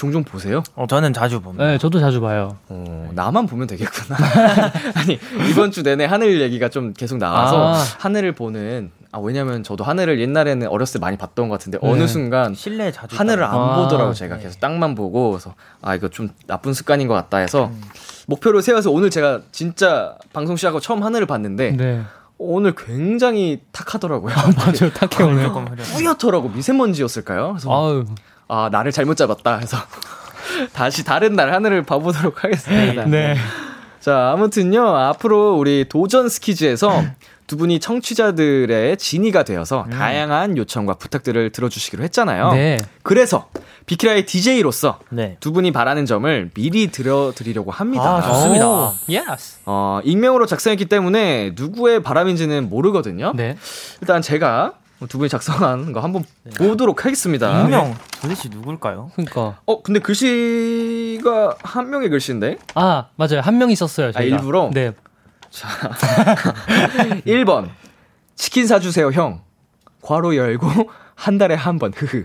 종종 0.00 0.24
보세요? 0.24 0.62
어, 0.76 0.86
저는 0.86 1.12
자주 1.12 1.42
봅니다. 1.42 1.66
네, 1.66 1.76
저도 1.76 2.00
자주 2.00 2.22
봐요. 2.22 2.56
어, 2.70 3.10
나만 3.12 3.46
보면 3.46 3.66
되겠구나. 3.66 4.16
아니, 4.96 5.18
이번 5.50 5.72
주 5.72 5.82
내내 5.82 6.06
하늘 6.06 6.40
얘기가 6.40 6.70
좀 6.70 6.94
계속 6.94 7.18
나와서 7.18 7.74
아. 7.74 7.84
하늘을 7.98 8.32
보는, 8.32 8.92
아, 9.12 9.18
왜냐면 9.18 9.62
저도 9.62 9.84
하늘을 9.84 10.18
옛날에는 10.18 10.68
어렸을 10.68 10.98
때 10.98 11.04
많이 11.04 11.18
봤던 11.18 11.50
것 11.50 11.58
같은데, 11.58 11.78
네. 11.82 11.86
어느 11.86 12.06
순간 12.06 12.54
실내에 12.54 12.92
자주 12.92 13.14
하늘을 13.14 13.44
안 13.44 13.54
아. 13.54 13.76
보더라고요, 13.76 14.14
제가. 14.14 14.38
네. 14.38 14.44
계속 14.44 14.58
땅만 14.58 14.94
보고, 14.94 15.32
그래서, 15.32 15.54
아, 15.82 15.94
이거 15.94 16.08
좀 16.08 16.30
나쁜 16.46 16.72
습관인 16.72 17.06
것 17.06 17.12
같다 17.12 17.36
해서, 17.36 17.70
목표를 18.26 18.62
세워서 18.62 18.90
오늘 18.90 19.10
제가 19.10 19.42
진짜 19.52 20.14
방송 20.32 20.56
시작하고 20.56 20.80
처음 20.80 21.02
하늘을 21.02 21.26
봤는데, 21.26 21.72
네. 21.72 22.00
오늘 22.38 22.74
굉장히 22.74 23.60
탁하더라고요. 23.70 24.34
맞아요. 24.34 24.90
탁해 24.94 25.24
오늘. 25.30 25.42
조금 25.42 25.68
흐려. 25.68 25.84
뿌옇더라고, 25.84 26.48
미세먼지였을까요? 26.48 27.48
그래서, 27.50 27.70
아유. 27.70 28.06
아, 28.50 28.68
나를 28.70 28.90
잘못 28.90 29.16
잡았다 29.16 29.58
해서, 29.58 29.76
다시 30.74 31.04
다른 31.04 31.34
날 31.34 31.52
하늘을 31.52 31.84
봐보도록 31.84 32.42
하겠습니다. 32.42 33.04
네. 33.04 33.36
자, 34.00 34.32
아무튼요, 34.32 34.84
앞으로 34.84 35.54
우리 35.56 35.84
도전 35.88 36.28
스키즈에서 36.28 37.04
두 37.46 37.56
분이 37.56 37.80
청취자들의 37.80 38.96
진이가 38.96 39.42
되어서 39.42 39.84
다양한 39.90 40.56
요청과 40.56 40.94
부탁들을 40.94 41.50
들어주시기로 41.50 42.02
했잖아요. 42.04 42.52
네. 42.52 42.78
그래서 43.02 43.48
비키라의 43.86 44.24
DJ로서 44.24 45.00
네. 45.10 45.36
두 45.40 45.52
분이 45.52 45.72
바라는 45.72 46.06
점을 46.06 46.50
미리 46.54 46.92
들려드리려고 46.92 47.72
합니다. 47.72 48.18
아, 48.18 48.22
좋습니다. 48.22 48.68
Oh, 48.68 48.92
yes. 49.08 49.58
어, 49.66 50.00
익명으로 50.04 50.46
작성했기 50.46 50.86
때문에 50.86 51.54
누구의 51.56 52.02
바람인지는 52.02 52.68
모르거든요. 52.70 53.32
네. 53.34 53.56
일단 54.00 54.22
제가 54.22 54.74
두 55.08 55.18
분이 55.18 55.28
작성한 55.30 55.92
거 55.92 56.00
한번 56.00 56.24
보도록 56.56 57.04
하겠습니다. 57.06 57.62
익명 57.62 57.96
도대체 58.20 58.48
누굴까요? 58.50 59.10
그러니까. 59.14 59.58
어, 59.66 59.82
근데 59.82 59.98
글씨가 60.00 61.56
한 61.62 61.88
명의 61.90 62.08
글씨인데? 62.10 62.58
아, 62.74 63.08
맞아요. 63.16 63.40
한 63.42 63.56
명 63.58 63.70
있었어요. 63.70 64.12
저희가. 64.12 64.36
일부러? 64.36 64.70
네. 64.72 64.92
1번 67.26 67.68
치킨 68.36 68.66
사주세요 68.68 69.10
형 69.10 69.42
괄호 70.02 70.36
열고 70.36 70.68
한 71.16 71.38
달에 71.38 71.54
한 71.56 71.78
번 71.78 71.92
흐흐 71.94 72.24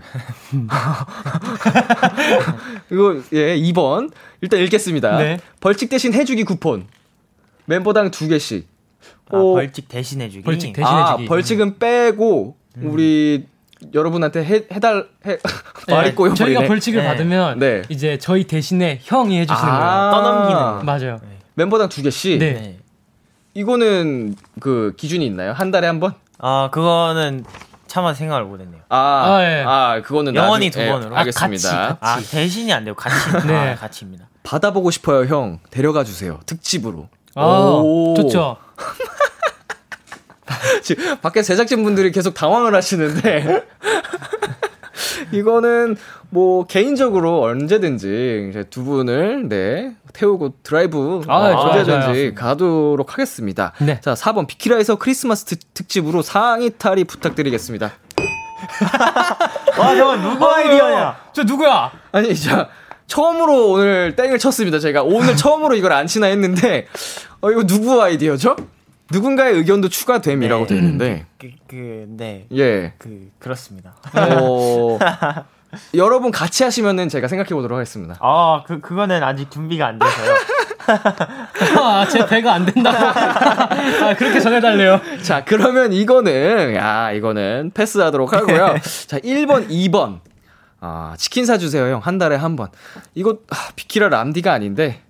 이거 2.92 3.16
예 3.32 3.56
2번 3.56 4.12
일단 4.40 4.60
읽겠습니다 4.60 5.18
네. 5.18 5.38
벌칙 5.60 5.88
대신 5.90 6.14
해주기 6.14 6.44
쿠폰 6.44 6.86
멤버당 7.64 8.10
두 8.12 8.28
개씩 8.28 8.68
아, 9.30 9.36
어, 9.38 9.54
벌칙 9.54 9.88
대신 9.88 10.20
해주기. 10.20 10.44
벌칙 10.44 10.72
대신- 10.72 10.86
아 10.86 11.04
대신해주기. 11.16 11.28
벌칙은 11.28 11.78
빼고 11.80 12.56
우리 12.82 13.46
여러분한테 13.94 14.44
해, 14.44 14.62
해달 14.72 15.08
해 15.26 15.38
말이 15.88 16.14
꼬여 16.14 16.30
네. 16.30 16.34
저희가 16.34 16.60
버리네 16.60 16.68
벌칙을 16.68 17.02
네. 17.02 17.08
받으면 17.08 17.58
네. 17.58 17.82
이제 17.88 18.18
저희 18.18 18.44
대신에 18.44 19.00
형이 19.02 19.38
해주시는 19.40 19.70
아. 19.72 20.10
거예요. 20.10 20.24
떠넘기는. 20.24 20.86
맞아요. 20.86 21.20
멤버당 21.54 21.88
두 21.88 22.02
개씩 22.02 22.38
네. 22.38 22.52
네. 22.52 22.78
이거는 23.54 24.34
그 24.60 24.92
기준이 24.96 25.24
있나요 25.26 25.52
한 25.52 25.70
달에 25.70 25.86
한 25.86 26.00
번? 26.00 26.14
아, 26.38 26.68
그거는 26.70 27.44
차마 27.86 28.12
생각을 28.12 28.44
못했네요. 28.44 28.82
아, 28.90 28.96
아, 28.98 29.42
예. 29.44 29.64
아, 29.66 30.02
그거는 30.02 30.34
영원히 30.34 30.66
나중- 30.70 30.84
두 30.84 30.90
번으로. 30.90 31.16
아, 31.16 31.20
알겠습니다. 31.20 31.96
아, 32.00 32.20
대신이 32.30 32.72
안 32.72 32.84
돼요. 32.84 32.94
같이. 32.94 33.14
네. 33.46 33.54
아, 33.72 33.74
같이입니다. 33.76 34.28
받아보고 34.42 34.90
싶어요, 34.90 35.24
형. 35.34 35.60
데려가 35.70 36.04
주세요. 36.04 36.40
특집으로. 36.44 37.08
아, 37.36 37.42
오. 37.46 38.14
좋죠. 38.16 38.56
지금 40.82 41.16
밖에 41.18 41.42
제작진 41.42 41.82
분들이 41.84 42.10
계속 42.12 42.34
당황을 42.34 42.74
하시는데. 42.74 43.64
이거는 45.32 45.96
뭐 46.30 46.66
개인적으로 46.66 47.42
언제든지 47.42 48.48
이제 48.50 48.64
두 48.70 48.84
분을 48.84 49.48
네 49.48 49.92
태우고 50.12 50.54
드라이브 50.62 51.22
아, 51.28 51.50
좋아요, 51.52 51.56
언제든지 51.56 52.06
좋아요. 52.06 52.34
가도록 52.34 53.12
하겠습니다. 53.12 53.72
네. 53.80 54.00
자 54.00 54.14
4번 54.14 54.46
비키라에서 54.46 54.96
크리스마스 54.96 55.44
특- 55.44 55.74
특집으로 55.74 56.22
상의 56.22 56.70
탈의 56.78 57.04
부탁드리겠습니다. 57.04 57.92
와, 59.78 59.94
저거 59.96 60.16
누구 60.16 60.46
아이디어냐? 60.46 61.16
저 61.32 61.42
누구야? 61.42 61.92
아니 62.12 62.34
자 62.34 62.68
처음으로 63.06 63.70
오늘 63.72 64.16
땡을 64.16 64.38
쳤습니다. 64.38 64.78
제가 64.78 65.02
오늘 65.02 65.36
처음으로 65.36 65.74
이걸 65.76 65.92
안 65.92 66.06
치나 66.06 66.26
했는데 66.28 66.86
어 67.40 67.50
이거 67.50 67.64
누구 67.66 68.02
아이디어죠? 68.02 68.56
누군가의 69.10 69.54
의견도 69.54 69.88
추가됨이라고 69.88 70.66
네. 70.66 70.68
돼 70.68 70.80
있는데 70.80 71.26
그, 71.38 71.50
그, 71.68 72.06
네. 72.08 72.46
예. 72.52 72.92
그, 72.98 73.30
그렇습니다. 73.38 73.94
어, 74.14 74.98
여러분 75.94 76.30
같이 76.30 76.64
하시면은 76.64 77.08
제가 77.08 77.28
생각해 77.28 77.50
보도록 77.50 77.76
하겠습니다. 77.76 78.16
아, 78.20 78.64
그, 78.66 78.80
그거는 78.80 79.22
아직 79.22 79.50
준비가 79.50 79.86
안 79.86 79.98
돼서요. 79.98 80.34
아, 81.80 82.06
제 82.08 82.26
배가 82.26 82.54
안 82.54 82.66
된다고. 82.66 82.96
아, 83.06 84.14
그렇게 84.16 84.40
전해달래요. 84.40 85.00
자, 85.22 85.44
그러면 85.44 85.92
이거는 85.92 86.74
야, 86.76 87.12
이거는 87.12 87.72
패스하도록 87.74 88.32
하고요. 88.32 88.76
자, 89.06 89.18
1번, 89.18 89.68
2번. 89.68 90.20
아, 90.80 91.14
치킨 91.16 91.46
사 91.46 91.58
주세요, 91.58 91.86
형. 91.92 92.00
한 92.00 92.18
달에 92.18 92.36
한 92.36 92.54
번. 92.56 92.68
이거 93.14 93.38
아, 93.50 93.56
비키라 93.74 94.08
람디가 94.08 94.52
아닌데. 94.52 95.02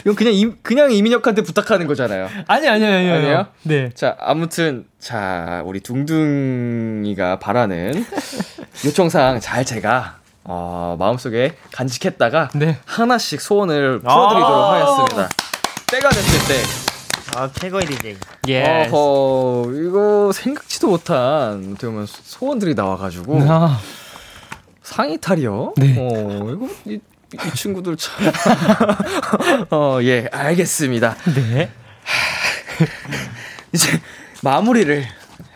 이건 0.00 0.14
그냥 0.14 0.34
임, 0.34 0.56
그냥 0.62 0.92
이민혁한테 0.92 1.42
부탁하는 1.42 1.86
거잖아요. 1.86 2.28
아니, 2.46 2.68
아니, 2.68 2.84
아니, 2.84 2.96
아니. 2.96 3.10
아니에요? 3.10 3.46
네. 3.62 3.90
자, 3.94 4.16
아무튼 4.20 4.86
자, 4.98 5.62
우리 5.64 5.80
둥둥이가 5.80 7.38
바라는 7.38 8.04
요청사항 8.84 9.40
잘 9.40 9.64
제가 9.64 10.18
어, 10.44 10.96
마음속에 10.98 11.56
간직했다가 11.72 12.50
네. 12.54 12.78
하나씩 12.86 13.40
소원을 13.40 14.00
풀어드리도록 14.00 14.56
아. 14.56 14.72
하겠습니다. 14.74 15.28
때가 15.90 16.08
됐을 16.08 16.48
때, 16.48 17.38
아, 17.38 17.50
최고의 17.52 17.86
DJ. 17.86 18.16
예. 18.48 18.88
어허, 18.90 19.70
이거 19.74 20.30
생각지도 20.32 20.88
못한 20.88 21.72
어떻게 21.72 21.86
보면 21.86 22.06
소원들이 22.06 22.74
나와가지고 22.74 23.40
아, 23.42 23.78
상의 24.82 25.18
탈이요. 25.18 25.74
네. 25.76 25.96
어, 25.98 26.50
이거 26.50 26.68
이, 26.86 26.98
이 27.34 27.54
친구들 27.56 27.96
참. 27.96 28.32
어, 29.70 29.98
예, 30.02 30.28
알겠습니다. 30.32 31.16
네. 31.34 31.70
이제 33.72 34.00
마무리를 34.42 35.04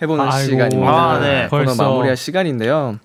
해보는 0.03 0.25
아이고. 0.29 0.51
시간입니다. 0.51 0.93
아, 0.93 1.19
네. 1.19 1.49
벌써. 1.49 1.83
마무리할 1.83 2.17
시간인데요. 2.17 2.99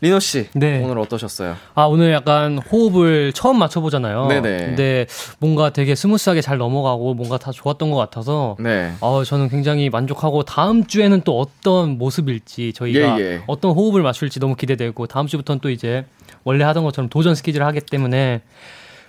리노 0.00 0.20
씨, 0.20 0.48
네. 0.52 0.82
오늘 0.84 0.98
어떠셨어요? 0.98 1.56
아, 1.74 1.84
오늘 1.84 2.12
약간 2.12 2.58
호흡을 2.58 3.32
처음 3.32 3.58
맞춰보잖아요. 3.58 4.26
네네. 4.26 4.56
근데 4.58 5.06
뭔가 5.38 5.70
되게 5.70 5.94
smooth하게 5.94 6.42
잘 6.42 6.58
넘어가고 6.58 7.14
뭔가 7.14 7.38
다 7.38 7.50
좋았던 7.52 7.90
것 7.90 7.96
같아서. 7.96 8.54
네. 8.60 8.92
어, 9.00 9.24
저는 9.24 9.48
굉장히 9.48 9.88
만족하고 9.88 10.42
다음 10.42 10.84
주에는 10.86 11.22
또 11.22 11.40
어떤 11.40 11.96
모습일지 11.96 12.74
저희가 12.74 13.18
예, 13.18 13.24
예. 13.24 13.42
어떤 13.46 13.70
호흡을 13.72 14.02
맞출지 14.02 14.40
너무 14.40 14.56
기대되고 14.56 15.06
다음 15.06 15.26
주부터는 15.26 15.60
또 15.60 15.70
이제 15.70 16.04
원래 16.44 16.64
하던 16.64 16.84
것처럼 16.84 17.08
도전 17.08 17.34
스키즈를 17.34 17.66
하기 17.66 17.80
때문에 17.80 18.42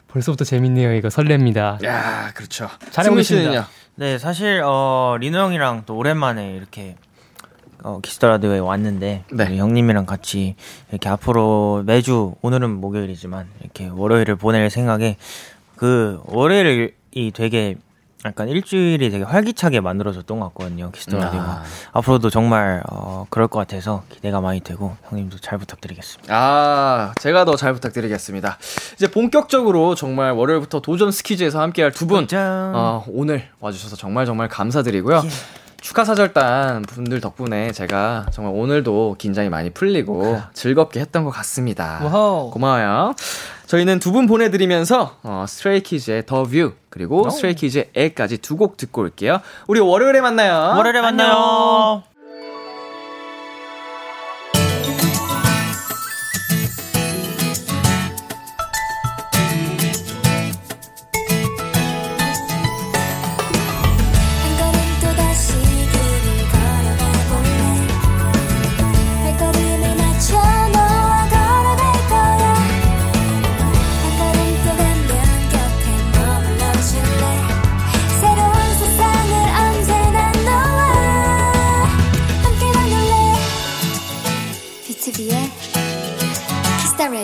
벌써부터 0.07 0.45
재밌네요. 0.45 0.93
이거 0.93 1.09
설렙니다. 1.09 1.83
야, 1.83 2.31
그렇죠. 2.33 2.69
잘해보겠습니다. 2.91 3.23
승민 3.23 3.23
씨는요? 3.23 3.65
네, 3.95 4.17
사실 4.17 4.61
어 4.63 5.17
리노 5.19 5.38
형이랑 5.38 5.83
또 5.86 5.97
오랜만에 5.97 6.53
이렇게 6.53 6.95
어 7.83 7.99
키스 8.01 8.18
더 8.18 8.27
라디오에 8.29 8.59
왔는데 8.59 9.25
네. 9.31 9.45
우리 9.45 9.57
형님이랑 9.57 10.05
같이 10.05 10.55
이렇게 10.89 11.09
앞으로 11.09 11.83
매주 11.86 12.36
오늘은 12.41 12.69
목요일이지만 12.71 13.47
이렇게 13.61 13.88
월요일을 13.88 14.38
보낼 14.38 14.69
생각에 14.69 15.17
그 15.75 16.21
월요일이 16.25 17.31
되게 17.33 17.75
약간 18.26 18.49
일주일이 18.49 19.11
되게 19.11 19.23
활기차게 19.23 19.82
만들어졌던 19.82 20.39
것 20.39 20.47
같거든요. 20.47 20.89
키스 20.91 21.08
더 21.08 21.17
라디오가 21.17 21.45
아. 21.45 21.63
앞으로도 21.93 22.32
정말 22.32 22.82
어 22.89 23.28
그럴 23.30 23.47
것 23.47 23.59
같아서 23.59 24.03
기대가 24.09 24.41
많이 24.41 24.61
되고 24.61 24.97
형님도 25.09 25.38
잘 25.39 25.59
부탁드리겠습니다. 25.59 26.34
아, 26.36 27.13
제가 27.21 27.45
더 27.45 27.55
잘 27.55 27.73
부탁드리겠습니다. 27.73 28.57
이제 28.95 29.09
본격적으로 29.09 29.95
정말 29.95 30.32
월요일부터 30.32 30.82
도전 30.82 31.11
스키즈에서 31.11 31.61
함께할 31.61 31.91
두 31.91 32.05
분, 32.07 32.28
짠. 32.28 32.73
어, 32.76 33.03
오늘 33.07 33.47
와주셔서 33.59 33.95
정말 33.95 34.26
정말 34.26 34.49
감사드리고요. 34.49 35.21
축하 35.82 36.03
사절단 36.03 36.84
분들 36.84 37.21
덕분에 37.21 37.71
제가 37.71 38.26
정말 38.32 38.53
오늘도 38.55 39.15
긴장이 39.19 39.49
많이 39.49 39.69
풀리고 39.69 40.41
즐겁게 40.53 40.99
했던 40.99 41.23
것 41.23 41.30
같습니다. 41.32 41.99
Wow. 42.03 42.49
고마워요. 42.51 43.13
저희는 43.67 43.99
두 43.99 44.11
분 44.11 44.26
보내드리면서 44.28 45.17
어, 45.23 45.45
스트레이키즈의 45.47 46.26
The 46.25 46.43
View 46.43 46.73
그리고 46.89 47.30
스트레이키즈의 47.30 47.89
애까지 47.93 48.38
두 48.39 48.55
곡 48.57 48.78
듣고 48.78 49.01
올게요. 49.01 49.41
우리 49.67 49.80
월요일에 49.80 50.21
만나요. 50.21 50.76
월요일에 50.78 51.01
만나요. 51.01 51.30
한 51.34 52.14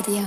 Radio 0.02 0.26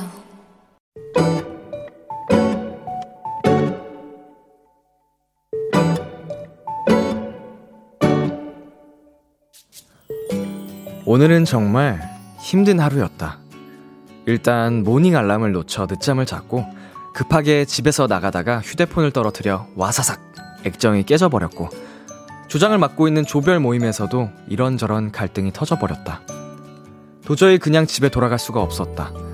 오늘은 11.06 11.44
정말 11.44 12.00
힘든 12.38 12.78
하루였다. 12.78 13.38
일단 14.26 14.84
모닝 14.84 15.16
알람을 15.16 15.50
놓쳐 15.50 15.86
늦잠을 15.90 16.24
잤고 16.24 16.64
급하게 17.12 17.64
집에서 17.64 18.06
나가다가 18.06 18.60
휴대폰을 18.60 19.10
떨어뜨려 19.10 19.66
와사삭 19.74 20.20
액정이 20.64 21.02
깨져버렸고 21.02 21.68
조장을 22.46 22.78
맡고 22.78 23.08
있는 23.08 23.24
조별 23.24 23.58
모임에서도 23.58 24.30
이런저런 24.48 25.10
갈등이 25.10 25.52
터져버렸다. 25.52 26.20
도저히 27.24 27.58
그냥 27.58 27.86
집에 27.86 28.08
돌아갈 28.08 28.38
수가 28.38 28.60
없었다. 28.62 29.33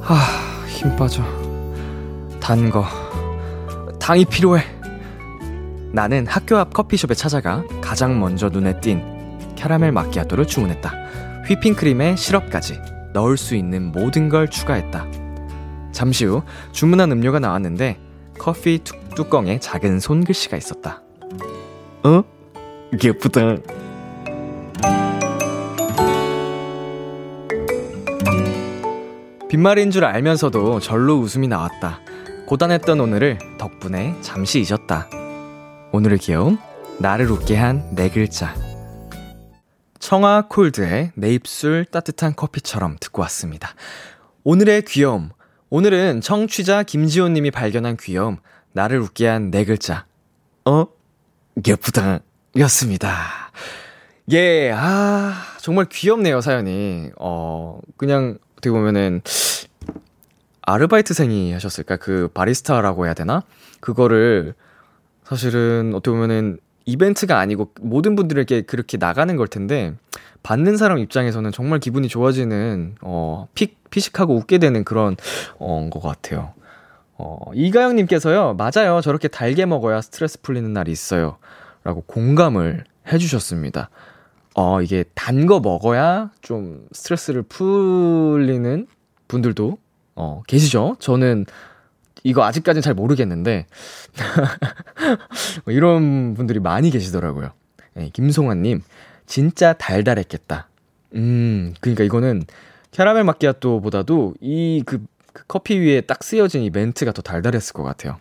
하, 0.00 0.14
힘 0.66 0.96
빠져. 0.96 1.22
단 2.40 2.70
거. 2.70 2.84
당이 3.98 4.24
필요해. 4.24 4.62
나는 5.92 6.26
학교 6.26 6.56
앞 6.56 6.72
커피숍에 6.72 7.14
찾아가 7.14 7.64
가장 7.80 8.18
먼저 8.18 8.48
눈에 8.48 8.80
띈 8.80 9.02
캐러멜 9.56 9.90
마키아토를 9.90 10.46
주문했다. 10.46 10.90
휘핑크림에 11.46 12.16
시럽까지 12.16 12.78
넣을 13.12 13.36
수 13.36 13.56
있는 13.56 13.90
모든 13.92 14.28
걸 14.28 14.48
추가했다. 14.48 15.06
잠시 15.92 16.24
후 16.24 16.42
주문한 16.72 17.10
음료가 17.12 17.40
나왔는데 17.40 17.98
커피 18.38 18.78
뚜, 18.82 18.94
뚜껑에 19.16 19.58
작은 19.58 20.00
손글씨가 20.00 20.56
있었다. 20.56 21.02
어? 22.04 22.22
예쁘다. 23.02 23.56
빈말인 29.50 29.90
줄 29.90 30.04
알면서도 30.04 30.78
절로 30.78 31.16
웃음이 31.18 31.48
나왔다. 31.48 32.00
고단했던 32.46 33.00
오늘을 33.00 33.38
덕분에 33.58 34.14
잠시 34.20 34.60
잊었다. 34.60 35.08
오늘의 35.92 36.18
귀여움, 36.18 36.58
나를 37.00 37.28
웃게 37.30 37.56
한 37.56 37.82
네 37.94 38.08
글자. 38.10 38.54
청아 39.98 40.46
콜드의 40.48 41.10
내 41.16 41.34
입술 41.34 41.84
따뜻한 41.84 42.34
커피처럼 42.36 42.96
듣고 43.00 43.22
왔습니다. 43.22 43.70
오늘의 44.44 44.82
귀여움. 44.82 45.30
오늘은 45.68 46.20
청취자 46.20 46.84
김지호 46.84 47.28
님이 47.28 47.50
발견한 47.50 47.96
귀여움. 48.00 48.38
나를 48.72 49.00
웃게 49.00 49.26
한 49.26 49.50
네 49.50 49.64
글자. 49.64 50.06
어? 50.64 50.86
예쁘다. 51.66 52.20
였습니다. 52.56 53.50
예, 54.32 54.70
아, 54.72 55.34
정말 55.58 55.86
귀엽네요, 55.90 56.40
사연이. 56.40 57.10
어, 57.18 57.80
그냥 57.96 58.38
어떻게 58.60 58.70
보면은 58.70 59.22
아르바이트생이 60.62 61.52
하셨을까? 61.54 61.96
그 61.96 62.28
바리스타라고 62.28 63.06
해야 63.06 63.14
되나? 63.14 63.42
그거를 63.80 64.54
사실은 65.24 65.92
어떻게 65.94 66.14
보면은 66.14 66.58
이벤트가 66.84 67.38
아니고 67.38 67.72
모든 67.80 68.16
분들에게 68.16 68.62
그렇게 68.62 68.98
나가는 68.98 69.34
걸 69.36 69.48
텐데 69.48 69.94
받는 70.42 70.76
사람 70.76 70.98
입장에서는 70.98 71.50
정말 71.52 71.78
기분이 71.78 72.08
좋아지는 72.08 72.96
어 73.00 73.48
픽, 73.54 73.78
피식하고 73.90 74.34
웃게 74.36 74.58
되는 74.58 74.84
그런 74.84 75.16
어것 75.58 76.02
같아요. 76.02 76.52
어 77.16 77.38
이가영 77.54 77.96
님께서요 77.96 78.54
맞아요 78.54 79.00
저렇게 79.02 79.28
달게 79.28 79.66
먹어야 79.66 80.00
스트레스 80.00 80.40
풀리는 80.40 80.70
날이 80.72 80.90
있어요. 80.92 81.38
라고 81.84 82.02
공감을 82.02 82.84
해 83.08 83.18
주셨습니다. 83.18 83.90
어 84.54 84.82
이게 84.82 85.04
단 85.14 85.46
거 85.46 85.60
먹어야 85.60 86.30
좀 86.42 86.86
스트레스를 86.92 87.42
풀리는 87.42 88.86
분들도 89.28 89.78
어 90.16 90.42
계시죠? 90.46 90.96
저는 90.98 91.46
이거 92.24 92.44
아직까지는 92.44 92.82
잘 92.82 92.94
모르겠는데 92.94 93.66
뭐 95.64 95.72
이런 95.74 96.34
분들이 96.34 96.60
많이 96.60 96.90
계시더라고요. 96.90 97.50
네, 97.94 98.10
김송환님 98.12 98.82
진짜 99.26 99.72
달달했겠다. 99.72 100.68
음, 101.14 101.74
그러니까 101.80 102.04
이거는 102.04 102.42
캐러멜 102.90 103.22
마키아토보다도 103.24 104.34
이그 104.40 105.04
커피 105.48 105.78
위에 105.78 106.00
딱 106.02 106.22
쓰여진 106.24 106.62
이 106.62 106.70
멘트가 106.70 107.12
더 107.12 107.22
달달했을 107.22 107.72
것 107.72 107.82
같아요. 107.84 108.18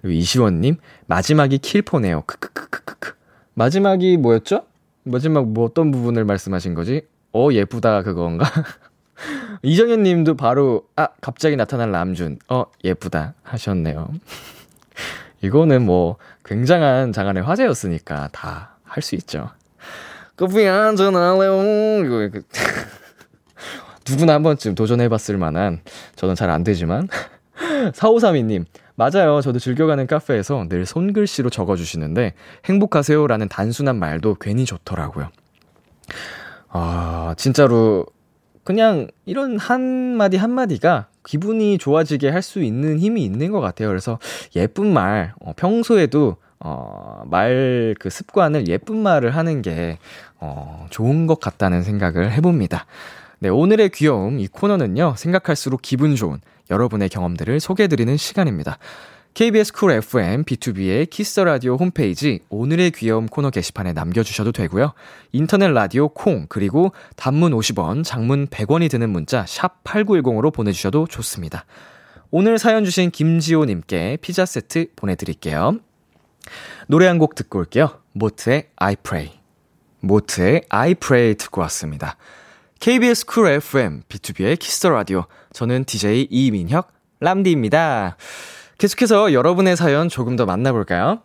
그리고 0.00 0.14
이시원님 0.14 0.76
마지막이 1.06 1.58
킬포네요. 1.58 2.22
크크크크크크. 2.26 3.14
마지막이 3.54 4.16
뭐였죠? 4.18 4.64
마지막 5.10 5.46
뭐 5.48 5.64
어떤 5.66 5.90
부분을 5.90 6.24
말씀하신 6.24 6.74
거지? 6.74 7.02
어 7.32 7.48
예쁘다 7.52 8.02
그건가? 8.02 8.46
이정현 9.62 10.04
님도 10.04 10.36
바로, 10.36 10.84
아, 10.94 11.08
갑자기 11.20 11.56
나타난 11.56 11.90
람준. 11.90 12.38
어, 12.48 12.66
예쁘다. 12.84 13.34
하셨네요. 13.42 14.08
이거는 15.42 15.84
뭐, 15.84 16.16
굉장한 16.44 17.12
장안의 17.12 17.42
화제였으니까 17.42 18.28
다 18.32 18.78
할 18.88 19.02
수 19.02 19.14
있죠. 19.16 19.50
커피 20.36 20.64
한잔 20.64 21.14
할래요. 21.14 22.04
이거, 22.04 22.22
이거. 22.22 22.40
누구나 24.08 24.34
한 24.34 24.42
번쯤 24.42 24.74
도전해봤을 24.74 25.36
만한, 25.36 25.80
저는 26.16 26.34
잘 26.34 26.50
안 26.50 26.64
되지만. 26.64 27.08
4532님, 27.92 28.64
맞아요. 28.98 29.40
저도 29.40 29.60
즐겨가는 29.60 30.08
카페에서 30.08 30.66
늘 30.68 30.84
손글씨로 30.84 31.50
적어주시는데, 31.50 32.34
행복하세요. 32.64 33.28
라는 33.28 33.48
단순한 33.48 33.96
말도 33.96 34.34
괜히 34.40 34.64
좋더라고요. 34.64 35.28
아, 36.70 37.32
진짜로, 37.38 38.06
그냥 38.64 39.06
이런 39.24 39.56
한마디 39.56 40.36
한마디가 40.36 41.06
기분이 41.24 41.78
좋아지게 41.78 42.28
할 42.30 42.42
수 42.42 42.60
있는 42.60 42.98
힘이 42.98 43.24
있는 43.24 43.52
것 43.52 43.60
같아요. 43.60 43.86
그래서 43.88 44.18
예쁜 44.56 44.92
말, 44.92 45.32
어, 45.40 45.52
평소에도, 45.56 46.36
어, 46.58 47.22
말 47.26 47.94
그 48.00 48.10
습관을 48.10 48.66
예쁜 48.66 48.96
말을 48.98 49.36
하는 49.36 49.62
게, 49.62 49.98
어, 50.40 50.86
좋은 50.90 51.28
것 51.28 51.38
같다는 51.38 51.82
생각을 51.82 52.32
해봅니다. 52.32 52.86
네, 53.38 53.48
오늘의 53.48 53.90
귀여움, 53.90 54.40
이 54.40 54.48
코너는요, 54.48 55.14
생각할수록 55.16 55.82
기분 55.82 56.16
좋은 56.16 56.40
여러분의 56.70 57.08
경험들을 57.08 57.60
소개해드리는 57.60 58.16
시간입니다. 58.16 58.78
KBS 59.34 59.72
쿨 59.72 59.92
FM, 59.92 60.44
B2B의 60.44 61.08
키스 61.08 61.38
라디오 61.40 61.76
홈페이지 61.76 62.40
오늘의 62.48 62.90
귀여움 62.92 63.26
코너 63.26 63.50
게시판에 63.50 63.92
남겨주셔도 63.92 64.50
되고요. 64.52 64.94
인터넷 65.32 65.68
라디오 65.68 66.08
콩, 66.08 66.46
그리고 66.48 66.92
단문 67.16 67.52
50원, 67.52 68.02
장문 68.04 68.48
100원이 68.48 68.90
드는 68.90 69.10
문자 69.10 69.44
샵 69.46 69.84
8910으로 69.84 70.52
보내주셔도 70.52 71.06
좋습니다. 71.06 71.66
오늘 72.30 72.58
사연 72.58 72.84
주신 72.84 73.10
김지호님께 73.10 74.18
피자 74.20 74.44
세트 74.44 74.88
보내드릴게요. 74.96 75.78
노래 76.88 77.06
한 77.06 77.18
곡 77.18 77.34
듣고 77.34 77.60
올게요. 77.60 78.00
모트의 78.12 78.68
I 78.76 78.96
Pray. 78.96 79.32
모트의 80.00 80.62
I 80.68 80.94
Pray 80.94 81.34
듣고 81.36 81.60
왔습니다. 81.62 82.16
KBS 82.80 83.26
쿨 83.26 83.48
FM, 83.48 84.02
B2B의 84.08 84.58
키스터 84.58 84.90
라디오. 84.90 85.24
저는 85.52 85.84
DJ 85.84 86.28
이민혁, 86.30 86.92
람디입니다. 87.20 88.16
계속해서 88.78 89.32
여러분의 89.32 89.76
사연 89.76 90.08
조금 90.08 90.36
더 90.36 90.46
만나볼까요? 90.46 91.18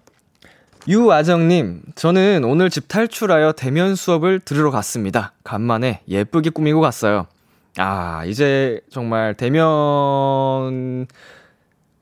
유아정님, 0.87 1.81
저는 1.95 2.43
오늘 2.43 2.69
집 2.69 2.87
탈출하여 2.87 3.51
대면 3.53 3.95
수업을 3.95 4.39
들으러 4.39 4.71
갔습니다. 4.71 5.33
간만에 5.43 6.01
예쁘게 6.07 6.49
꾸미고 6.49 6.81
갔어요. 6.81 7.27
아, 7.77 8.25
이제 8.25 8.81
정말 8.91 9.35
대면, 9.35 11.05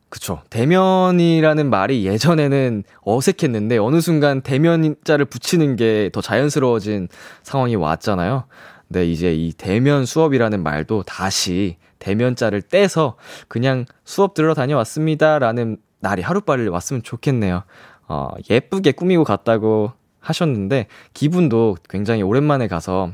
그쵸. 0.10 0.42
대면이라는 0.50 1.70
말이 1.70 2.06
예전에는 2.06 2.84
어색했는데 3.02 3.78
어느 3.78 4.00
순간 4.02 4.42
대면자를 4.42 5.26
붙이는 5.26 5.76
게 5.76 6.10
더 6.14 6.22
자연스러워진 6.22 7.08
상황이 7.44 7.76
왔잖아요. 7.76 8.46
네, 8.92 9.06
이제 9.06 9.34
이 9.34 9.54
대면 9.54 10.06
수업이라는 10.06 10.62
말도 10.62 11.04
다시 11.04 11.78
대면자를 12.00 12.62
떼서 12.62 13.16
그냥 13.48 13.86
수업 14.04 14.34
들으러 14.34 14.54
다녀왔습니다. 14.54 15.40
라는 15.40 15.78
날이 16.02 16.22
하루빨리 16.22 16.68
왔으면 16.68 17.02
좋겠네요. 17.02 17.64
어, 18.10 18.30
예쁘게 18.50 18.92
꾸미고 18.92 19.24
갔다고 19.24 19.94
하셨는데, 20.20 20.88
기분도 21.14 21.78
굉장히 21.90 22.22
오랜만에 22.22 22.68
가서 22.68 23.14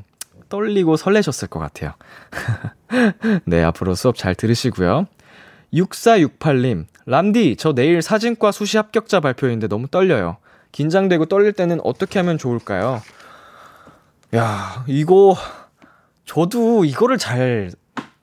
떨리고 0.50 0.98
설레셨을 0.98 1.48
것 1.48 1.60
같아요. 1.60 1.94
네, 3.46 3.64
앞으로 3.64 3.94
수업 3.94 4.16
잘 4.16 4.34
들으시고요. 4.34 5.06
6468님, 5.74 6.86
람디, 7.06 7.58
저 7.58 7.74
내일 7.74 8.02
사진과 8.02 8.52
수시 8.52 8.78
합격자 8.78 9.20
발표인데 9.20 9.68
너무 9.68 9.88
떨려요. 9.88 10.38
긴장되고 10.72 11.26
떨릴 11.26 11.54
때는 11.54 11.82
어떻게 11.84 12.18
하면 12.18 12.40
좋을까요? 12.40 13.02
야, 14.36 14.84
이거, 14.88 15.36
저도 16.28 16.86
이거를 16.86 17.18
잘, 17.18 17.72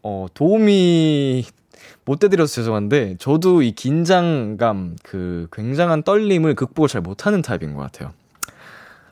어, 0.03 0.27
도움이 0.35 1.45
못 2.05 2.23
해드려서 2.23 2.53
죄송한데, 2.55 3.17
저도 3.19 3.63
이 3.63 3.73
긴장감, 3.73 4.97
그 5.03 5.49
굉장한 5.53 6.03
떨림을 6.03 6.55
극복을 6.55 6.89
잘 6.89 7.01
못하는 7.01 7.41
타입인 7.43 7.75
것 7.75 7.81
같아요. 7.81 8.13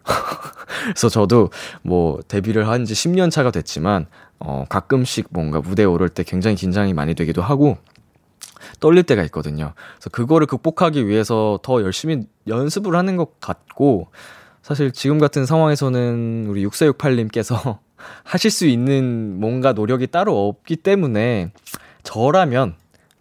그래서 0.84 1.08
저도 1.08 1.50
뭐 1.82 2.20
데뷔를 2.28 2.68
한 2.68 2.84
지 2.84 2.92
10년 2.92 3.30
차가 3.30 3.50
됐지만, 3.50 4.06
어, 4.38 4.66
가끔씩 4.68 5.28
뭔가 5.30 5.60
무대에 5.60 5.86
오를 5.86 6.08
때 6.10 6.22
굉장히 6.22 6.54
긴장이 6.56 6.92
많이 6.92 7.14
되기도 7.14 7.40
하고, 7.40 7.78
떨릴 8.78 9.04
때가 9.04 9.22
있거든요. 9.24 9.72
그래서 9.96 10.10
그거를 10.10 10.46
극복하기 10.46 11.08
위해서 11.08 11.58
더 11.62 11.82
열심히 11.82 12.26
연습을 12.46 12.94
하는 12.94 13.16
것 13.16 13.40
같고, 13.40 14.08
사실 14.62 14.92
지금 14.92 15.18
같은 15.18 15.46
상황에서는 15.46 16.46
우리 16.48 16.64
6468님께서 16.66 17.78
하실 18.24 18.50
수 18.50 18.66
있는 18.66 19.38
뭔가 19.40 19.72
노력이 19.72 20.08
따로 20.08 20.48
없기 20.48 20.76
때문에 20.76 21.50
저라면 22.02 22.74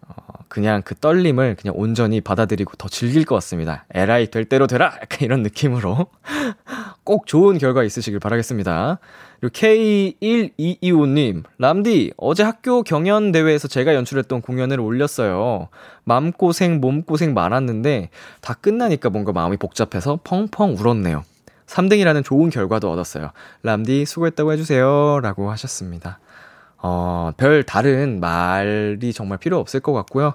어, 0.06 0.14
그냥 0.48 0.82
그 0.82 0.94
떨림을 0.94 1.56
그냥 1.58 1.74
온전히 1.76 2.20
받아들이고 2.20 2.72
더 2.76 2.88
즐길 2.88 3.24
것 3.24 3.34
같습니다. 3.36 3.84
에라이 3.94 4.30
될 4.30 4.44
대로 4.44 4.66
되라! 4.66 4.86
약간 4.86 5.18
이런 5.22 5.42
느낌으로 5.42 6.06
꼭 7.04 7.26
좋은 7.26 7.58
결과 7.58 7.82
있으시길 7.82 8.20
바라겠습니다. 8.20 8.98
그리고 9.40 9.52
K1225님, 9.54 11.42
람디, 11.58 12.12
어제 12.16 12.44
학교 12.44 12.82
경연대회에서 12.82 13.66
제가 13.66 13.94
연출했던 13.94 14.40
공연을 14.40 14.78
올렸어요. 14.78 15.68
마음고생, 16.04 16.80
몸고생 16.80 17.34
많았는데 17.34 18.10
다 18.40 18.54
끝나니까 18.54 19.10
뭔가 19.10 19.32
마음이 19.32 19.56
복잡해서 19.56 20.20
펑펑 20.22 20.76
울었네요. 20.78 21.24
3등이라는 21.72 22.24
좋은 22.24 22.50
결과도 22.50 22.90
얻었어요. 22.90 23.30
람디 23.62 24.04
수고했다고 24.04 24.52
해주세요. 24.52 25.20
라고 25.22 25.50
하셨습니다. 25.50 26.18
어, 26.76 27.30
별 27.36 27.62
다른 27.62 28.20
말이 28.20 29.12
정말 29.12 29.38
필요 29.38 29.58
없을 29.58 29.80
것 29.80 29.92
같고요. 29.92 30.34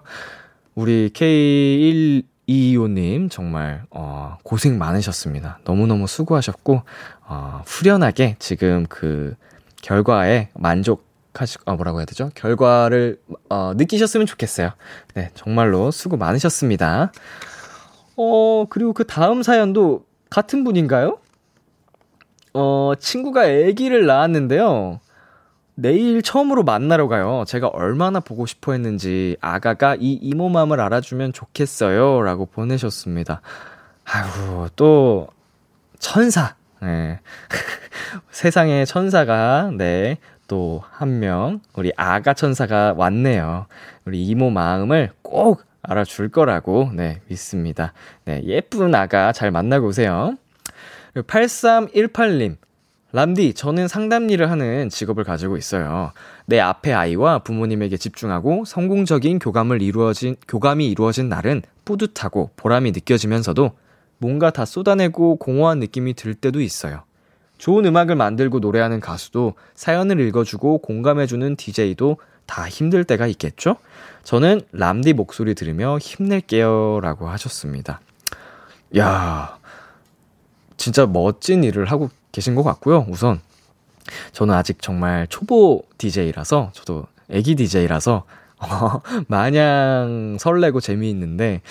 우리 0.73 1.11
K1225님 1.13 3.29
정말, 3.29 3.83
어, 3.91 4.37
고생 4.43 4.77
많으셨습니다. 4.77 5.59
너무너무 5.63 6.07
수고하셨고, 6.07 6.83
어, 7.27 7.61
후련하게 7.65 8.37
지금 8.39 8.85
그 8.87 9.35
결과에 9.81 10.49
만족 10.53 11.05
하시, 11.33 11.57
어, 11.65 11.75
뭐라고 11.75 11.99
해야 11.99 12.05
되죠? 12.05 12.31
결과를, 12.33 13.19
어, 13.49 13.73
느끼셨으면 13.75 14.25
좋겠어요. 14.25 14.71
네, 15.13 15.29
정말로 15.35 15.91
수고 15.91 16.17
많으셨습니다. 16.17 17.11
어, 18.15 18.65
그리고 18.69 18.93
그 18.93 19.05
다음 19.05 19.43
사연도 19.43 20.05
같은 20.29 20.63
분인가요? 20.63 21.19
어, 22.59 22.93
친구가 22.97 23.41
아기를 23.41 24.07
낳았는데요. 24.07 24.99
내일 25.75 26.23
처음으로 26.23 26.63
만나러 26.63 27.07
가요. 27.07 27.43
제가 27.45 27.67
얼마나 27.67 28.19
보고 28.19 28.47
싶어 28.47 28.71
했는지 28.71 29.37
아가가 29.41 29.93
이 29.93 30.13
이모 30.13 30.49
마음을 30.49 30.81
알아주면 30.81 31.33
좋겠어요. 31.33 32.23
라고 32.23 32.47
보내셨습니다. 32.47 33.41
아이고, 34.05 34.69
또, 34.75 35.27
천사. 35.99 36.55
네. 36.81 37.19
세상에 38.31 38.85
천사가, 38.85 39.69
네. 39.77 40.17
또, 40.47 40.81
한 40.89 41.19
명, 41.19 41.59
우리 41.75 41.91
아가 41.95 42.33
천사가 42.33 42.95
왔네요. 42.97 43.67
우리 44.05 44.25
이모 44.25 44.49
마음을 44.49 45.11
꼭 45.21 45.63
알아줄 45.83 46.29
거라고, 46.29 46.89
네, 46.91 47.21
믿습니다. 47.27 47.93
네, 48.25 48.41
예쁜 48.45 48.95
아가 48.95 49.31
잘 49.31 49.51
만나고 49.51 49.89
오세요. 49.89 50.37
8318님. 51.23 52.57
람디, 53.13 53.53
저는 53.53 53.87
상담 53.87 54.29
일을 54.29 54.51
하는 54.51 54.89
직업을 54.89 55.23
가지고 55.23 55.57
있어요. 55.57 56.11
내 56.45 56.59
앞에 56.59 56.93
아이와 56.93 57.39
부모님에게 57.39 57.97
집중하고 57.97 58.65
성공적인 58.65 59.39
교감을 59.39 59.81
이루어진, 59.81 60.35
교감이 60.47 60.89
이루어진 60.89 61.29
날은 61.29 61.61
뿌듯하고 61.85 62.51
보람이 62.57 62.91
느껴지면서도 62.91 63.71
뭔가 64.17 64.51
다 64.51 64.65
쏟아내고 64.65 65.37
공허한 65.37 65.79
느낌이 65.79 66.15
들 66.15 66.33
때도 66.33 66.59
있어요. 66.61 67.03
좋은 67.57 67.85
음악을 67.85 68.15
만들고 68.15 68.59
노래하는 68.59 68.99
가수도 68.99 69.55
사연을 69.73 70.19
읽어주고 70.19 70.79
공감해주는 70.79 71.55
DJ도 71.55 72.17
다 72.45 72.67
힘들 72.67 73.03
때가 73.03 73.27
있겠죠? 73.27 73.77
저는 74.23 74.61
람디 74.71 75.13
목소리 75.13 75.55
들으며 75.55 75.97
힘낼게요. 75.97 76.99
라고 77.01 77.27
하셨습니다. 77.29 77.99
야 78.97 79.56
진짜 80.77 81.05
멋진 81.05 81.63
일을 81.63 81.85
하고 81.85 82.09
계신 82.31 82.55
것 82.55 82.63
같고요. 82.63 83.05
우선 83.09 83.41
저는 84.31 84.53
아직 84.53 84.81
정말 84.81 85.27
초보 85.27 85.83
DJ라서 85.97 86.71
저도 86.73 87.05
애기 87.29 87.55
DJ라서 87.55 88.23
어, 88.59 89.01
마냥 89.27 90.37
설레고 90.39 90.79
재미있는데, 90.79 91.61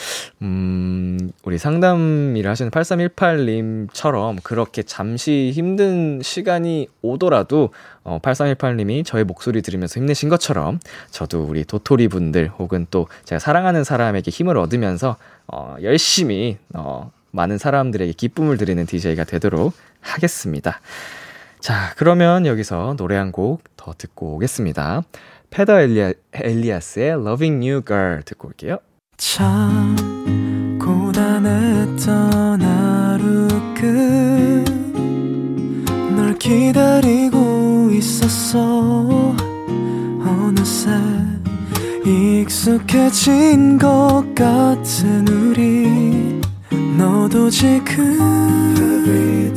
음, 0.42 1.32
우리 1.42 1.58
상담 1.58 2.36
일을 2.36 2.48
하시는 2.48 2.70
8318님처럼 2.70 4.40
그렇게 4.44 4.84
잠시 4.84 5.50
힘든 5.52 6.20
시간이 6.22 6.86
오더라도, 7.02 7.70
어, 8.04 8.20
8318님이 8.22 9.04
저의 9.04 9.24
목소리 9.24 9.62
들으면서 9.62 9.98
힘내신 9.98 10.28
것처럼, 10.28 10.78
저도 11.10 11.42
우리 11.42 11.64
도토리 11.64 12.06
분들 12.06 12.52
혹은 12.56 12.86
또 12.92 13.08
제가 13.24 13.40
사랑하는 13.40 13.82
사람에게 13.82 14.30
힘을 14.30 14.56
얻으면서, 14.56 15.16
어, 15.48 15.74
열심히, 15.82 16.56
어, 16.72 17.10
많은 17.36 17.58
사람들에게 17.58 18.12
기쁨을 18.12 18.56
드리는 18.56 18.84
DJ가 18.86 19.22
되도록 19.24 19.72
하겠습니다. 20.00 20.80
자, 21.60 21.92
그러면 21.96 22.46
여기서 22.46 22.94
노래 22.96 23.16
한 23.16 23.30
곡 23.32 23.62
더 23.76 23.92
듣고 23.96 24.34
오겠습니다. 24.36 25.02
페더 25.50 25.80
엘리아, 25.80 26.12
엘리아스의 26.32 27.10
Loving 27.12 27.68
You 27.68 27.82
Girl 27.86 28.22
듣고 28.24 28.48
올게요. 28.48 28.78
참 29.16 29.96
고단했던 30.82 32.60
하루 32.62 33.48
끝널 36.04 36.34
기다리고 36.38 37.90
있었어 37.92 39.34
어느새 40.20 40.90
익숙해진 42.04 43.78
것 43.78 44.24
같은 44.34 45.26
우리 45.28 46.15
너도 47.06 47.48
지금 47.48 48.18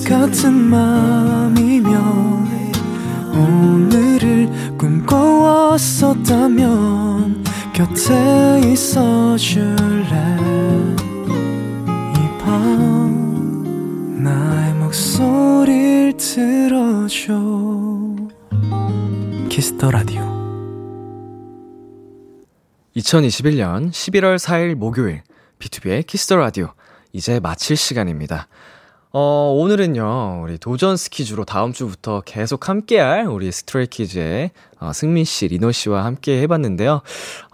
같은 0.08 0.54
맘이면 0.54 1.92
오늘을 3.34 4.78
꿈꿔왔었다면 4.78 5.84
곁에 7.74 8.62
있어 8.72 9.36
줄래? 9.36 10.38
이 12.14 12.20
밤 12.38 14.22
나의 14.24 14.76
목소리를 14.76 16.18
들어줘. 16.18 17.34
Kiss 19.50 19.73
the 19.73 19.90
Radio. 19.90 20.22
2021년 22.96 23.90
11월 23.90 24.38
4일 24.38 24.76
목요일 24.76 25.24
B2B의 25.58 26.06
키스터 26.06 26.36
라디오 26.36 26.74
이제 27.12 27.40
마칠 27.40 27.76
시간입니다. 27.76 28.48
어, 29.12 29.56
오늘은요, 29.58 30.42
우리 30.44 30.60
도전 30.60 30.96
스키즈로 30.96 31.44
다음 31.44 31.74
주부터 31.74 32.22
계속 32.22 32.70
함께할 32.70 33.26
우리 33.26 33.52
스트레이키즈의 33.52 34.52
어, 34.80 34.94
승민 34.94 35.26
씨, 35.26 35.48
리노 35.48 35.72
씨와 35.72 36.06
함께 36.06 36.40
해봤는데요. 36.44 37.02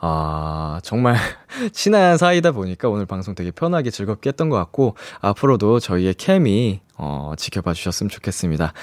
아, 0.02 0.82
정말 0.84 1.16
친한 1.72 2.18
사이다 2.18 2.52
보니까 2.52 2.90
오늘 2.90 3.06
방송 3.06 3.36
되게 3.36 3.52
편하게 3.52 3.90
즐겁게 3.90 4.30
했던 4.30 4.50
것 4.50 4.58
같고, 4.58 4.96
앞으로도 5.22 5.80
저희의 5.80 6.16
케미, 6.16 6.82
어, 6.98 7.34
지켜봐 7.38 7.74
주셨으면 7.74 8.10
좋겠습니다. 8.10 8.74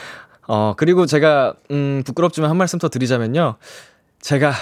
어, 0.48 0.72
그리고 0.74 1.04
제가, 1.04 1.52
음, 1.70 2.02
부끄럽지만 2.06 2.48
한 2.48 2.56
말씀 2.56 2.78
더 2.78 2.88
드리자면요. 2.88 3.56
제가 4.22 4.54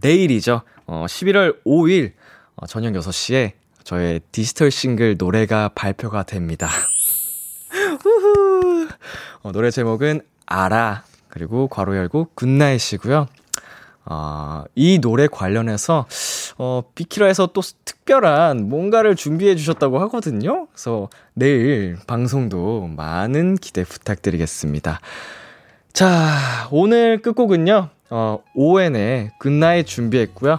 내일이죠. 0.00 0.62
어, 0.86 1.06
11월 1.08 1.56
5일, 1.64 2.12
어, 2.54 2.66
저녁 2.68 2.92
6시에 2.92 3.54
저의 3.86 4.20
디지털 4.32 4.72
싱글 4.72 5.14
노래가 5.16 5.70
발표가 5.72 6.24
됩니다. 6.24 6.68
우후. 8.04 8.88
어, 9.44 9.52
노래 9.52 9.70
제목은 9.70 10.22
알아. 10.44 11.04
그리고 11.28 11.68
괄호 11.68 11.96
열고 11.96 12.30
Good 12.34 12.59
Night이고요. 12.59 13.28
어, 14.06 14.64
이 14.74 14.98
노래 14.98 15.28
관련해서 15.28 16.08
어, 16.58 16.82
비키라에서 16.96 17.50
또 17.52 17.60
특별한 17.84 18.68
뭔가를 18.68 19.14
준비해 19.14 19.54
주셨다고 19.54 20.00
하거든요. 20.00 20.66
그래서 20.72 21.08
내일 21.34 21.96
방송도 22.08 22.88
많은 22.88 23.54
기대 23.54 23.84
부탁드리겠습니다. 23.84 24.98
자, 25.92 26.66
오늘 26.72 27.22
끝곡은요. 27.22 27.90
어, 28.10 28.38
ON의 28.56 29.30
Good 29.38 29.59
Night 29.59 29.86
준비했고요. 29.86 30.58